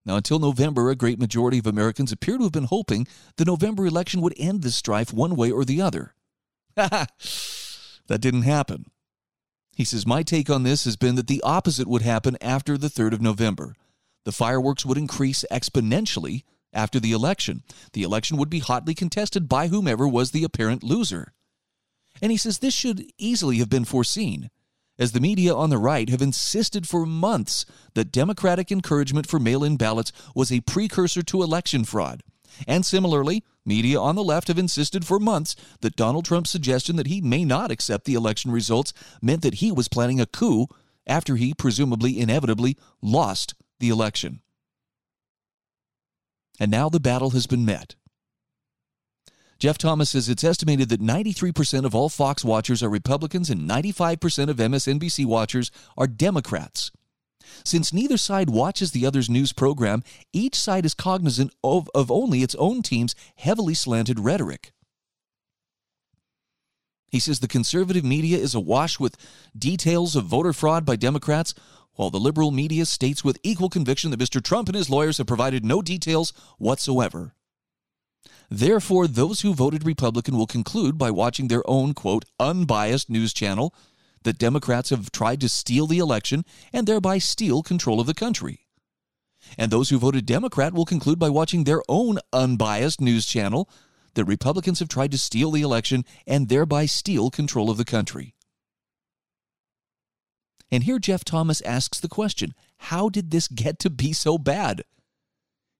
Now, 0.04 0.16
until 0.16 0.38
November, 0.38 0.90
a 0.90 0.96
great 0.96 1.18
majority 1.18 1.58
of 1.58 1.66
Americans 1.66 2.12
appear 2.12 2.38
to 2.38 2.44
have 2.44 2.52
been 2.52 2.64
hoping 2.64 3.06
the 3.36 3.44
November 3.44 3.86
election 3.86 4.20
would 4.20 4.34
end 4.36 4.62
this 4.62 4.76
strife 4.76 5.12
one 5.12 5.36
way 5.36 5.50
or 5.50 5.64
the 5.64 5.80
other. 5.80 6.14
that 6.74 7.10
didn't 8.08 8.42
happen. 8.42 8.86
He 9.76 9.84
says, 9.84 10.06
My 10.06 10.22
take 10.22 10.50
on 10.50 10.62
this 10.62 10.84
has 10.84 10.96
been 10.96 11.14
that 11.16 11.26
the 11.26 11.42
opposite 11.42 11.88
would 11.88 12.02
happen 12.02 12.36
after 12.40 12.78
the 12.78 12.88
3rd 12.88 13.12
of 13.12 13.20
November. 13.20 13.74
The 14.24 14.32
fireworks 14.32 14.84
would 14.84 14.98
increase 14.98 15.44
exponentially 15.50 16.44
after 16.78 17.00
the 17.00 17.10
election. 17.10 17.64
The 17.92 18.04
election 18.04 18.36
would 18.36 18.48
be 18.48 18.60
hotly 18.60 18.94
contested 18.94 19.48
by 19.48 19.66
whomever 19.66 20.06
was 20.06 20.30
the 20.30 20.44
apparent 20.44 20.84
loser. 20.84 21.32
And 22.22 22.30
he 22.30 22.38
says 22.38 22.58
this 22.58 22.72
should 22.72 23.04
easily 23.18 23.58
have 23.58 23.68
been 23.68 23.84
foreseen, 23.84 24.48
as 24.96 25.10
the 25.10 25.20
media 25.20 25.52
on 25.52 25.70
the 25.70 25.78
right 25.78 26.08
have 26.08 26.22
insisted 26.22 26.86
for 26.86 27.04
months 27.04 27.66
that 27.94 28.12
Democratic 28.12 28.70
encouragement 28.70 29.26
for 29.26 29.40
mail 29.40 29.64
in 29.64 29.76
ballots 29.76 30.12
was 30.36 30.52
a 30.52 30.60
precursor 30.60 31.22
to 31.22 31.42
election 31.42 31.84
fraud. 31.84 32.22
And 32.66 32.86
similarly, 32.86 33.42
media 33.64 34.00
on 34.00 34.14
the 34.14 34.24
left 34.24 34.46
have 34.46 34.58
insisted 34.58 35.04
for 35.04 35.18
months 35.18 35.56
that 35.80 35.96
Donald 35.96 36.24
Trump's 36.24 36.50
suggestion 36.50 36.94
that 36.94 37.08
he 37.08 37.20
may 37.20 37.44
not 37.44 37.72
accept 37.72 38.04
the 38.04 38.14
election 38.14 38.52
results 38.52 38.92
meant 39.20 39.42
that 39.42 39.54
he 39.54 39.72
was 39.72 39.88
planning 39.88 40.20
a 40.20 40.26
coup 40.26 40.68
after 41.08 41.34
he 41.34 41.54
presumably 41.54 42.20
inevitably 42.20 42.76
lost 43.02 43.54
the 43.80 43.88
election. 43.88 44.42
And 46.58 46.70
now 46.70 46.88
the 46.88 47.00
battle 47.00 47.30
has 47.30 47.46
been 47.46 47.64
met. 47.64 47.94
Jeff 49.58 49.76
Thomas 49.76 50.10
says 50.10 50.28
it's 50.28 50.44
estimated 50.44 50.88
that 50.88 51.00
93% 51.00 51.84
of 51.84 51.94
all 51.94 52.08
Fox 52.08 52.44
watchers 52.44 52.82
are 52.82 52.88
Republicans 52.88 53.50
and 53.50 53.68
95% 53.68 54.48
of 54.48 54.56
MSNBC 54.56 55.26
watchers 55.26 55.72
are 55.96 56.06
Democrats. 56.06 56.92
Since 57.64 57.92
neither 57.92 58.16
side 58.16 58.50
watches 58.50 58.92
the 58.92 59.04
other's 59.04 59.28
news 59.28 59.52
program, 59.52 60.04
each 60.32 60.54
side 60.54 60.84
is 60.84 60.94
cognizant 60.94 61.52
of, 61.64 61.90
of 61.94 62.10
only 62.10 62.42
its 62.42 62.54
own 62.56 62.82
team's 62.82 63.16
heavily 63.36 63.74
slanted 63.74 64.20
rhetoric. 64.20 64.72
He 67.10 67.18
says 67.18 67.40
the 67.40 67.48
conservative 67.48 68.04
media 68.04 68.36
is 68.36 68.54
awash 68.54 69.00
with 69.00 69.16
details 69.58 70.14
of 70.14 70.26
voter 70.26 70.52
fraud 70.52 70.84
by 70.84 70.96
Democrats, 70.96 71.54
while 71.98 72.10
the 72.10 72.20
liberal 72.20 72.52
media 72.52 72.86
states 72.86 73.24
with 73.24 73.40
equal 73.42 73.68
conviction 73.68 74.12
that 74.12 74.20
Mr. 74.20 74.40
Trump 74.40 74.68
and 74.68 74.76
his 74.76 74.88
lawyers 74.88 75.18
have 75.18 75.26
provided 75.26 75.64
no 75.64 75.82
details 75.82 76.32
whatsoever. 76.56 77.34
Therefore, 78.48 79.08
those 79.08 79.40
who 79.40 79.52
voted 79.52 79.84
Republican 79.84 80.38
will 80.38 80.46
conclude 80.46 80.96
by 80.96 81.10
watching 81.10 81.48
their 81.48 81.68
own, 81.68 81.94
quote, 81.94 82.24
unbiased 82.38 83.10
news 83.10 83.34
channel 83.34 83.74
that 84.22 84.38
Democrats 84.38 84.90
have 84.90 85.10
tried 85.10 85.40
to 85.40 85.48
steal 85.48 85.88
the 85.88 85.98
election 85.98 86.44
and 86.72 86.86
thereby 86.86 87.18
steal 87.18 87.64
control 87.64 87.98
of 88.00 88.06
the 88.06 88.14
country. 88.14 88.60
And 89.58 89.72
those 89.72 89.90
who 89.90 89.98
voted 89.98 90.24
Democrat 90.24 90.74
will 90.74 90.84
conclude 90.84 91.18
by 91.18 91.30
watching 91.30 91.64
their 91.64 91.82
own 91.88 92.20
unbiased 92.32 93.00
news 93.00 93.26
channel 93.26 93.68
that 94.14 94.24
Republicans 94.24 94.78
have 94.78 94.88
tried 94.88 95.10
to 95.10 95.18
steal 95.18 95.50
the 95.50 95.62
election 95.62 96.04
and 96.28 96.48
thereby 96.48 96.86
steal 96.86 97.28
control 97.28 97.70
of 97.70 97.76
the 97.76 97.84
country. 97.84 98.36
And 100.70 100.84
here 100.84 100.98
Jeff 100.98 101.24
Thomas 101.24 101.60
asks 101.62 102.00
the 102.00 102.08
question 102.08 102.54
how 102.82 103.08
did 103.08 103.30
this 103.30 103.48
get 103.48 103.78
to 103.80 103.90
be 103.90 104.12
so 104.12 104.38
bad? 104.38 104.82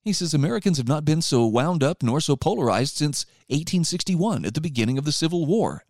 He 0.03 0.13
says 0.13 0.33
Americans 0.33 0.79
have 0.79 0.89
not 0.89 1.05
been 1.05 1.23
so 1.23 1.47
wound 1.47 1.83
up 1.83 2.03
nor 2.03 2.21
so 2.21 2.37
polarized 2.37 2.97
since 2.97 3.27
1861 3.49 4.45
at 4.45 4.55
the 4.55 4.61
beginning 4.61 4.99
of 4.99 5.05
the 5.05 5.13
Civil 5.13 5.45
War. 5.45 5.85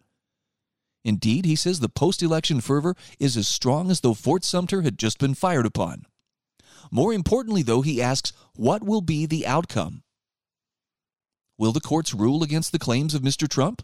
Indeed, 1.05 1.44
he 1.44 1.57
says 1.57 1.80
the 1.80 1.88
post 1.88 2.22
election 2.22 2.61
fervor 2.61 2.96
is 3.18 3.36
as 3.36 3.49
strong 3.49 3.90
as 3.90 4.01
though 4.01 4.14
Fort 4.14 4.44
Sumter 4.44 4.82
had 4.82 4.99
just 4.99 5.18
been 5.18 5.34
fired 5.34 5.66
upon. 5.66 6.05
More 6.90 7.12
importantly, 7.12 7.62
though, 7.62 7.82
he 7.82 8.03
asks, 8.03 8.32
what 8.55 8.82
will 8.82 9.01
be 9.01 9.24
the 9.24 9.46
outcome? 9.46 10.03
Will 11.57 11.72
the 11.72 11.80
courts 11.80 12.14
rule 12.14 12.42
against 12.42 12.72
the 12.72 12.78
claims 12.78 13.14
of 13.14 13.22
Mr. 13.22 13.49
Trump? 13.49 13.82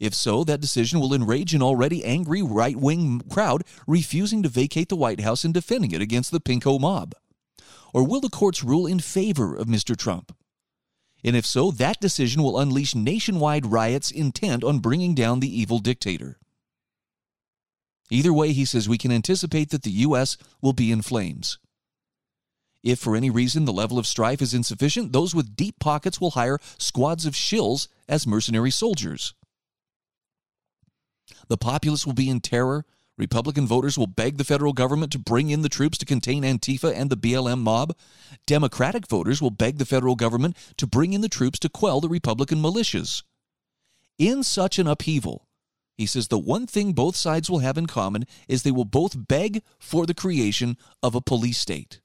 If 0.00 0.14
so, 0.14 0.44
that 0.44 0.60
decision 0.60 1.00
will 1.00 1.14
enrage 1.14 1.54
an 1.54 1.62
already 1.62 2.04
angry 2.04 2.42
right 2.42 2.76
wing 2.76 3.22
crowd 3.30 3.62
refusing 3.86 4.42
to 4.42 4.48
vacate 4.48 4.88
the 4.88 4.96
White 4.96 5.20
House 5.20 5.44
and 5.44 5.54
defending 5.54 5.92
it 5.92 6.00
against 6.00 6.30
the 6.30 6.40
pinko 6.40 6.80
mob. 6.80 7.14
Or 7.92 8.04
will 8.04 8.20
the 8.20 8.28
courts 8.28 8.64
rule 8.64 8.86
in 8.86 8.98
favor 8.98 9.54
of 9.54 9.68
Mr. 9.68 9.96
Trump? 9.96 10.36
And 11.22 11.36
if 11.36 11.46
so, 11.46 11.70
that 11.70 12.00
decision 12.00 12.42
will 12.42 12.58
unleash 12.58 12.94
nationwide 12.94 13.66
riots 13.66 14.10
intent 14.10 14.64
on 14.64 14.80
bringing 14.80 15.14
down 15.14 15.40
the 15.40 15.60
evil 15.60 15.78
dictator. 15.78 16.38
Either 18.10 18.32
way, 18.32 18.52
he 18.52 18.64
says 18.64 18.88
we 18.88 18.98
can 18.98 19.10
anticipate 19.12 19.70
that 19.70 19.82
the 19.82 19.90
U.S. 19.90 20.36
will 20.60 20.74
be 20.74 20.92
in 20.92 21.00
flames. 21.00 21.58
If 22.82 22.98
for 22.98 23.16
any 23.16 23.30
reason 23.30 23.64
the 23.64 23.72
level 23.72 23.98
of 23.98 24.06
strife 24.06 24.42
is 24.42 24.52
insufficient, 24.52 25.12
those 25.12 25.34
with 25.34 25.56
deep 25.56 25.78
pockets 25.80 26.20
will 26.20 26.32
hire 26.32 26.58
squads 26.78 27.24
of 27.24 27.32
shills 27.32 27.88
as 28.06 28.26
mercenary 28.26 28.70
soldiers. 28.70 29.32
The 31.48 31.56
populace 31.56 32.06
will 32.06 32.14
be 32.14 32.28
in 32.28 32.40
terror. 32.40 32.84
Republican 33.16 33.66
voters 33.66 33.96
will 33.96 34.08
beg 34.08 34.38
the 34.38 34.44
federal 34.44 34.72
government 34.72 35.12
to 35.12 35.18
bring 35.18 35.50
in 35.50 35.62
the 35.62 35.68
troops 35.68 35.98
to 35.98 36.06
contain 36.06 36.42
Antifa 36.42 36.92
and 36.94 37.10
the 37.10 37.16
BLM 37.16 37.60
mob. 37.60 37.94
Democratic 38.46 39.06
voters 39.06 39.40
will 39.40 39.50
beg 39.50 39.78
the 39.78 39.84
federal 39.84 40.16
government 40.16 40.56
to 40.76 40.86
bring 40.86 41.12
in 41.12 41.20
the 41.20 41.28
troops 41.28 41.58
to 41.60 41.68
quell 41.68 42.00
the 42.00 42.08
Republican 42.08 42.60
militias. 42.60 43.22
In 44.18 44.42
such 44.42 44.78
an 44.78 44.86
upheaval, 44.86 45.46
he 45.96 46.06
says 46.06 46.28
the 46.28 46.38
one 46.38 46.66
thing 46.66 46.92
both 46.92 47.14
sides 47.14 47.48
will 47.48 47.60
have 47.60 47.78
in 47.78 47.86
common 47.86 48.26
is 48.48 48.62
they 48.62 48.72
will 48.72 48.84
both 48.84 49.28
beg 49.28 49.62
for 49.78 50.06
the 50.06 50.14
creation 50.14 50.76
of 51.02 51.14
a 51.14 51.20
police 51.20 51.58
state. 51.58 52.00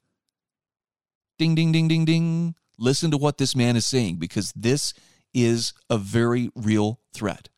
Ding, 1.39 1.55
ding, 1.55 1.71
ding, 1.71 1.87
ding, 1.87 2.05
ding. 2.05 2.55
Listen 2.77 3.11
to 3.11 3.17
what 3.17 3.37
this 3.37 3.55
man 3.55 3.75
is 3.75 3.85
saying 3.85 4.17
because 4.17 4.53
this 4.55 4.93
is 5.33 5.73
a 5.89 5.97
very 5.97 6.49
real 6.55 6.99
threat. 7.13 7.49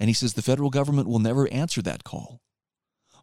And 0.00 0.08
he 0.08 0.14
says 0.14 0.32
the 0.34 0.42
federal 0.42 0.70
government 0.70 1.08
will 1.08 1.20
never 1.20 1.46
answer 1.52 1.82
that 1.82 2.02
call. 2.02 2.40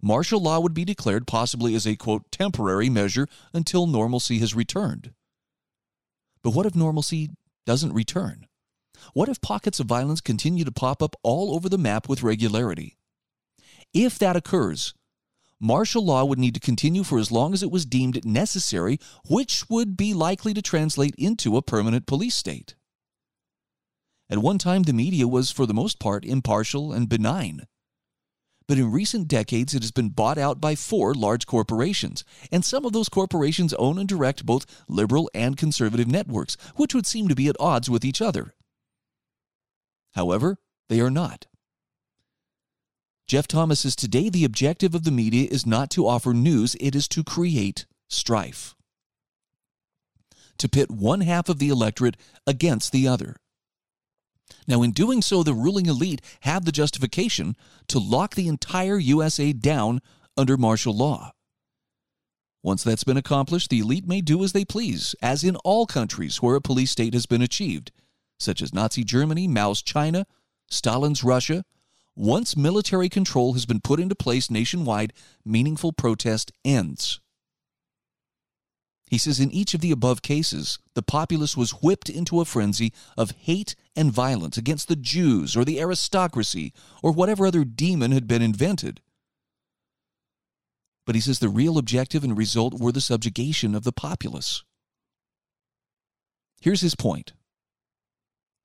Martial 0.02 0.40
law 0.40 0.60
would 0.60 0.76
be 0.76 0.86
declared 0.86 1.26
possibly 1.28 1.74
as 1.76 1.88
a, 1.88 1.96
quote, 1.96 2.32
temporary 2.32 2.90
measure 2.90 3.28
until 3.52 3.88
normalcy 3.88 4.38
has 4.40 4.56
returned. 4.56 5.12
But 6.44 6.52
what 6.52 6.68
if 6.68 6.76
normalcy 6.76 7.32
doesn't 7.66 7.94
return? 7.94 8.46
What 9.14 9.28
if 9.28 9.42
pockets 9.42 9.80
of 9.80 9.88
violence 9.88 10.22
continue 10.22 10.64
to 10.64 10.72
pop 10.72 11.02
up 11.02 11.16
all 11.24 11.54
over 11.56 11.68
the 11.68 11.78
map 11.78 12.08
with 12.08 12.24
regularity? 12.24 12.96
If 13.94 14.20
that 14.20 14.36
occurs, 14.36 14.94
martial 15.60 16.06
law 16.06 16.26
would 16.26 16.40
need 16.40 16.54
to 16.54 16.60
continue 16.60 17.04
for 17.04 17.18
as 17.18 17.32
long 17.32 17.54
as 17.54 17.64
it 17.64 17.72
was 17.72 17.86
deemed 17.86 18.24
necessary, 18.24 19.00
which 19.28 19.68
would 19.70 19.98
be 19.98 20.14
likely 20.14 20.54
to 20.54 20.62
translate 20.62 21.16
into 21.18 21.58
a 21.58 21.62
permanent 21.62 22.06
police 22.06 22.36
state. 22.36 22.76
At 24.30 24.40
one 24.40 24.58
time, 24.58 24.84
the 24.84 24.94
media 24.94 25.28
was, 25.28 25.52
for 25.52 25.66
the 25.66 25.74
most 25.74 26.00
part, 26.00 26.26
impartial 26.26 26.92
and 26.92 27.08
benign. 27.08 27.66
But 28.68 28.78
in 28.78 28.92
recent 28.92 29.30
decades, 29.30 29.74
it 29.74 29.82
has 29.82 29.92
been 29.92 30.10
bought 30.10 30.38
out 30.38 30.60
by 30.60 30.76
four 30.76 31.14
large 31.14 31.46
corporations, 31.46 32.26
and 32.52 32.66
some 32.66 32.86
of 32.86 32.92
those 32.92 33.08
corporations 33.08 33.74
own 33.76 33.98
and 33.98 34.10
direct 34.10 34.46
both 34.46 34.66
liberal 34.90 35.30
and 35.34 35.56
conservative 35.56 36.08
networks, 36.08 36.58
which 36.76 36.94
would 36.94 37.06
seem 37.06 37.30
to 37.30 37.36
be 37.36 37.48
at 37.48 37.56
odds 37.60 37.90
with 37.90 38.04
each 38.04 38.22
other. 38.22 38.54
However, 40.16 40.58
they 40.90 41.00
are 41.00 41.12
not. 41.12 41.48
Jeff 43.28 43.48
Thomas 43.48 43.82
says 43.82 43.96
today 43.96 44.30
the 44.30 44.46
objective 44.46 44.94
of 44.96 45.04
the 45.04 45.12
media 45.12 45.48
is 45.50 45.66
not 45.66 45.90
to 45.92 46.08
offer 46.08 46.34
news, 46.34 46.76
it 46.80 46.96
is 46.96 47.08
to 47.10 47.24
create 47.24 47.86
strife. 48.10 48.76
To 50.58 50.68
pit 50.68 50.90
one 50.92 51.22
half 51.22 51.48
of 51.48 51.60
the 51.60 51.70
electorate 51.70 52.18
against 52.46 52.92
the 52.92 53.08
other. 53.08 53.38
Now, 54.68 54.84
in 54.84 54.91
doing 54.91 55.22
so, 55.22 55.43
the 55.43 55.53
ruling 55.53 55.86
elite 55.86 56.22
have 56.41 56.65
the 56.65 56.72
justification 56.72 57.55
to 57.88 57.99
lock 57.99 58.36
the 58.36 58.47
entire 58.47 58.97
USA 58.97 59.53
down 59.53 60.01
under 60.36 60.57
martial 60.57 60.95
law. 60.95 61.32
Once 62.61 62.84
that's 62.84 63.05
been 63.05 63.18
accomplished, 63.18 63.70
the 63.70 63.80
elite 63.80 64.05
may 64.05 64.20
do 64.20 64.43
as 64.43 64.51
they 64.51 64.65
please, 64.65 65.15
as 65.22 65.43
in 65.43 65.55
all 65.57 65.86
countries 65.86 66.41
where 66.41 66.55
a 66.55 66.61
police 66.61 66.91
state 66.91 67.13
has 67.13 67.26
been 67.26 67.41
achieved, 67.41 67.91
such 68.38 68.61
as 68.61 68.74
Nazi 68.74 69.05
Germany, 69.05 69.47
Mao's 69.47 69.82
China, 69.82 70.26
Stalin's 70.70 71.24
Russia. 71.24 71.63
Once 72.13 72.57
military 72.57 73.07
control 73.07 73.53
has 73.53 73.65
been 73.65 73.80
put 73.80 74.01
into 74.01 74.15
place 74.15 74.51
nationwide, 74.51 75.13
meaningful 75.45 75.93
protest 75.93 76.51
ends. 76.65 77.22
He 79.10 79.18
says 79.18 79.39
in 79.39 79.51
each 79.51 79.74
of 79.74 79.80
the 79.80 79.91
above 79.91 80.22
cases, 80.22 80.80
the 80.93 81.01
populace 81.01 81.55
was 81.55 81.72
whipped 81.72 82.10
into 82.10 82.41
a 82.41 82.45
frenzy 82.45 82.91
of 83.18 83.32
hate 83.32 83.76
and 83.95 84.12
violence 84.12 84.58
against 84.58 84.89
the 84.89 84.97
Jews 84.97 85.55
or 85.55 85.64
the 85.64 85.80
aristocracy 85.80 86.74
or 87.01 87.14
whatever 87.14 87.47
other 87.47 87.64
demon 87.64 88.12
had 88.12 88.28
been 88.28 88.41
invented. 88.41 88.99
But 91.05 91.16
he 91.16 91.22
says 91.22 91.39
the 91.39 91.47
real 91.47 91.78
objective 91.78 92.26
and 92.26 92.38
result 92.38 92.74
were 92.74 92.91
the 92.91 92.99
subjugation 92.99 93.76
of 93.76 93.86
the 93.86 93.93
populace. 93.93 94.64
Here's 96.60 96.82
his 96.82 96.95
point 96.95 97.32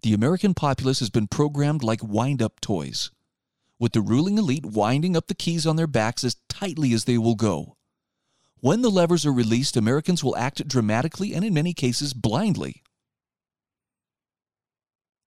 the 0.02 0.14
American 0.14 0.54
populace 0.54 0.98
has 0.98 1.10
been 1.10 1.28
programmed 1.28 1.84
like 1.84 2.02
wind 2.02 2.42
up 2.42 2.60
toys, 2.60 3.12
with 3.78 3.92
the 3.92 4.00
ruling 4.00 4.38
elite 4.38 4.66
winding 4.66 5.16
up 5.16 5.28
the 5.28 5.34
keys 5.36 5.64
on 5.68 5.76
their 5.76 5.86
backs 5.86 6.24
as 6.24 6.36
tightly 6.48 6.92
as 6.92 7.04
they 7.04 7.16
will 7.16 7.36
go. 7.36 7.76
When 8.62 8.82
the 8.82 8.92
levers 8.92 9.26
are 9.26 9.32
released, 9.32 9.76
Americans 9.76 10.22
will 10.22 10.36
act 10.36 10.68
dramatically 10.68 11.34
and 11.34 11.44
in 11.44 11.52
many 11.52 11.74
cases 11.74 12.14
blindly. 12.14 12.84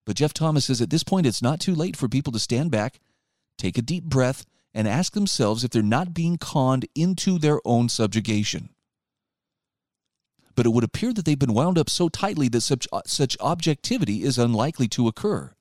But 0.06 0.16
Jeff 0.16 0.34
Thomas 0.34 0.66
says 0.66 0.80
at 0.80 0.90
this 0.90 1.04
point 1.04 1.26
it's 1.28 1.42
not 1.42 1.60
too 1.60 1.76
late 1.76 1.98
for 1.98 2.08
people 2.08 2.32
to 2.32 2.40
stand 2.40 2.72
back, 2.72 3.02
take 3.58 3.78
a 3.78 3.82
deep 3.82 4.06
breath, 4.06 4.46
and 4.74 4.88
ask 4.88 5.12
themselves 5.12 5.66
if 5.66 5.72
they're 5.72 5.84
not 5.84 6.14
being 6.14 6.38
conned 6.38 6.86
into 6.96 7.38
their 7.38 7.60
own 7.66 7.90
subjugation. 7.90 8.70
But 10.56 10.66
it 10.66 10.70
would 10.70 10.86
appear 10.86 11.12
that 11.12 11.26
they've 11.26 11.38
been 11.38 11.54
wound 11.54 11.78
up 11.78 11.90
so 11.90 12.08
tightly 12.08 12.48
that 12.48 12.62
such, 12.62 12.88
uh, 12.94 13.02
such 13.06 13.36
objectivity 13.42 14.24
is 14.24 14.38
unlikely 14.38 14.88
to 14.90 15.10
occur. 15.10 15.54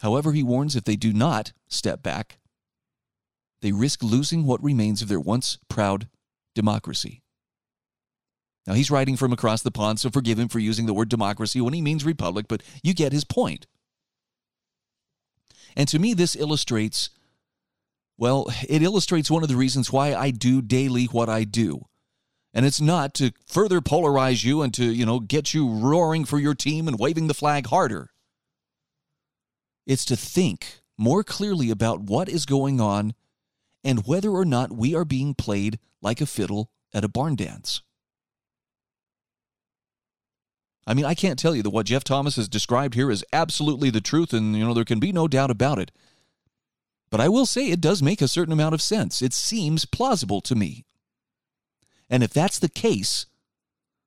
However, 0.00 0.32
he 0.32 0.42
warns 0.42 0.74
if 0.74 0.84
they 0.84 0.96
do 0.96 1.12
not 1.12 1.52
step 1.68 2.02
back, 2.02 2.38
they 3.66 3.72
risk 3.72 4.00
losing 4.00 4.46
what 4.46 4.62
remains 4.62 5.02
of 5.02 5.08
their 5.08 5.18
once 5.18 5.58
proud 5.68 6.06
democracy. 6.54 7.20
Now, 8.64 8.74
he's 8.74 8.92
writing 8.92 9.16
from 9.16 9.32
across 9.32 9.60
the 9.60 9.72
pond, 9.72 9.98
so 9.98 10.08
forgive 10.08 10.38
him 10.38 10.46
for 10.46 10.60
using 10.60 10.86
the 10.86 10.94
word 10.94 11.08
democracy 11.08 11.60
when 11.60 11.74
he 11.74 11.82
means 11.82 12.04
republic, 12.04 12.46
but 12.48 12.62
you 12.84 12.94
get 12.94 13.12
his 13.12 13.24
point. 13.24 13.66
And 15.76 15.88
to 15.88 15.98
me, 15.98 16.14
this 16.14 16.36
illustrates, 16.36 17.10
well, 18.16 18.46
it 18.68 18.82
illustrates 18.82 19.32
one 19.32 19.42
of 19.42 19.48
the 19.48 19.56
reasons 19.56 19.90
why 19.90 20.14
I 20.14 20.30
do 20.30 20.62
daily 20.62 21.06
what 21.06 21.28
I 21.28 21.42
do. 21.42 21.86
And 22.54 22.64
it's 22.64 22.80
not 22.80 23.14
to 23.14 23.32
further 23.48 23.80
polarize 23.80 24.44
you 24.44 24.62
and 24.62 24.72
to, 24.74 24.84
you 24.84 25.04
know, 25.04 25.18
get 25.18 25.54
you 25.54 25.68
roaring 25.68 26.24
for 26.24 26.38
your 26.38 26.54
team 26.54 26.86
and 26.86 27.00
waving 27.00 27.26
the 27.26 27.34
flag 27.34 27.66
harder. 27.66 28.10
It's 29.88 30.04
to 30.04 30.14
think 30.14 30.82
more 30.96 31.24
clearly 31.24 31.68
about 31.70 32.02
what 32.02 32.28
is 32.28 32.46
going 32.46 32.80
on 32.80 33.12
and 33.86 34.04
whether 34.04 34.30
or 34.30 34.44
not 34.44 34.72
we 34.72 34.96
are 34.96 35.04
being 35.04 35.32
played 35.32 35.78
like 36.02 36.20
a 36.20 36.26
fiddle 36.26 36.72
at 36.92 37.04
a 37.04 37.08
barn 37.08 37.36
dance. 37.36 37.82
I 40.88 40.92
mean, 40.92 41.04
I 41.04 41.14
can't 41.14 41.38
tell 41.38 41.54
you 41.54 41.62
that 41.62 41.70
what 41.70 41.86
Jeff 41.86 42.02
Thomas 42.02 42.34
has 42.34 42.48
described 42.48 42.94
here 42.94 43.12
is 43.12 43.24
absolutely 43.32 43.90
the 43.90 44.00
truth, 44.00 44.32
and, 44.32 44.56
you 44.56 44.64
know, 44.64 44.74
there 44.74 44.84
can 44.84 44.98
be 44.98 45.12
no 45.12 45.28
doubt 45.28 45.52
about 45.52 45.78
it. 45.78 45.92
But 47.10 47.20
I 47.20 47.28
will 47.28 47.46
say 47.46 47.68
it 47.68 47.80
does 47.80 48.02
make 48.02 48.20
a 48.20 48.28
certain 48.28 48.52
amount 48.52 48.74
of 48.74 48.82
sense. 48.82 49.22
It 49.22 49.32
seems 49.32 49.84
plausible 49.84 50.40
to 50.42 50.56
me. 50.56 50.84
And 52.10 52.24
if 52.24 52.32
that's 52.32 52.58
the 52.58 52.68
case, 52.68 53.26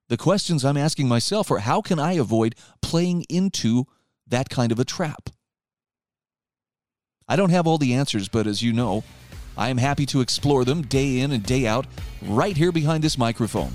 the 0.09 0.17
questions 0.17 0.65
I'm 0.65 0.77
asking 0.77 1.07
myself 1.07 1.49
are 1.51 1.59
how 1.59 1.81
can 1.81 1.99
I 1.99 2.13
avoid 2.13 2.55
playing 2.81 3.25
into 3.29 3.85
that 4.27 4.49
kind 4.49 4.73
of 4.73 4.79
a 4.79 4.85
trap? 4.85 5.29
I 7.29 7.37
don't 7.37 7.51
have 7.51 7.65
all 7.67 7.77
the 7.77 7.93
answers, 7.93 8.27
but 8.27 8.45
as 8.45 8.61
you 8.61 8.73
know, 8.73 9.03
I 9.59 9.67
am 9.67 9.77
happy 9.77 10.05
to 10.05 10.21
explore 10.21 10.63
them 10.63 10.83
day 10.83 11.19
in 11.19 11.33
and 11.33 11.43
day 11.43 11.67
out 11.67 11.85
right 12.21 12.55
here 12.55 12.71
behind 12.71 13.03
this 13.03 13.17
microphone. 13.17 13.73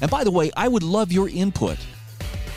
And 0.00 0.10
by 0.10 0.24
the 0.24 0.30
way, 0.30 0.50
I 0.56 0.66
would 0.66 0.82
love 0.82 1.12
your 1.12 1.28
input. 1.28 1.76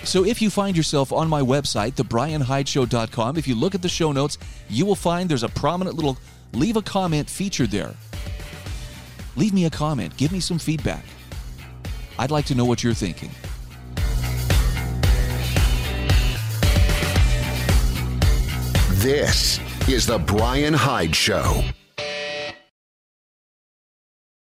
So 0.06 0.24
if 0.24 0.42
you 0.42 0.50
find 0.50 0.78
yourself 0.78 1.12
on 1.12 1.28
my 1.28 1.42
website, 1.42 1.96
thebrianhydeshow.com, 1.96 3.36
if 3.36 3.50
you 3.50 3.56
look 3.56 3.76
at 3.76 3.82
the 3.82 3.90
show 3.90 4.14
notes, 4.14 4.38
you 4.70 4.86
will 4.86 4.96
find 4.96 5.30
there's 5.30 5.44
a 5.44 5.50
prominent 5.50 5.98
little 5.98 6.18
leave 6.54 6.78
a 6.78 6.82
comment 6.82 7.30
feature 7.30 7.68
there. 7.68 7.94
Leave 9.36 9.54
me 9.54 9.66
a 9.66 9.70
comment, 9.70 10.16
give 10.16 10.32
me 10.32 10.40
some 10.40 10.58
feedback. 10.58 11.04
I'd 12.18 12.32
like 12.32 12.46
to 12.46 12.56
know 12.56 12.64
what 12.64 12.82
you're 12.82 12.94
thinking. 12.94 13.30
This 19.02 19.60
is 19.90 20.08
The 20.08 20.18
Brian 20.18 20.74
Hyde 20.74 21.14
Show. 21.14 21.62